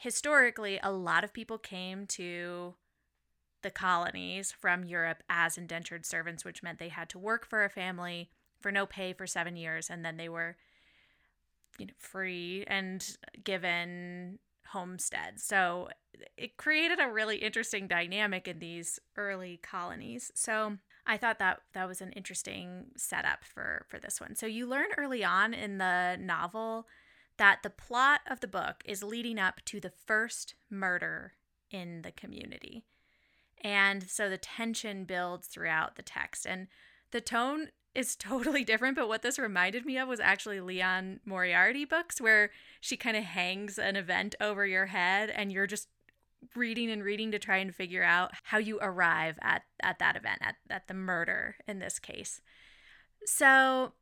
historically, 0.00 0.78
a 0.82 0.92
lot 0.92 1.24
of 1.24 1.32
people 1.32 1.58
came 1.58 2.06
to 2.06 2.74
the 3.62 3.70
colonies 3.70 4.52
from 4.52 4.84
Europe 4.84 5.22
as 5.28 5.58
indentured 5.58 6.06
servants, 6.06 6.44
which 6.44 6.62
meant 6.62 6.78
they 6.78 6.88
had 6.88 7.08
to 7.10 7.18
work 7.18 7.46
for 7.46 7.64
a 7.64 7.70
family 7.70 8.30
for 8.60 8.72
no 8.72 8.86
pay 8.86 9.12
for 9.12 9.26
seven 9.26 9.56
years, 9.56 9.90
and 9.90 10.04
then 10.04 10.16
they 10.16 10.28
were 10.28 10.56
you 11.78 11.86
know 11.86 11.94
free 11.98 12.64
and 12.66 13.16
given 13.44 14.38
homesteads. 14.66 15.44
So 15.44 15.88
it 16.36 16.56
created 16.56 17.00
a 17.00 17.10
really 17.10 17.38
interesting 17.38 17.86
dynamic 17.86 18.48
in 18.48 18.58
these 18.58 18.98
early 19.16 19.58
colonies. 19.62 20.30
So 20.34 20.78
I 21.06 21.16
thought 21.16 21.38
that 21.38 21.60
that 21.72 21.88
was 21.88 22.00
an 22.00 22.12
interesting 22.12 22.86
setup 22.96 23.44
for 23.44 23.86
for 23.88 23.98
this 23.98 24.20
one. 24.20 24.36
So 24.36 24.46
you 24.46 24.66
learn 24.66 24.88
early 24.96 25.24
on 25.24 25.54
in 25.54 25.78
the 25.78 26.16
novel 26.20 26.86
that 27.38 27.62
the 27.62 27.70
plot 27.70 28.20
of 28.28 28.40
the 28.40 28.48
book 28.48 28.82
is 28.84 29.02
leading 29.02 29.38
up 29.38 29.64
to 29.66 29.80
the 29.80 29.92
first 30.06 30.54
murder 30.70 31.34
in 31.70 32.02
the 32.02 32.12
community. 32.12 32.84
And 33.62 34.08
so 34.08 34.28
the 34.28 34.38
tension 34.38 35.04
builds 35.04 35.46
throughout 35.46 35.96
the 35.96 36.02
text 36.02 36.46
and 36.46 36.68
the 37.10 37.20
tone 37.20 37.68
is 37.98 38.14
totally 38.14 38.62
different, 38.62 38.94
but 38.94 39.08
what 39.08 39.22
this 39.22 39.40
reminded 39.40 39.84
me 39.84 39.98
of 39.98 40.06
was 40.06 40.20
actually 40.20 40.60
Liane 40.60 41.18
Moriarty 41.24 41.84
books 41.84 42.20
where 42.20 42.50
she 42.80 42.96
kind 42.96 43.16
of 43.16 43.24
hangs 43.24 43.76
an 43.76 43.96
event 43.96 44.36
over 44.40 44.64
your 44.64 44.86
head 44.86 45.30
and 45.30 45.50
you're 45.50 45.66
just 45.66 45.88
reading 46.54 46.88
and 46.92 47.02
reading 47.02 47.32
to 47.32 47.40
try 47.40 47.56
and 47.56 47.74
figure 47.74 48.04
out 48.04 48.30
how 48.44 48.58
you 48.58 48.78
arrive 48.80 49.36
at, 49.42 49.62
at 49.82 49.98
that 49.98 50.14
event, 50.14 50.38
at, 50.40 50.54
at 50.70 50.86
the 50.86 50.94
murder 50.94 51.56
in 51.66 51.80
this 51.80 51.98
case. 51.98 52.40
So 53.26 53.94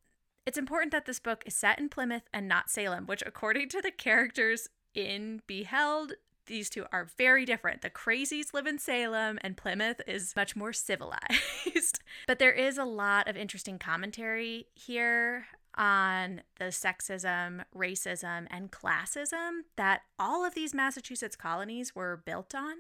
it's 0.45 0.59
important 0.59 0.93
that 0.93 1.07
this 1.07 1.19
book 1.19 1.43
is 1.47 1.57
set 1.57 1.79
in 1.79 1.89
Plymouth 1.89 2.29
and 2.35 2.47
not 2.47 2.69
Salem, 2.69 3.07
which, 3.07 3.23
according 3.25 3.71
to 3.71 3.81
the 3.81 3.91
characters 3.91 4.69
in 4.95 5.41
Beheld, 5.47 6.13
these 6.47 6.71
two 6.71 6.87
are 6.93 7.09
very 7.17 7.45
different. 7.45 7.83
The 7.83 7.91
crazies 7.91 8.55
live 8.55 8.67
in 8.67 8.79
Salem, 8.79 9.39
and 9.43 9.57
Plymouth 9.57 10.01
is 10.07 10.35
much 10.37 10.57
more 10.57 10.73
civilized. 10.73 12.01
but 12.27 12.39
there 12.39 12.53
is 12.53 12.79
a 12.79 12.85
lot 12.85 13.29
of 13.29 13.37
interesting 13.37 13.79
commentary 13.79 14.67
here 14.75 15.47
on 15.77 16.43
the 16.59 16.67
sexism, 16.67 17.65
racism, 17.77 18.47
and 18.51 18.73
classism 18.73 19.61
that 19.77 20.03
all 20.19 20.45
of 20.45 20.55
these 20.55 20.75
Massachusetts 20.75 21.37
colonies 21.37 21.95
were 21.95 22.23
built 22.25 22.55
on. 22.55 22.77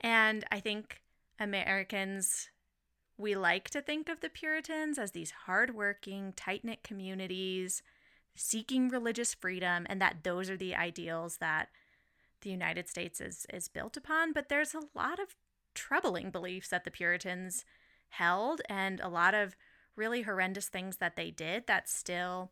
And 0.00 0.44
I 0.52 0.60
think 0.60 1.00
Americans, 1.38 2.50
we 3.16 3.34
like 3.34 3.70
to 3.70 3.80
think 3.80 4.08
of 4.08 4.20
the 4.20 4.28
Puritans 4.28 4.98
as 4.98 5.12
these 5.12 5.32
hardworking, 5.46 6.34
tight 6.36 6.64
knit 6.64 6.82
communities 6.82 7.82
seeking 8.34 8.88
religious 8.88 9.34
freedom, 9.34 9.86
and 9.88 10.00
that 10.00 10.24
those 10.24 10.48
are 10.48 10.56
the 10.56 10.74
ideals 10.74 11.38
that 11.38 11.68
the 12.42 12.50
United 12.50 12.88
States 12.88 13.20
is 13.20 13.46
is 13.52 13.68
built 13.68 13.96
upon, 13.96 14.32
but 14.32 14.48
there's 14.48 14.74
a 14.74 14.82
lot 14.94 15.18
of 15.18 15.34
troubling 15.74 16.30
beliefs 16.30 16.68
that 16.68 16.84
the 16.84 16.90
Puritans 16.90 17.64
held 18.10 18.60
and 18.68 19.00
a 19.00 19.08
lot 19.08 19.34
of 19.34 19.56
really 19.96 20.22
horrendous 20.22 20.68
things 20.68 20.98
that 20.98 21.16
they 21.16 21.30
did 21.30 21.66
that 21.66 21.88
still 21.88 22.50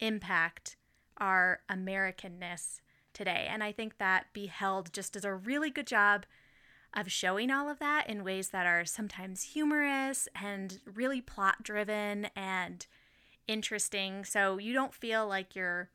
impact 0.00 0.76
our 1.18 1.60
Americanness 1.70 2.80
today. 3.12 3.46
And 3.48 3.62
I 3.62 3.72
think 3.72 3.98
that 3.98 4.26
Beheld 4.32 4.92
just 4.92 5.14
does 5.14 5.24
a 5.24 5.34
really 5.34 5.70
good 5.70 5.86
job 5.86 6.26
of 6.94 7.10
showing 7.10 7.50
all 7.50 7.68
of 7.68 7.78
that 7.78 8.08
in 8.08 8.24
ways 8.24 8.50
that 8.50 8.66
are 8.66 8.84
sometimes 8.84 9.42
humorous 9.42 10.28
and 10.34 10.80
really 10.84 11.20
plot 11.20 11.62
driven 11.62 12.28
and 12.36 12.86
interesting. 13.46 14.24
So 14.24 14.58
you 14.58 14.72
don't 14.72 14.94
feel 14.94 15.26
like 15.26 15.54
you're 15.54 15.90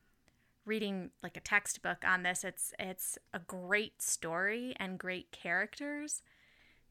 reading 0.65 1.11
like 1.23 1.37
a 1.37 1.41
textbook 1.41 2.03
on 2.05 2.23
this. 2.23 2.43
It's 2.43 2.73
it's 2.79 3.17
a 3.33 3.39
great 3.39 4.01
story 4.01 4.73
and 4.77 4.97
great 4.97 5.31
characters. 5.31 6.21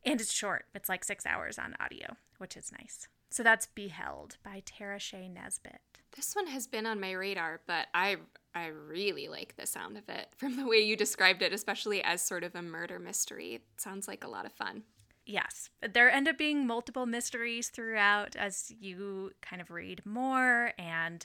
And 0.05 0.21
it's 0.21 0.33
short. 0.33 0.65
It's 0.75 0.89
like 0.89 1.05
6 1.05 1.27
hours 1.27 1.59
on 1.59 1.75
audio, 1.79 2.17
which 2.39 2.57
is 2.57 2.73
nice. 2.73 3.07
So 3.31 3.43
that's 3.43 3.67
Beheld 3.67 4.39
by 4.43 4.63
Tara 4.65 4.99
Shea 4.99 5.29
Nesbit. 5.29 5.81
This 6.17 6.35
one 6.35 6.49
has 6.49 6.67
been 6.67 6.87
on 6.87 7.01
my 7.01 7.13
radar, 7.13 7.61
but 7.67 7.87
I 7.95 8.17
I 8.55 8.67
really 8.67 9.29
like 9.29 9.57
the 9.57 9.67
sound 9.67 9.97
of 9.97 10.09
it 10.09 10.29
from 10.37 10.57
the 10.57 10.67
way 10.67 10.79
you 10.79 10.97
described 10.97 11.43
it, 11.43 11.53
especially 11.53 12.03
as 12.03 12.23
sort 12.23 12.45
of 12.45 12.55
a 12.55 12.63
murder 12.63 12.99
mystery. 12.99 13.55
It 13.55 13.63
sounds 13.77 14.09
like 14.09 14.25
a 14.25 14.29
lot 14.29 14.47
of 14.47 14.53
fun. 14.53 14.83
Yes, 15.27 15.71
there 15.93 16.11
end 16.11 16.27
up 16.27 16.39
being 16.39 16.67
multiple 16.67 17.07
mysteries 17.07 17.69
throughout 17.69 18.35
as 18.35 18.73
you 18.81 19.31
kind 19.41 19.63
of 19.63 19.71
read 19.71 20.05
more 20.05 20.73
and 20.77 21.25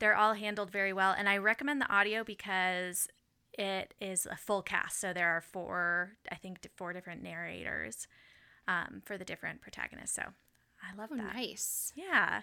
they're 0.00 0.16
all 0.16 0.34
handled 0.34 0.70
very 0.70 0.92
well. 0.92 1.14
And 1.16 1.28
I 1.28 1.36
recommend 1.36 1.80
the 1.80 1.92
audio 1.92 2.24
because 2.24 3.06
it 3.52 3.94
is 4.00 4.26
a 4.26 4.36
full 4.36 4.62
cast. 4.62 4.98
So 4.98 5.12
there 5.12 5.28
are 5.28 5.40
four, 5.40 6.12
I 6.30 6.34
think, 6.34 6.66
four 6.76 6.92
different 6.92 7.22
narrators 7.22 8.08
um, 8.66 9.02
for 9.04 9.16
the 9.16 9.24
different 9.24 9.60
protagonists. 9.60 10.16
So 10.16 10.22
I 10.22 10.96
love 10.96 11.10
oh, 11.12 11.16
that. 11.16 11.34
Nice. 11.34 11.92
Yeah. 11.94 12.42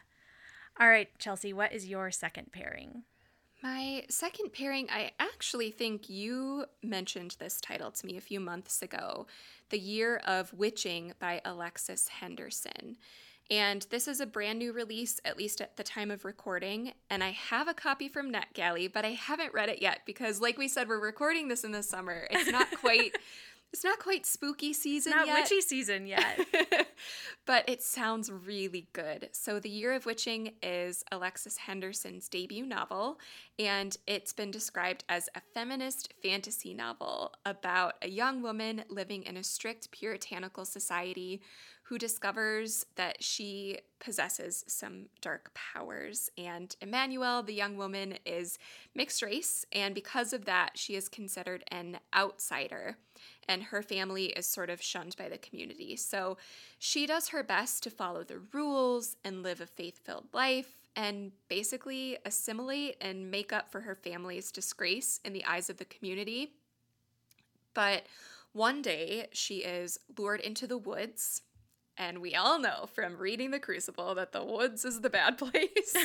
All 0.80 0.88
right, 0.88 1.10
Chelsea, 1.18 1.54
what 1.54 1.74
is 1.74 1.88
your 1.88 2.12
second 2.12 2.52
pairing? 2.52 3.04
My 3.64 4.06
second 4.10 4.54
pairing, 4.54 4.88
I 4.92 5.12
actually 5.20 5.72
think 5.72 6.08
you 6.10 6.66
mentioned 6.84 7.36
this 7.40 7.60
title 7.60 7.90
to 7.90 8.06
me 8.06 8.16
a 8.16 8.22
few 8.22 8.40
months 8.40 8.84
ago 8.84 9.26
The 9.72 9.80
Year 9.80 10.18
of 10.18 10.54
Witching 10.54 11.14
by 11.20 11.42
Alexis 11.44 12.08
Henderson. 12.08 12.98
And 13.50 13.86
this 13.90 14.08
is 14.08 14.20
a 14.20 14.26
brand 14.26 14.60
new 14.60 14.74
release, 14.74 15.20
at 15.24 15.38
least 15.38 15.62
at 15.62 15.78
the 15.78 15.84
time 15.84 16.12
of 16.12 16.26
recording. 16.26 16.94
And 17.10 17.24
I 17.24 17.32
have 17.32 17.68
a 17.68 17.74
copy 17.74 18.10
from 18.10 18.32
NetGalley, 18.32 18.92
but 18.92 19.06
I 19.06 19.12
haven't 19.12 19.54
read 19.54 19.70
it 19.70 19.82
yet 19.82 20.02
because, 20.06 20.42
like 20.42 20.58
we 20.58 20.68
said, 20.68 20.90
we're 20.90 21.00
recording 21.00 21.48
this 21.48 21.64
in 21.64 21.72
the 21.72 21.84
summer. 21.84 22.28
It's 22.30 22.52
not 22.52 22.68
quite 22.82 23.16
it's 23.74 23.84
not 23.84 24.00
quite 24.00 24.26
spooky 24.26 24.72
season 24.72 25.12
not 25.12 25.28
yet. 25.28 25.42
witchy 25.42 25.62
season 25.62 26.08
yet. 26.08 26.40
but 27.46 27.68
it 27.68 27.84
sounds 27.84 28.32
really 28.32 28.88
good. 28.94 29.30
So, 29.34 29.60
The 29.60 29.70
Year 29.70 29.94
of 29.94 30.06
Witching 30.06 30.54
is 30.64 31.04
Alexis 31.12 31.58
Henderson's 31.58 32.30
debut 32.30 32.66
novel, 32.66 33.20
and 33.60 33.96
it's 34.08 34.32
been 34.32 34.52
described 34.52 35.04
as 35.10 35.30
a 35.36 35.42
feminist 35.54 36.14
fantasy 36.24 36.74
novel 36.74 37.34
about 37.46 37.96
a 38.02 38.08
young 38.08 38.42
woman 38.42 38.84
living 38.90 39.24
in 39.24 39.36
a 39.38 39.44
strict 39.44 39.92
puritanical 39.92 40.64
society 40.66 41.42
who 41.90 41.98
discovers 41.98 42.86
that 42.96 43.24
she 43.24 43.80
possesses 44.00 44.66
some 44.68 45.06
dark 45.22 45.52
powers. 45.54 46.30
And 46.38 46.76
Immanuelle, 46.82 47.46
the 47.46 47.54
young 47.54 47.78
woman, 47.78 48.16
is 48.26 48.60
mixed 48.94 49.22
race, 49.22 49.66
and 49.72 49.96
because 49.96 50.34
of 50.34 50.46
that, 50.46 50.72
she 50.76 50.96
is 50.96 51.08
considered 51.08 51.64
an 51.70 52.00
outsider 52.14 52.98
and 53.48 53.64
her 53.64 53.82
family 53.82 54.26
is 54.26 54.46
sort 54.46 54.70
of 54.70 54.82
shunned 54.82 55.16
by 55.18 55.30
the 55.30 55.38
community. 55.38 55.96
So 55.96 56.38
she 56.78 57.06
does 57.06 57.30
her 57.30 57.44
best 57.44 57.84
to 57.84 57.90
follow 57.90 58.24
the 58.24 58.40
rules 58.54 59.16
and 59.24 59.44
live 59.44 59.62
a 59.62 59.66
faith 59.66 60.00
filled 60.04 60.28
life 60.34 60.82
and 60.96 61.32
basically 61.48 62.18
assimilate 62.26 62.98
and 63.00 63.32
make 63.32 63.54
up 63.54 63.72
for 63.72 63.82
her 63.82 63.96
family's 63.96 64.52
disgrace 64.52 65.20
in 65.24 65.34
the 65.34 65.46
eyes 65.46 65.70
of 65.70 65.78
the 65.78 65.86
community. 65.86 66.54
But 67.74 68.08
one 68.54 68.82
day 68.82 69.28
she 69.32 69.58
is 69.58 70.00
lured 70.18 70.42
into 70.42 70.66
the 70.66 70.78
woods. 70.78 71.44
And 71.98 72.20
we 72.20 72.36
all 72.36 72.60
know 72.60 72.86
from 72.94 73.18
reading 73.18 73.52
The 73.52 73.60
Crucible 73.60 74.14
that 74.16 74.32
the 74.32 74.44
woods 74.44 74.86
is 74.86 75.02
the 75.02 75.10
bad 75.10 75.38
place. 75.38 75.96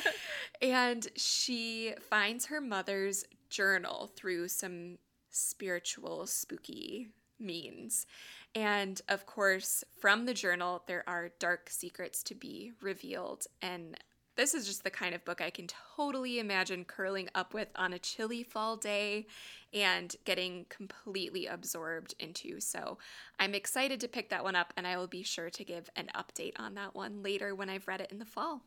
and 0.62 1.06
she 1.16 1.94
finds 2.00 2.46
her 2.46 2.60
mother's 2.60 3.24
journal 3.50 4.10
through 4.16 4.48
some 4.48 4.98
spiritual, 5.30 6.26
spooky 6.26 7.08
means. 7.38 8.06
And 8.54 9.00
of 9.08 9.26
course, 9.26 9.84
from 10.00 10.26
the 10.26 10.34
journal, 10.34 10.82
there 10.86 11.04
are 11.06 11.32
dark 11.38 11.68
secrets 11.68 12.22
to 12.24 12.34
be 12.34 12.72
revealed. 12.80 13.46
And 13.60 13.96
this 14.36 14.54
is 14.54 14.66
just 14.66 14.84
the 14.84 14.90
kind 14.90 15.14
of 15.14 15.24
book 15.24 15.40
I 15.40 15.50
can 15.50 15.66
totally 15.96 16.38
imagine 16.38 16.84
curling 16.84 17.28
up 17.34 17.54
with 17.54 17.68
on 17.76 17.92
a 17.92 17.98
chilly 17.98 18.42
fall 18.42 18.76
day 18.76 19.26
and 19.72 20.14
getting 20.24 20.66
completely 20.68 21.46
absorbed 21.46 22.14
into. 22.18 22.60
So 22.60 22.98
I'm 23.38 23.54
excited 23.54 24.00
to 24.00 24.08
pick 24.08 24.30
that 24.30 24.44
one 24.44 24.56
up, 24.56 24.72
and 24.76 24.86
I 24.86 24.96
will 24.96 25.06
be 25.06 25.22
sure 25.22 25.50
to 25.50 25.64
give 25.64 25.90
an 25.96 26.10
update 26.14 26.54
on 26.58 26.74
that 26.74 26.94
one 26.94 27.22
later 27.22 27.54
when 27.54 27.68
I've 27.68 27.88
read 27.88 28.00
it 28.00 28.12
in 28.12 28.18
the 28.18 28.24
fall. 28.24 28.62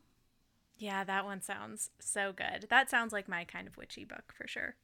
Yeah, 0.78 1.02
that 1.04 1.24
one 1.24 1.42
sounds 1.42 1.90
so 1.98 2.32
good. 2.32 2.66
That 2.70 2.88
sounds 2.88 3.12
like 3.12 3.28
my 3.28 3.44
kind 3.44 3.66
of 3.66 3.76
witchy 3.76 4.04
book 4.04 4.32
for 4.36 4.46
sure. 4.46 4.76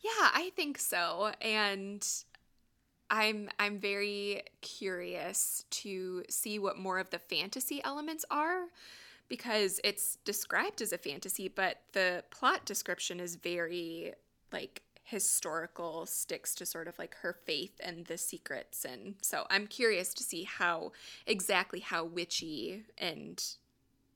Yeah, 0.00 0.30
I 0.34 0.52
think 0.54 0.78
so. 0.78 1.32
And 1.40 2.06
I'm 3.10 3.48
I'm 3.58 3.78
very 3.78 4.42
curious 4.60 5.64
to 5.70 6.24
see 6.28 6.58
what 6.58 6.78
more 6.78 6.98
of 6.98 7.10
the 7.10 7.18
fantasy 7.18 7.80
elements 7.82 8.24
are 8.30 8.66
because 9.28 9.80
it's 9.84 10.16
described 10.24 10.80
as 10.80 10.92
a 10.92 10.98
fantasy, 10.98 11.48
but 11.48 11.78
the 11.92 12.24
plot 12.30 12.64
description 12.64 13.20
is 13.20 13.36
very 13.36 14.14
like 14.52 14.82
historical, 15.02 16.04
sticks 16.06 16.54
to 16.54 16.66
sort 16.66 16.88
of 16.88 16.98
like 16.98 17.14
her 17.22 17.32
faith 17.32 17.80
and 17.80 18.06
the 18.06 18.18
secrets 18.18 18.84
and 18.84 19.14
so 19.22 19.46
I'm 19.48 19.66
curious 19.66 20.12
to 20.14 20.22
see 20.22 20.44
how 20.44 20.92
exactly 21.26 21.80
how 21.80 22.04
witchy 22.04 22.84
and 22.98 23.42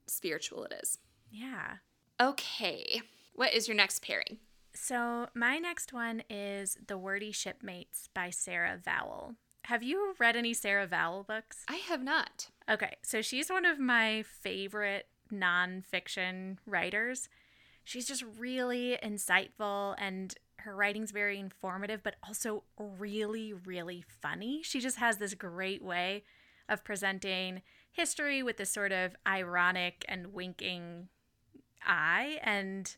spiritual 0.06 0.64
it 0.64 0.74
is. 0.82 0.98
Yeah. 1.30 1.76
Okay. 2.20 3.02
What 3.34 3.54
is 3.54 3.68
your 3.68 3.76
next 3.76 4.02
pairing? 4.02 4.38
So, 4.74 5.28
my 5.34 5.58
next 5.58 5.92
one 5.92 6.22
is 6.30 6.78
The 6.86 6.96
Wordy 6.96 7.30
Shipmates 7.32 8.08
by 8.14 8.30
Sarah 8.30 8.78
Vowell. 8.82 9.34
Have 9.66 9.82
you 9.82 10.14
read 10.18 10.36
any 10.36 10.54
Sarah 10.54 10.86
Vowell 10.86 11.26
books? 11.26 11.64
I 11.68 11.76
have 11.76 12.02
not. 12.02 12.50
Okay, 12.68 12.96
so 13.02 13.22
she's 13.22 13.48
one 13.48 13.64
of 13.64 13.78
my 13.78 14.22
favorite 14.22 15.06
nonfiction 15.32 16.58
writers. 16.66 17.28
She's 17.84 18.06
just 18.06 18.24
really 18.38 18.98
insightful 19.02 19.94
and 19.98 20.34
her 20.58 20.74
writing's 20.74 21.10
very 21.10 21.38
informative, 21.38 22.02
but 22.02 22.16
also 22.26 22.64
really, 22.78 23.52
really 23.52 24.04
funny. 24.20 24.62
She 24.62 24.80
just 24.80 24.98
has 24.98 25.18
this 25.18 25.34
great 25.34 25.82
way 25.82 26.24
of 26.68 26.84
presenting 26.84 27.62
history 27.90 28.42
with 28.42 28.56
this 28.56 28.70
sort 28.70 28.92
of 28.92 29.14
ironic 29.26 30.04
and 30.08 30.32
winking 30.32 31.08
eye. 31.84 32.38
And 32.42 32.94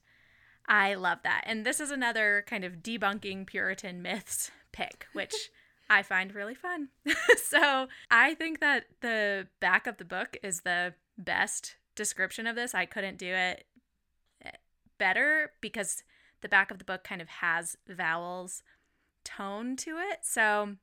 I 0.66 0.94
love 0.94 1.18
that. 1.24 1.44
And 1.46 1.64
this 1.64 1.80
is 1.80 1.90
another 1.90 2.44
kind 2.46 2.64
of 2.64 2.82
debunking 2.82 3.46
Puritan 3.46 4.02
myths 4.02 4.50
pick, 4.72 5.06
which 5.12 5.34
I 5.88 6.02
find 6.02 6.34
really 6.34 6.54
fun. 6.54 6.88
so 7.36 7.88
I 8.10 8.34
think 8.34 8.60
that 8.60 8.84
the 9.00 9.48
back 9.60 9.86
of 9.86 9.98
the 9.98 10.04
book 10.04 10.36
is 10.42 10.62
the 10.62 10.94
best 11.18 11.76
description 11.94 12.46
of 12.46 12.56
this. 12.56 12.74
I 12.74 12.86
couldn't 12.86 13.18
do 13.18 13.32
it 13.32 13.64
eh, 14.44 14.50
better 14.98 15.52
because 15.60 16.02
the 16.40 16.48
back 16.48 16.70
of 16.70 16.78
the 16.78 16.84
book 16.84 17.04
kind 17.04 17.22
of 17.22 17.28
has 17.28 17.76
Vowell's 17.88 18.62
tone 19.24 19.76
to 19.76 19.98
it. 19.98 20.20
So 20.22 20.76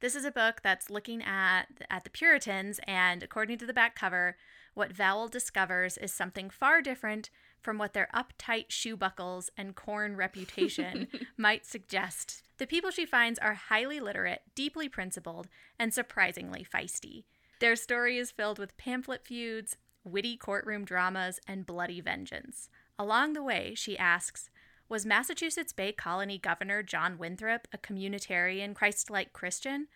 this 0.00 0.14
is 0.14 0.24
a 0.24 0.30
book 0.30 0.60
that's 0.62 0.90
looking 0.90 1.22
at 1.22 1.66
at 1.88 2.04
the 2.04 2.10
Puritans 2.10 2.80
and 2.86 3.22
according 3.22 3.58
to 3.58 3.66
the 3.66 3.72
back 3.72 3.94
cover, 3.94 4.36
what 4.74 4.92
Vowell 4.92 5.28
discovers 5.28 5.98
is 5.98 6.12
something 6.12 6.50
far 6.50 6.80
different 6.80 7.30
from 7.62 7.78
what 7.78 7.92
their 7.92 8.08
uptight 8.14 8.66
shoe 8.68 8.96
buckles 8.96 9.50
and 9.56 9.74
corn 9.74 10.16
reputation 10.16 11.08
might 11.36 11.66
suggest. 11.66 12.42
The 12.58 12.66
people 12.66 12.90
she 12.90 13.06
finds 13.06 13.38
are 13.38 13.54
highly 13.54 14.00
literate, 14.00 14.42
deeply 14.54 14.88
principled, 14.88 15.48
and 15.78 15.94
surprisingly 15.94 16.64
feisty. 16.64 17.24
Their 17.60 17.76
story 17.76 18.18
is 18.18 18.30
filled 18.30 18.58
with 18.58 18.76
pamphlet 18.76 19.24
feuds, 19.24 19.76
witty 20.04 20.36
courtroom 20.36 20.84
dramas, 20.84 21.40
and 21.46 21.66
bloody 21.66 22.00
vengeance. 22.00 22.68
Along 22.98 23.32
the 23.32 23.42
way, 23.42 23.74
she 23.74 23.96
asks, 23.96 24.50
was 24.90 25.06
Massachusetts 25.06 25.72
Bay 25.72 25.92
Colony 25.92 26.36
Governor 26.36 26.82
John 26.82 27.16
Winthrop 27.16 27.68
a 27.72 27.78
communitarian, 27.78 28.74
Christ 28.74 29.08
like 29.08 29.32
Christian? 29.32 29.86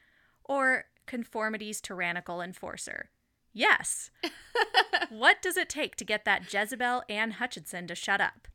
Or 0.44 0.84
conformity's 1.06 1.80
tyrannical 1.80 2.40
enforcer? 2.40 3.10
Yes. 3.52 4.10
what 5.18 5.40
does 5.40 5.56
it 5.56 5.68
take 5.68 5.96
to 5.96 6.04
get 6.04 6.24
that 6.24 6.52
Jezebel 6.52 7.02
Anne 7.08 7.32
Hutchinson 7.32 7.86
to 7.86 7.94
shut 7.94 8.20
up? 8.20 8.48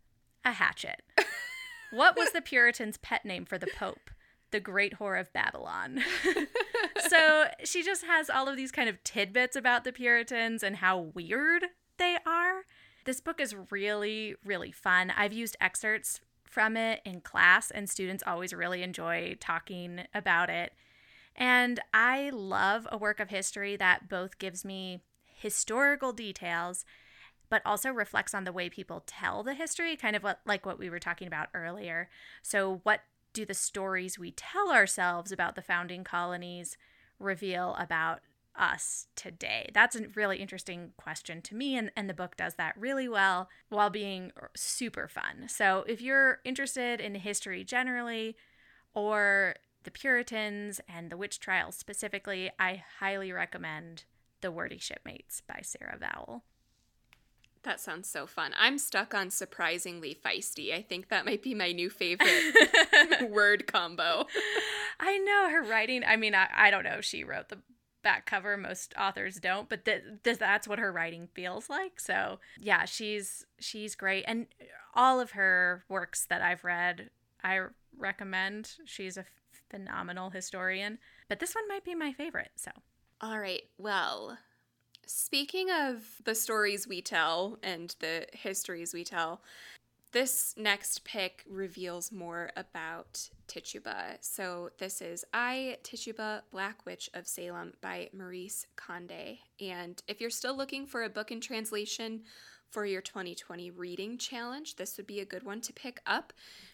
A 0.44 0.52
hatchet. 0.54 1.02
what 1.92 2.18
was 2.18 2.32
the 2.32 2.42
Puritans' 2.42 2.98
pet 2.98 3.26
name 3.26 3.46
for 3.46 3.58
the 3.58 3.70
Pope? 3.78 4.10
The 4.52 4.60
Great 4.60 5.00
Whore 5.00 5.20
of 5.20 5.32
Babylon. 5.32 6.04
so 7.08 7.46
she 7.64 7.84
just 7.84 8.04
has 8.06 8.30
all 8.30 8.48
of 8.48 8.58
these 8.58 8.72
kind 8.72 8.90
of 8.90 9.04
tidbits 9.04 9.56
about 9.56 9.84
the 9.84 9.94
Puritans 9.94 10.64
and 10.64 10.78
how 10.78 10.98
weird 10.98 11.66
they 11.98 12.18
are. 12.26 12.64
This 13.06 13.22
book 13.22 13.40
is 13.40 13.56
really, 13.72 14.36
really 14.44 14.72
fun. 14.72 15.12
I've 15.16 15.34
used 15.34 15.56
excerpts 15.62 16.22
from 16.44 16.76
it 16.76 17.02
in 17.06 17.22
class, 17.22 17.70
and 17.70 17.90
students 17.90 18.24
always 18.26 18.54
really 18.54 18.82
enjoy 18.82 19.38
talking 19.40 20.02
about 20.14 20.50
it. 20.50 20.74
And 21.36 21.80
I 21.94 22.32
love 22.34 22.88
a 22.92 22.98
work 22.98 23.20
of 23.20 23.30
history 23.30 23.78
that 23.78 24.10
both 24.10 24.40
gives 24.40 24.66
me 24.66 25.02
historical 25.40 26.14
details 26.14 26.86
but 27.50 27.62
also 27.66 27.90
reflects 27.92 28.34
on 28.34 28.44
the 28.44 28.52
way 28.52 28.70
people 28.70 29.04
tell 29.06 29.44
the 29.44 29.54
history, 29.54 29.96
kind 29.96 30.16
of 30.16 30.24
what, 30.24 30.40
like 30.46 30.66
what 30.66 30.80
we 30.80 30.90
were 30.90 31.00
talking 31.00 31.28
about 31.28 31.50
earlier. 31.54 32.10
So, 32.42 32.80
what 32.84 33.02
do 33.34 33.46
the 33.46 33.54
stories 33.54 34.18
we 34.18 34.32
tell 34.32 34.72
ourselves 34.72 35.32
about 35.32 35.56
the 35.56 35.62
founding 35.62 36.04
colonies 36.04 36.78
reveal 37.20 37.76
about 37.80 38.22
us 38.56 39.08
today? 39.16 39.70
That's 39.74 39.96
a 39.96 40.08
really 40.16 40.38
interesting 40.38 40.92
question 40.98 41.42
to 41.44 41.56
me, 41.56 41.76
and, 41.76 41.92
and 41.96 42.10
the 42.10 42.14
book 42.14 42.38
does 42.38 42.56
that 42.56 42.78
really 42.78 43.10
well 43.10 43.50
while 43.70 43.90
being 43.90 44.32
super 44.56 45.08
fun. 45.08 45.48
So, 45.48 45.84
if 45.88 46.02
you're 46.02 46.40
interested 46.46 47.02
in 47.02 47.16
history 47.16 47.64
generally, 47.64 48.36
or 48.94 49.56
the 49.84 49.92
Puritans 49.92 50.82
and 50.88 51.10
the 51.10 51.18
witch 51.18 51.40
trials 51.40 51.76
specifically, 51.76 52.52
I 52.60 52.84
highly 53.00 53.32
recommend 53.32 54.04
The 54.42 54.52
Wordy 54.52 54.78
Shipmates 54.80 55.42
by 55.48 55.62
Sarah 55.64 55.98
Vowell. 56.00 56.42
That 57.64 57.82
sounds 57.82 58.10
so 58.10 58.26
fun. 58.26 58.54
I'm 58.58 58.78
stuck 58.78 59.14
on 59.14 59.32
surprisingly 59.32 60.16
feisty. 60.16 60.74
I 60.74 60.82
think 60.82 61.10
that 61.10 61.26
might 61.26 61.44
be 61.44 61.54
my 61.54 61.74
new 61.74 61.90
favorite 61.90 62.30
word 63.30 63.68
combo. 63.68 64.28
I 65.00 65.18
know 65.18 65.50
her 65.50 65.64
writing. 65.64 66.04
I 66.06 66.16
mean, 66.16 66.36
I, 66.36 66.48
I 66.56 66.72
don't 66.72 66.86
know 66.86 66.98
if 67.00 67.06
she 67.06 67.24
wrote 67.24 67.50
the 67.50 67.60
back 68.02 68.26
cover. 68.26 68.56
Most 68.56 68.94
authors 68.98 69.38
don't, 69.38 69.68
but 69.68 69.84
th- 69.84 70.04
th- 70.24 70.38
that's 70.38 70.68
what 70.68 70.80
her 70.80 70.92
writing 70.92 71.28
feels 71.34 71.70
like. 71.70 72.00
So 72.00 72.40
yeah, 72.58 72.86
she's 72.86 73.46
she's 73.60 73.96
great, 73.96 74.24
and 74.28 74.48
all 74.94 75.20
of 75.20 75.32
her 75.32 75.84
works 75.90 76.26
that 76.28 76.42
I've 76.42 76.64
read, 76.64 77.10
I 77.44 77.60
recommend. 77.98 78.72
She's 78.86 79.18
a 79.18 79.26
phenomenal 79.70 80.30
historian, 80.30 80.98
but 81.28 81.40
this 81.40 81.56
one 81.56 81.68
might 81.68 81.84
be 81.84 81.96
my 81.96 82.14
favorite. 82.14 82.52
So 82.56 82.72
all 83.22 83.40
right, 83.40 83.64
well. 83.78 84.38
Speaking 85.06 85.70
of 85.72 86.04
the 86.24 86.36
stories 86.36 86.88
we 86.88 87.02
tell 87.02 87.58
and 87.64 87.96
the 88.00 88.28
histories 88.32 88.94
we 88.94 89.04
tell, 89.04 89.42
this 90.12 90.54
next 90.58 91.04
pick 91.04 91.44
reveals 91.50 92.12
more 92.12 92.52
about 92.56 93.30
Tituba. 93.48 94.18
So 94.22 94.70
this 94.78 95.02
is 95.02 95.26
I, 95.34 95.78
Tituba, 95.84 96.44
Black 96.52 96.86
Witch 96.86 97.10
of 97.14 97.28
Salem 97.28 97.74
by 97.82 98.10
Maryse 98.16 98.66
Condé. 98.78 99.40
And 99.60 100.02
if 100.08 100.22
you're 100.22 100.30
still 100.30 100.56
looking 100.56 100.86
for 100.86 101.04
a 101.04 101.10
book 101.10 101.32
in 101.32 101.42
translation 101.42 102.22
for 102.70 102.86
your 102.86 103.02
2020 103.02 103.72
reading 103.72 104.18
challenge, 104.18 104.78
this 104.78 104.98
would 104.98 105.08
be 105.08 105.20
a 105.20 105.26
good 105.26 105.44
one 105.44 105.62
to 105.62 105.74
pick 105.74 106.02
up. 106.06 106.34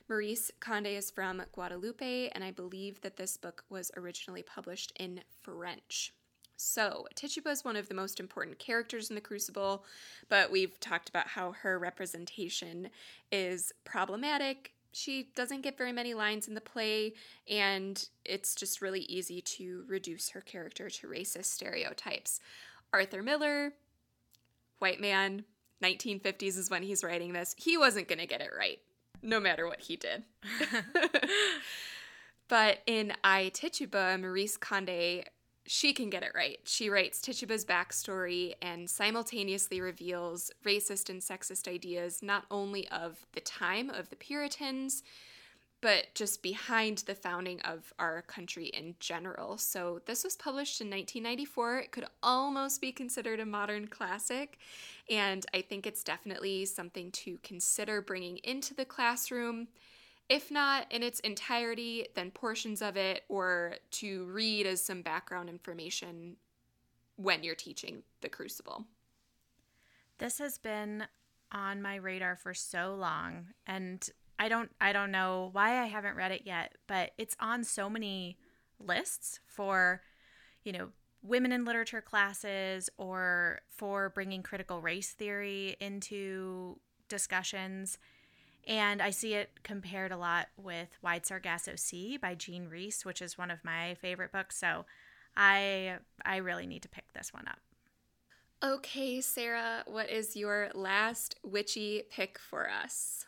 Maryse 0.09 0.51
Condé 0.61 0.97
is 0.97 1.09
from 1.09 1.41
Guadeloupe, 1.53 2.29
and 2.33 2.43
I 2.43 2.51
believe 2.51 3.01
that 3.01 3.17
this 3.17 3.35
book 3.35 3.63
was 3.69 3.91
originally 3.97 4.43
published 4.43 4.93
in 4.99 5.21
French. 5.41 6.13
So, 6.57 7.07
Tituba 7.15 7.49
is 7.49 7.65
one 7.65 7.75
of 7.75 7.89
the 7.89 7.93
most 7.93 8.19
important 8.19 8.59
characters 8.59 9.09
in 9.09 9.15
The 9.15 9.21
Crucible, 9.21 9.83
but 10.29 10.51
we've 10.51 10.79
talked 10.79 11.09
about 11.09 11.27
how 11.27 11.51
her 11.51 11.77
representation 11.77 12.89
is 13.31 13.73
problematic. 13.83 14.71
She 14.93 15.29
doesn't 15.35 15.61
get 15.61 15.77
very 15.77 15.91
many 15.91 16.13
lines 16.13 16.47
in 16.47 16.53
the 16.53 16.61
play, 16.61 17.13
and 17.49 18.07
it's 18.23 18.55
just 18.55 18.81
really 18.81 19.01
easy 19.01 19.41
to 19.41 19.83
reduce 19.87 20.29
her 20.29 20.39
character 20.39 20.89
to 20.89 21.07
racist 21.07 21.45
stereotypes. 21.45 22.39
Arthur 22.93 23.21
Miller, 23.21 23.73
white 24.79 25.01
man, 25.01 25.43
1950s 25.83 26.57
is 26.57 26.69
when 26.69 26.83
he's 26.83 27.03
writing 27.03 27.33
this. 27.33 27.53
He 27.57 27.77
wasn't 27.77 28.07
going 28.07 28.19
to 28.19 28.25
get 28.25 28.39
it 28.39 28.51
right, 28.57 28.79
no 29.21 29.41
matter 29.41 29.67
what 29.67 29.81
he 29.81 29.97
did. 29.97 30.23
but 32.47 32.79
in 32.87 33.11
I 33.25 33.51
Tituba, 33.53 34.17
Maryse 34.17 34.57
Condé 34.57 35.25
she 35.67 35.93
can 35.93 36.09
get 36.09 36.23
it 36.23 36.31
right. 36.35 36.59
She 36.63 36.89
writes 36.89 37.21
Tituba's 37.21 37.65
backstory 37.65 38.53
and 38.61 38.89
simultaneously 38.89 39.81
reveals 39.81 40.51
racist 40.65 41.09
and 41.09 41.21
sexist 41.21 41.67
ideas 41.67 42.21
not 42.21 42.45
only 42.51 42.87
of 42.89 43.25
the 43.33 43.41
time 43.41 43.89
of 43.89 44.09
the 44.09 44.15
Puritans, 44.15 45.03
but 45.81 46.07
just 46.15 46.41
behind 46.41 46.99
the 46.99 47.13
founding 47.13 47.61
of 47.61 47.93
our 47.99 48.21
country 48.23 48.67
in 48.67 48.95
general. 48.99 49.57
So, 49.57 50.01
this 50.05 50.23
was 50.23 50.35
published 50.35 50.81
in 50.81 50.87
1994. 50.87 51.77
It 51.79 51.91
could 51.91 52.05
almost 52.23 52.81
be 52.81 52.91
considered 52.91 53.39
a 53.39 53.45
modern 53.45 53.87
classic, 53.87 54.57
and 55.09 55.45
I 55.53 55.61
think 55.61 55.85
it's 55.85 56.03
definitely 56.03 56.65
something 56.65 57.11
to 57.11 57.37
consider 57.43 58.01
bringing 58.01 58.37
into 58.37 58.73
the 58.73 58.85
classroom 58.85 59.67
if 60.29 60.49
not 60.49 60.91
in 60.91 61.03
its 61.03 61.19
entirety, 61.21 62.07
then 62.15 62.31
portions 62.31 62.81
of 62.81 62.97
it, 62.97 63.23
or 63.29 63.75
to 63.91 64.25
read 64.25 64.65
as 64.65 64.83
some 64.83 65.01
background 65.01 65.49
information 65.49 66.37
when 67.17 67.43
you're 67.43 67.55
teaching 67.55 68.03
the 68.21 68.29
Crucible. 68.29 68.85
This 70.17 70.39
has 70.39 70.57
been 70.57 71.05
on 71.51 71.81
my 71.81 71.95
radar 71.95 72.35
for 72.35 72.53
so 72.53 72.95
long 72.99 73.47
and 73.67 74.09
I 74.37 74.49
don't 74.49 74.69
I 74.81 74.91
don't 74.91 75.11
know 75.11 75.49
why 75.53 75.81
I 75.81 75.85
haven't 75.85 76.15
read 76.15 76.31
it 76.31 76.41
yet, 76.45 76.73
but 76.87 77.11
it's 77.17 77.37
on 77.39 77.63
so 77.63 77.89
many 77.89 78.37
lists 78.79 79.39
for 79.45 80.01
you 80.63 80.73
know 80.73 80.89
women 81.23 81.51
in 81.51 81.63
literature 81.63 82.01
classes 82.01 82.89
or 82.97 83.61
for 83.69 84.09
bringing 84.09 84.43
critical 84.43 84.81
race 84.81 85.11
theory 85.11 85.77
into 85.79 86.77
discussions 87.07 87.97
and 88.67 89.01
I 89.01 89.09
see 89.09 89.33
it 89.33 89.51
compared 89.63 90.11
a 90.11 90.17
lot 90.17 90.47
with 90.57 90.89
Wide 91.01 91.25
Sargasso 91.25 91.75
Sea 91.75 92.17
by 92.17 92.35
Jean 92.35 92.67
Rhys, 92.69 93.05
which 93.05 93.21
is 93.21 93.37
one 93.37 93.51
of 93.51 93.63
my 93.63 93.95
favorite 93.95 94.31
books. 94.31 94.57
So 94.57 94.85
I 95.35 95.97
I 96.25 96.37
really 96.37 96.67
need 96.67 96.81
to 96.83 96.89
pick 96.89 97.13
this 97.13 97.33
one 97.33 97.47
up. 97.47 97.59
Okay, 98.63 99.21
Sarah, 99.21 99.83
what 99.85 100.09
is 100.09 100.35
your 100.35 100.71
last 100.73 101.35
witchy 101.43 102.03
pick 102.09 102.39
for 102.39 102.69
us? 102.69 103.25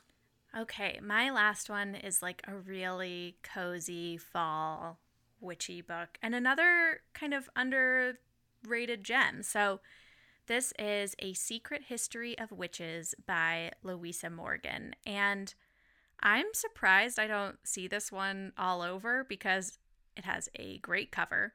Okay, 0.57 0.99
my 1.03 1.29
last 1.29 1.69
one 1.69 1.93
is 1.93 2.21
like 2.21 2.41
a 2.47 2.55
really 2.55 3.37
cozy 3.43 4.17
fall 4.17 4.99
witchy 5.39 5.81
book 5.81 6.17
and 6.21 6.33
another 6.33 7.01
kind 7.13 7.33
of 7.33 7.49
underrated 7.55 9.03
gem. 9.03 9.43
So 9.43 9.81
this 10.47 10.73
is 10.79 11.15
A 11.19 11.33
Secret 11.33 11.83
History 11.83 12.37
of 12.39 12.51
Witches 12.51 13.13
by 13.25 13.71
Louisa 13.83 14.29
Morgan. 14.29 14.95
And 15.05 15.53
I'm 16.21 16.47
surprised 16.53 17.19
I 17.19 17.27
don't 17.27 17.57
see 17.63 17.87
this 17.87 18.11
one 18.11 18.53
all 18.57 18.81
over 18.81 19.25
because 19.27 19.77
it 20.15 20.25
has 20.25 20.49
a 20.55 20.79
great 20.79 21.11
cover. 21.11 21.53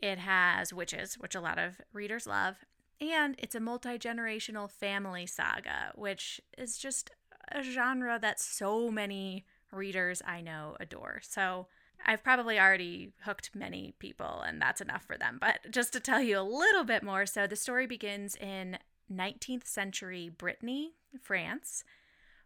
It 0.00 0.18
has 0.18 0.72
witches, 0.72 1.14
which 1.14 1.34
a 1.34 1.40
lot 1.40 1.58
of 1.58 1.80
readers 1.92 2.26
love, 2.26 2.56
and 3.00 3.34
it's 3.38 3.54
a 3.54 3.60
multi 3.60 3.98
generational 3.98 4.70
family 4.70 5.26
saga, 5.26 5.92
which 5.94 6.40
is 6.56 6.78
just 6.78 7.10
a 7.52 7.62
genre 7.62 8.18
that 8.20 8.40
so 8.40 8.90
many 8.90 9.44
readers 9.72 10.22
I 10.26 10.40
know 10.40 10.76
adore. 10.78 11.20
So 11.22 11.66
I've 12.06 12.24
probably 12.24 12.58
already 12.58 13.12
hooked 13.24 13.54
many 13.54 13.94
people, 13.98 14.42
and 14.46 14.60
that's 14.60 14.80
enough 14.80 15.04
for 15.04 15.16
them. 15.16 15.38
But 15.40 15.70
just 15.70 15.92
to 15.92 16.00
tell 16.00 16.20
you 16.20 16.38
a 16.38 16.42
little 16.42 16.84
bit 16.84 17.02
more 17.02 17.26
so, 17.26 17.46
the 17.46 17.56
story 17.56 17.86
begins 17.86 18.36
in 18.36 18.78
19th 19.12 19.66
century 19.66 20.28
Brittany, 20.28 20.92
France, 21.20 21.84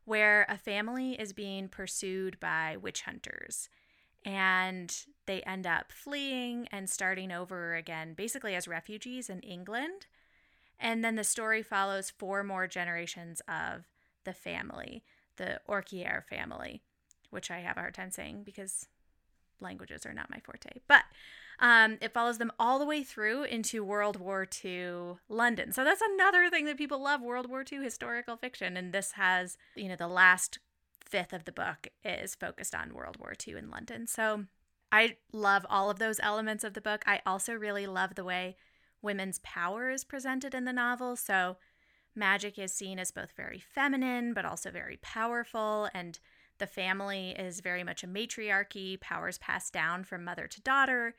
where 0.04 0.46
a 0.48 0.58
family 0.58 1.12
is 1.12 1.32
being 1.32 1.68
pursued 1.68 2.38
by 2.40 2.76
witch 2.76 3.02
hunters. 3.02 3.68
And 4.24 4.94
they 5.26 5.42
end 5.42 5.66
up 5.66 5.92
fleeing 5.92 6.66
and 6.72 6.88
starting 6.88 7.30
over 7.30 7.74
again, 7.74 8.14
basically 8.14 8.54
as 8.54 8.66
refugees 8.66 9.28
in 9.28 9.40
England. 9.40 10.06
And 10.80 11.04
then 11.04 11.16
the 11.16 11.24
story 11.24 11.62
follows 11.62 12.10
four 12.10 12.42
more 12.42 12.66
generations 12.66 13.42
of 13.46 13.84
the 14.24 14.32
family, 14.32 15.04
the 15.36 15.60
Orchiere 15.68 16.24
family, 16.28 16.82
which 17.30 17.50
I 17.50 17.60
have 17.60 17.76
a 17.76 17.80
hard 17.80 17.94
time 17.94 18.10
saying 18.10 18.42
because 18.44 18.88
languages 19.64 20.06
are 20.06 20.14
not 20.14 20.30
my 20.30 20.38
forte, 20.38 20.80
but 20.86 21.02
um, 21.58 21.98
it 22.00 22.12
follows 22.12 22.38
them 22.38 22.52
all 22.58 22.78
the 22.78 22.86
way 22.86 23.02
through 23.02 23.44
into 23.44 23.84
World 23.84 24.18
War 24.18 24.46
II 24.64 25.16
London. 25.28 25.72
So 25.72 25.84
that's 25.84 26.02
another 26.14 26.50
thing 26.50 26.64
that 26.66 26.78
people 26.78 27.02
love 27.02 27.20
World 27.20 27.48
War 27.48 27.64
II 27.70 27.82
historical 27.82 28.36
fiction. 28.36 28.76
And 28.76 28.92
this 28.92 29.12
has, 29.12 29.56
you 29.74 29.88
know, 29.88 29.96
the 29.96 30.08
last 30.08 30.58
fifth 31.00 31.32
of 31.32 31.44
the 31.44 31.52
book 31.52 31.88
is 32.04 32.34
focused 32.34 32.74
on 32.74 32.94
World 32.94 33.18
War 33.18 33.34
II 33.46 33.54
in 33.54 33.70
London. 33.70 34.06
So 34.06 34.46
I 34.90 35.16
love 35.32 35.64
all 35.68 35.90
of 35.90 35.98
those 35.98 36.20
elements 36.20 36.64
of 36.64 36.74
the 36.74 36.80
book. 36.80 37.02
I 37.06 37.20
also 37.26 37.54
really 37.54 37.86
love 37.86 38.14
the 38.14 38.24
way 38.24 38.56
women's 39.02 39.38
power 39.40 39.90
is 39.90 40.04
presented 40.04 40.54
in 40.54 40.64
the 40.64 40.72
novel. 40.72 41.14
So 41.16 41.56
magic 42.14 42.58
is 42.58 42.72
seen 42.72 42.98
as 42.98 43.10
both 43.10 43.32
very 43.36 43.58
feminine, 43.58 44.34
but 44.34 44.44
also 44.44 44.70
very 44.70 44.98
powerful. 45.02 45.88
And 45.94 46.18
the 46.58 46.66
family 46.66 47.30
is 47.30 47.60
very 47.60 47.82
much 47.82 48.04
a 48.04 48.06
matriarchy, 48.06 48.96
powers 48.96 49.38
passed 49.38 49.72
down 49.72 50.04
from 50.04 50.24
mother 50.24 50.46
to 50.46 50.60
daughter. 50.60 51.14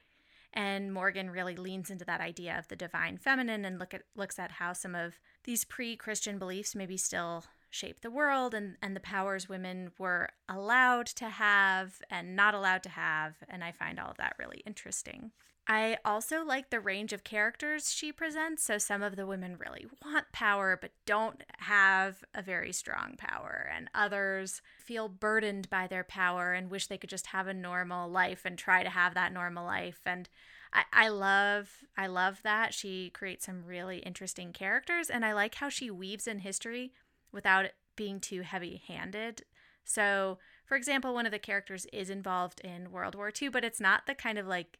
And 0.54 0.94
Morgan 0.94 1.30
really 1.30 1.56
leans 1.56 1.90
into 1.90 2.06
that 2.06 2.22
idea 2.22 2.58
of 2.58 2.70
the 2.70 2.78
divine 2.78 3.18
feminine 3.18 3.66
and 3.66 3.78
look 3.78 3.94
at 3.94 4.04
looks 4.16 4.40
at 4.40 4.52
how 4.54 4.72
some 4.72 4.96
of 4.96 5.20
these 5.44 5.66
pre-Christian 5.66 6.40
beliefs 6.40 6.76
maybe 6.76 6.96
still 6.96 7.44
shape 7.70 8.00
the 8.00 8.10
world 8.10 8.54
and, 8.54 8.78
and 8.82 8.96
the 8.96 9.02
powers 9.02 9.50
women 9.50 9.92
were 9.98 10.30
allowed 10.48 11.08
to 11.08 11.28
have 11.28 11.96
and 12.10 12.36
not 12.36 12.54
allowed 12.54 12.84
to 12.84 12.90
have. 12.90 13.36
And 13.50 13.66
I 13.66 13.74
find 13.74 14.00
all 14.00 14.12
of 14.12 14.18
that 14.18 14.36
really 14.40 14.64
interesting. 14.66 15.32
I 15.68 15.97
also 16.05 16.43
like 16.43 16.70
the 16.70 16.80
range 16.80 17.11
of 17.11 17.24
characters 17.24 17.91
she 17.91 18.11
presents. 18.11 18.63
So 18.63 18.78
some 18.78 19.01
of 19.01 19.16
the 19.16 19.26
women 19.26 19.57
really 19.57 19.88
want 20.03 20.32
power 20.32 20.78
but 20.80 20.91
don't 21.05 21.43
have 21.57 22.24
a 22.36 22.43
very 22.43 22.72
strong 22.72 23.16
power, 23.18 23.70
and 23.76 23.89
others 23.95 24.61
feel 24.78 25.09
burdened 25.09 25.70
by 25.70 25.88
their 25.88 26.03
power 26.03 26.53
and 26.53 26.70
wish 26.70 26.88
they 26.88 26.99
could 26.99 27.09
just 27.09 27.28
have 27.28 27.47
a 27.47 27.53
normal 27.53 28.09
life 28.09 28.41
and 28.45 28.57
try 28.57 28.84
to 28.84 28.89
have 28.89 29.16
that 29.16 29.34
normal 29.34 29.66
life. 29.66 30.01
And 30.05 30.30
I, 30.72 30.84
I 30.93 31.07
love 31.07 31.70
I 31.97 32.07
love 32.07 32.41
that 32.43 32.74
she 32.74 33.09
creates 33.09 33.45
some 33.47 33.66
really 33.66 33.99
interesting 33.99 34.53
characters, 34.53 35.09
and 35.09 35.26
I 35.26 35.34
like 35.34 35.55
how 35.55 35.70
she 35.70 35.89
weaves 35.89 36.28
in 36.28 36.39
history 36.39 36.93
without 37.32 37.66
being 37.95 38.20
too 38.20 38.41
heavy-handed. 38.41 39.43
So, 39.84 40.38
for 40.66 40.76
example, 40.76 41.13
one 41.13 41.26
of 41.26 41.32
the 41.32 41.39
characters 41.39 41.86
is 41.93 42.09
involved 42.09 42.59
in 42.61 42.91
World 42.91 43.16
War 43.16 43.32
II, 43.39 43.49
but 43.49 43.63
it's 43.63 43.80
not 43.80 44.05
the 44.05 44.16
kind 44.16 44.38
of 44.38 44.47
like 44.47 44.80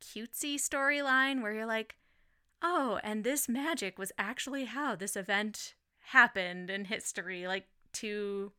cutesy 0.00 0.56
storyline 0.56 1.42
where 1.42 1.52
you're 1.52 1.66
like, 1.66 1.96
oh, 2.62 2.98
and 3.02 3.24
this 3.24 3.48
magic 3.48 3.98
was 3.98 4.12
actually 4.18 4.64
how 4.64 4.94
this 4.94 5.16
event 5.16 5.74
happened 6.12 6.70
in 6.70 6.86
history, 6.86 7.46
like 7.46 7.66
too 7.92 8.52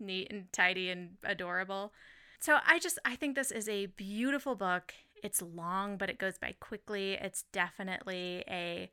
neat 0.00 0.28
and 0.30 0.52
tidy 0.52 0.90
and 0.90 1.16
adorable. 1.24 1.92
So 2.38 2.58
I 2.66 2.78
just 2.78 2.98
I 3.04 3.16
think 3.16 3.34
this 3.34 3.50
is 3.50 3.68
a 3.68 3.86
beautiful 3.86 4.54
book. 4.54 4.94
It's 5.22 5.42
long, 5.42 5.96
but 5.96 6.10
it 6.10 6.18
goes 6.18 6.38
by 6.38 6.54
quickly. 6.60 7.14
It's 7.14 7.44
definitely 7.52 8.44
a 8.48 8.90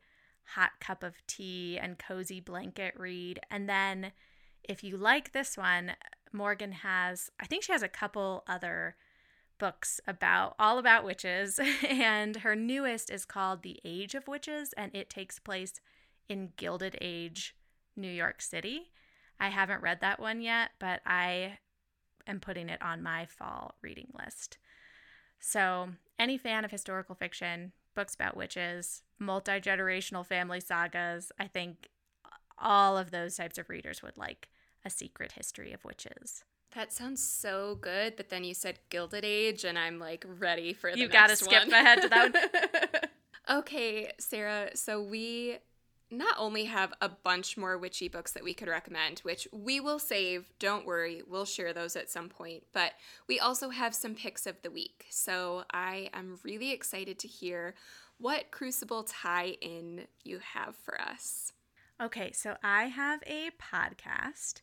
hot 0.54 0.72
cup 0.80 1.02
of 1.02 1.24
tea 1.26 1.78
and 1.78 1.98
cozy 1.98 2.40
blanket 2.40 2.94
read. 2.96 3.40
And 3.50 3.68
then 3.68 4.12
if 4.64 4.82
you 4.82 4.96
like 4.96 5.32
this 5.32 5.56
one, 5.56 5.92
Morgan 6.32 6.72
has, 6.72 7.30
I 7.38 7.46
think 7.46 7.62
she 7.62 7.72
has 7.72 7.82
a 7.82 7.88
couple 7.88 8.44
other 8.48 8.96
books 9.58 10.00
about 10.06 10.54
all 10.58 10.78
about 10.78 11.04
witches 11.04 11.58
and 11.88 12.36
her 12.36 12.54
newest 12.54 13.10
is 13.10 13.24
called 13.24 13.62
The 13.62 13.80
Age 13.84 14.14
of 14.14 14.28
Witches 14.28 14.72
and 14.74 14.94
it 14.94 15.10
takes 15.10 15.38
place 15.38 15.74
in 16.28 16.52
Gilded 16.56 16.96
Age, 17.00 17.54
New 17.96 18.10
York 18.10 18.42
City. 18.42 18.90
I 19.38 19.48
haven't 19.48 19.82
read 19.82 20.00
that 20.00 20.20
one 20.20 20.40
yet, 20.40 20.70
but 20.78 21.00
I 21.06 21.58
am 22.26 22.40
putting 22.40 22.68
it 22.68 22.80
on 22.82 23.02
my 23.02 23.26
fall 23.26 23.74
reading 23.82 24.08
list. 24.18 24.58
So, 25.38 25.90
any 26.18 26.38
fan 26.38 26.64
of 26.64 26.70
historical 26.70 27.14
fiction, 27.14 27.72
books 27.94 28.14
about 28.14 28.36
witches, 28.36 29.02
multi 29.18 29.60
generational 29.60 30.24
family 30.24 30.60
sagas, 30.60 31.30
I 31.38 31.46
think 31.46 31.90
all 32.58 32.96
of 32.96 33.10
those 33.10 33.36
types 33.36 33.58
of 33.58 33.68
readers 33.68 34.02
would 34.02 34.16
like 34.16 34.48
a 34.84 34.90
secret 34.90 35.32
history 35.32 35.72
of 35.72 35.84
witches. 35.84 36.44
That 36.74 36.92
sounds 36.92 37.26
so 37.26 37.78
good, 37.80 38.16
but 38.16 38.28
then 38.28 38.44
you 38.44 38.52
said 38.52 38.78
Gilded 38.90 39.24
Age, 39.24 39.64
and 39.64 39.78
I'm 39.78 39.98
like 39.98 40.26
ready 40.38 40.72
for 40.72 40.92
the 40.92 40.98
you 40.98 41.08
gotta 41.08 41.36
skip 41.36 41.68
ahead 41.68 42.02
to 42.02 42.08
that 42.08 42.34
one. 42.34 43.58
okay, 43.58 44.10
Sarah. 44.18 44.70
So 44.74 45.02
we 45.02 45.58
not 46.10 46.36
only 46.38 46.64
have 46.64 46.92
a 47.00 47.08
bunch 47.08 47.56
more 47.56 47.76
witchy 47.76 48.08
books 48.08 48.32
that 48.32 48.44
we 48.44 48.54
could 48.54 48.68
recommend, 48.68 49.20
which 49.20 49.48
we 49.52 49.80
will 49.80 49.98
save, 49.98 50.52
don't 50.58 50.86
worry, 50.86 51.22
we'll 51.26 51.44
share 51.44 51.72
those 51.72 51.96
at 51.96 52.10
some 52.10 52.28
point, 52.28 52.62
but 52.72 52.92
we 53.28 53.40
also 53.40 53.70
have 53.70 53.94
some 53.94 54.14
picks 54.14 54.46
of 54.46 54.60
the 54.62 54.70
week. 54.70 55.06
So 55.10 55.64
I 55.72 56.10
am 56.14 56.38
really 56.44 56.72
excited 56.72 57.18
to 57.20 57.28
hear 57.28 57.74
what 58.18 58.50
Crucible 58.50 59.02
tie 59.02 59.56
in 59.60 60.06
you 60.22 60.38
have 60.54 60.76
for 60.76 61.00
us. 61.00 61.52
Okay, 62.00 62.30
so 62.32 62.56
I 62.62 62.84
have 62.84 63.20
a 63.26 63.50
podcast, 63.60 64.60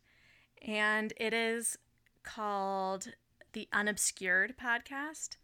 and 0.62 1.12
it 1.18 1.34
is 1.34 1.78
called 2.24 3.14
the 3.54 3.68
Unobscured 3.72 4.56
Podcast. 4.58 5.38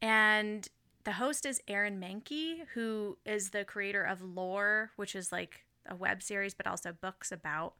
And 0.00 0.68
the 1.04 1.12
host 1.12 1.46
is 1.46 1.62
Aaron 1.66 2.00
Mahnke, 2.00 2.66
who 2.74 3.18
is 3.24 3.50
the 3.50 3.64
creator 3.64 4.02
of 4.02 4.22
Lore, 4.22 4.90
which 4.96 5.14
is 5.14 5.32
like 5.32 5.64
a 5.86 5.94
web 5.94 6.22
series, 6.22 6.54
but 6.54 6.66
also 6.66 6.92
books 6.92 7.32
about 7.32 7.74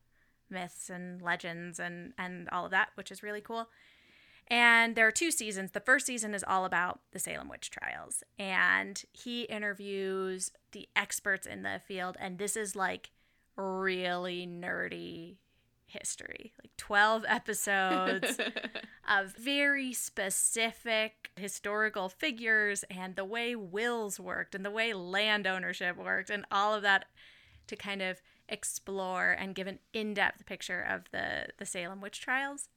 myths 0.50 0.88
and 0.88 1.20
legends 1.20 1.78
and, 1.78 2.14
and 2.16 2.48
all 2.50 2.64
of 2.64 2.70
that, 2.70 2.88
which 2.94 3.10
is 3.10 3.22
really 3.22 3.40
cool. 3.40 3.68
And 4.50 4.96
there 4.96 5.06
are 5.06 5.12
two 5.12 5.30
seasons. 5.30 5.72
The 5.72 5.80
first 5.80 6.06
season 6.06 6.32
is 6.32 6.42
all 6.42 6.64
about 6.64 7.00
the 7.12 7.18
Salem 7.18 7.48
witch 7.50 7.70
trials, 7.70 8.22
and 8.38 9.02
he 9.12 9.42
interviews 9.42 10.50
the 10.72 10.88
experts 10.96 11.46
in 11.46 11.62
the 11.62 11.82
field. 11.86 12.16
And 12.18 12.38
this 12.38 12.56
is 12.56 12.74
like 12.74 13.10
really 13.56 14.46
nerdy 14.46 15.36
history 15.88 16.52
like 16.62 16.70
12 16.76 17.24
episodes 17.26 18.38
of 19.08 19.34
very 19.36 19.92
specific 19.92 21.30
historical 21.36 22.08
figures 22.08 22.84
and 22.90 23.16
the 23.16 23.24
way 23.24 23.56
wills 23.56 24.20
worked 24.20 24.54
and 24.54 24.64
the 24.64 24.70
way 24.70 24.92
land 24.92 25.46
ownership 25.46 25.96
worked 25.96 26.30
and 26.30 26.44
all 26.50 26.74
of 26.74 26.82
that 26.82 27.06
to 27.66 27.76
kind 27.76 28.02
of 28.02 28.20
explore 28.48 29.32
and 29.38 29.54
give 29.54 29.66
an 29.66 29.78
in-depth 29.92 30.46
picture 30.46 30.80
of 30.82 31.04
the 31.12 31.48
the 31.58 31.66
Salem 31.66 32.00
witch 32.00 32.20
trials. 32.20 32.68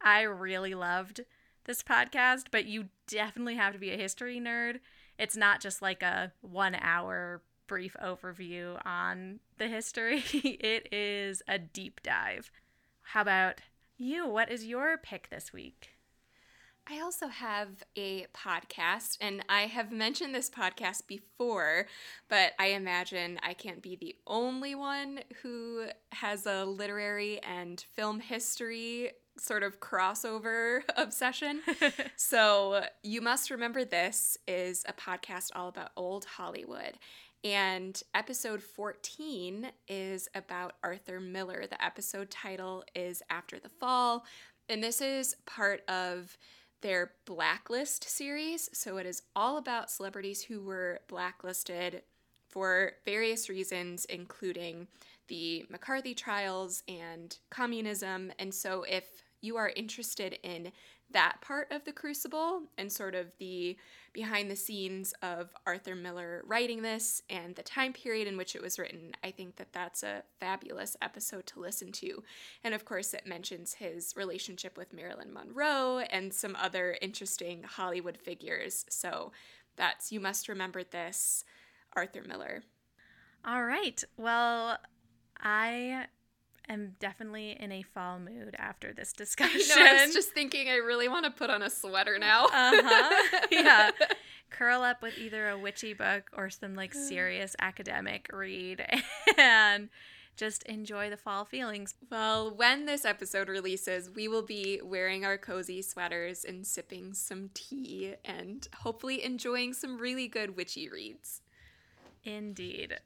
I 0.00 0.22
really 0.22 0.74
loved 0.74 1.20
this 1.64 1.82
podcast, 1.82 2.46
but 2.50 2.66
you 2.66 2.86
definitely 3.06 3.56
have 3.56 3.74
to 3.74 3.78
be 3.78 3.90
a 3.90 3.96
history 3.96 4.40
nerd. 4.40 4.80
It's 5.18 5.36
not 5.36 5.60
just 5.60 5.82
like 5.82 6.02
a 6.02 6.32
1 6.40 6.76
hour 6.76 7.42
brief 7.68 7.96
overview 8.02 8.84
on 8.84 9.38
the 9.58 9.68
history. 9.68 10.24
it 10.32 10.92
is 10.92 11.42
a 11.46 11.58
deep 11.58 12.02
dive. 12.02 12.50
How 13.02 13.20
about 13.20 13.60
you? 13.96 14.28
What 14.28 14.50
is 14.50 14.66
your 14.66 14.96
pick 14.98 15.30
this 15.30 15.52
week? 15.52 15.90
I 16.90 17.00
also 17.00 17.28
have 17.28 17.68
a 17.96 18.26
podcast, 18.34 19.18
and 19.20 19.44
I 19.46 19.62
have 19.62 19.92
mentioned 19.92 20.34
this 20.34 20.48
podcast 20.48 21.06
before, 21.06 21.86
but 22.30 22.52
I 22.58 22.68
imagine 22.68 23.38
I 23.42 23.52
can't 23.52 23.82
be 23.82 23.94
the 23.94 24.16
only 24.26 24.74
one 24.74 25.20
who 25.42 25.88
has 26.12 26.46
a 26.46 26.64
literary 26.64 27.42
and 27.42 27.84
film 27.94 28.20
history 28.20 29.10
sort 29.38 29.62
of 29.62 29.80
crossover 29.80 30.80
obsession. 30.96 31.60
so, 32.16 32.84
You 33.02 33.20
Must 33.20 33.50
Remember 33.50 33.84
This 33.84 34.38
is 34.46 34.84
a 34.88 34.94
podcast 34.94 35.50
all 35.54 35.68
about 35.68 35.90
old 35.94 36.24
Hollywood. 36.24 36.98
And 37.44 38.00
episode 38.14 38.62
14 38.62 39.70
is 39.86 40.28
about 40.34 40.74
Arthur 40.82 41.20
Miller. 41.20 41.66
The 41.70 41.82
episode 41.82 42.30
title 42.30 42.84
is 42.96 43.22
After 43.30 43.60
the 43.60 43.68
Fall. 43.68 44.24
And 44.68 44.82
this 44.82 45.00
is 45.00 45.36
part 45.46 45.88
of 45.88 46.36
their 46.80 47.12
Blacklist 47.26 48.08
series. 48.08 48.68
So 48.72 48.96
it 48.96 49.06
is 49.06 49.22
all 49.36 49.56
about 49.56 49.90
celebrities 49.90 50.42
who 50.42 50.60
were 50.60 51.00
blacklisted 51.06 52.02
for 52.48 52.92
various 53.04 53.48
reasons, 53.48 54.04
including 54.06 54.88
the 55.28 55.64
McCarthy 55.70 56.14
trials 56.14 56.82
and 56.88 57.38
communism. 57.50 58.32
And 58.40 58.52
so 58.52 58.82
if 58.82 59.04
you 59.40 59.56
are 59.56 59.70
interested 59.76 60.38
in 60.42 60.72
that 61.10 61.40
part 61.40 61.72
of 61.72 61.84
the 61.84 61.92
crucible 61.92 62.62
and 62.76 62.92
sort 62.92 63.14
of 63.14 63.32
the 63.38 63.76
behind 64.12 64.50
the 64.50 64.56
scenes 64.56 65.14
of 65.22 65.54
Arthur 65.66 65.94
Miller 65.94 66.42
writing 66.46 66.82
this 66.82 67.22
and 67.30 67.54
the 67.54 67.62
time 67.62 67.92
period 67.92 68.28
in 68.28 68.36
which 68.36 68.54
it 68.54 68.62
was 68.62 68.78
written, 68.78 69.12
I 69.22 69.30
think 69.30 69.56
that 69.56 69.72
that's 69.72 70.02
a 70.02 70.24
fabulous 70.40 70.96
episode 71.00 71.46
to 71.46 71.60
listen 71.60 71.92
to. 71.92 72.22
And 72.62 72.74
of 72.74 72.84
course, 72.84 73.14
it 73.14 73.26
mentions 73.26 73.74
his 73.74 74.14
relationship 74.16 74.76
with 74.76 74.92
Marilyn 74.92 75.32
Monroe 75.32 76.00
and 76.10 76.34
some 76.34 76.56
other 76.60 76.96
interesting 77.00 77.62
Hollywood 77.62 78.18
figures. 78.18 78.84
So 78.90 79.32
that's 79.76 80.12
You 80.12 80.20
Must 80.20 80.48
Remember 80.48 80.82
This, 80.82 81.44
Arthur 81.94 82.22
Miller. 82.26 82.64
All 83.44 83.64
right. 83.64 84.02
Well, 84.16 84.78
I 85.40 86.06
am 86.68 86.96
definitely 87.00 87.56
in 87.58 87.72
a 87.72 87.82
fall 87.82 88.18
mood 88.18 88.54
after 88.58 88.92
this 88.92 89.12
discussion. 89.12 89.60
I, 89.76 89.98
I 90.00 90.06
was 90.06 90.14
just 90.14 90.30
thinking 90.30 90.68
I 90.68 90.76
really 90.76 91.08
want 91.08 91.24
to 91.24 91.30
put 91.30 91.50
on 91.50 91.62
a 91.62 91.70
sweater 91.70 92.18
now. 92.18 92.44
uh-huh. 92.46 93.46
Yeah. 93.50 93.90
Curl 94.50 94.82
up 94.82 95.02
with 95.02 95.18
either 95.18 95.48
a 95.48 95.58
witchy 95.58 95.92
book 95.92 96.30
or 96.34 96.48
some 96.48 96.74
like 96.74 96.94
serious 96.94 97.54
academic 97.60 98.30
read 98.32 98.84
and 99.36 99.90
just 100.36 100.62
enjoy 100.62 101.10
the 101.10 101.16
fall 101.18 101.44
feelings. 101.44 101.94
Well, 102.10 102.54
when 102.54 102.86
this 102.86 103.04
episode 103.04 103.48
releases, 103.48 104.08
we 104.08 104.26
will 104.26 104.42
be 104.42 104.80
wearing 104.82 105.24
our 105.24 105.36
cozy 105.36 105.82
sweaters 105.82 106.44
and 106.44 106.66
sipping 106.66 107.12
some 107.12 107.50
tea 107.52 108.14
and 108.24 108.66
hopefully 108.78 109.22
enjoying 109.22 109.74
some 109.74 109.98
really 109.98 110.28
good 110.28 110.56
witchy 110.56 110.88
reads. 110.88 111.42
Indeed. 112.24 113.00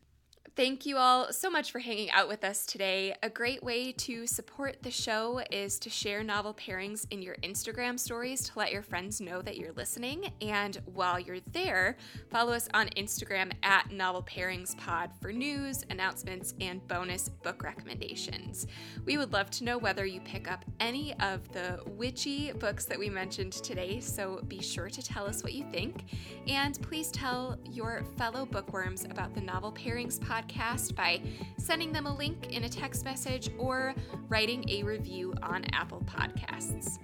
Thank 0.54 0.84
you 0.84 0.98
all 0.98 1.32
so 1.32 1.48
much 1.48 1.72
for 1.72 1.78
hanging 1.78 2.10
out 2.10 2.28
with 2.28 2.44
us 2.44 2.66
today. 2.66 3.14
A 3.22 3.30
great 3.30 3.62
way 3.62 3.90
to 3.92 4.26
support 4.26 4.82
the 4.82 4.90
show 4.90 5.40
is 5.50 5.78
to 5.78 5.88
share 5.88 6.22
novel 6.22 6.52
pairings 6.52 7.06
in 7.10 7.22
your 7.22 7.36
Instagram 7.36 7.98
stories 7.98 8.42
to 8.50 8.58
let 8.58 8.70
your 8.70 8.82
friends 8.82 9.18
know 9.18 9.40
that 9.40 9.56
you're 9.56 9.72
listening. 9.72 10.30
And 10.42 10.78
while 10.84 11.18
you're 11.18 11.40
there, 11.52 11.96
follow 12.30 12.52
us 12.52 12.68
on 12.74 12.88
Instagram 12.98 13.52
at 13.62 13.92
Novel 13.92 14.22
Pairings 14.24 14.76
Pod 14.76 15.10
for 15.22 15.32
news, 15.32 15.86
announcements, 15.88 16.52
and 16.60 16.86
bonus 16.86 17.30
book 17.30 17.62
recommendations. 17.62 18.66
We 19.06 19.16
would 19.16 19.32
love 19.32 19.48
to 19.52 19.64
know 19.64 19.78
whether 19.78 20.04
you 20.04 20.20
pick 20.20 20.50
up 20.50 20.66
any 20.80 21.14
of 21.20 21.50
the 21.54 21.80
witchy 21.86 22.52
books 22.52 22.84
that 22.84 22.98
we 22.98 23.08
mentioned 23.08 23.54
today, 23.54 24.00
so 24.00 24.42
be 24.48 24.60
sure 24.60 24.90
to 24.90 25.02
tell 25.02 25.24
us 25.24 25.42
what 25.42 25.54
you 25.54 25.64
think. 25.72 26.04
And 26.46 26.78
please 26.82 27.10
tell 27.10 27.56
your 27.70 28.04
fellow 28.18 28.44
bookworms 28.44 29.06
about 29.06 29.34
the 29.34 29.40
Novel 29.40 29.72
Pairings 29.72 30.20
Pod 30.20 30.41
podcast 30.42 30.94
by 30.94 31.20
sending 31.56 31.92
them 31.92 32.06
a 32.06 32.14
link 32.14 32.52
in 32.52 32.64
a 32.64 32.68
text 32.68 33.04
message 33.04 33.50
or 33.58 33.94
writing 34.28 34.68
a 34.68 34.82
review 34.82 35.34
on 35.42 35.64
Apple 35.72 36.02
Podcasts. 36.06 36.98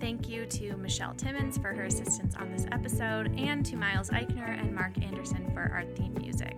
Thank 0.00 0.28
you 0.28 0.46
to 0.46 0.76
Michelle 0.76 1.14
Timmons 1.14 1.58
for 1.58 1.74
her 1.74 1.84
assistance 1.84 2.34
on 2.36 2.50
this 2.50 2.66
episode, 2.72 3.38
and 3.38 3.64
to 3.66 3.76
Miles 3.76 4.10
Eichner 4.10 4.58
and 4.58 4.74
Mark 4.74 4.92
Anderson 5.02 5.50
for 5.52 5.70
our 5.72 5.84
theme 5.84 6.14
music. 6.14 6.56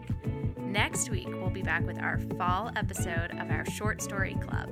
Next 0.59 1.11
week, 1.11 1.26
we'll 1.28 1.51
be 1.51 1.62
back 1.62 1.85
with 1.85 2.01
our 2.01 2.18
fall 2.39 2.70
episode 2.76 3.33
of 3.33 3.51
our 3.51 3.64
Short 3.66 4.01
Story 4.01 4.37
Club. 4.41 4.70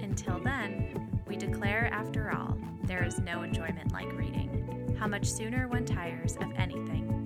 Until 0.00 0.38
then, 0.38 1.20
we 1.26 1.36
declare, 1.36 1.92
after 1.92 2.30
all, 2.30 2.56
there 2.84 3.04
is 3.04 3.18
no 3.18 3.42
enjoyment 3.42 3.92
like 3.92 4.10
reading. 4.16 4.96
How 4.98 5.06
much 5.06 5.26
sooner 5.26 5.68
one 5.68 5.84
tires 5.84 6.36
of 6.36 6.52
anything 6.56 7.24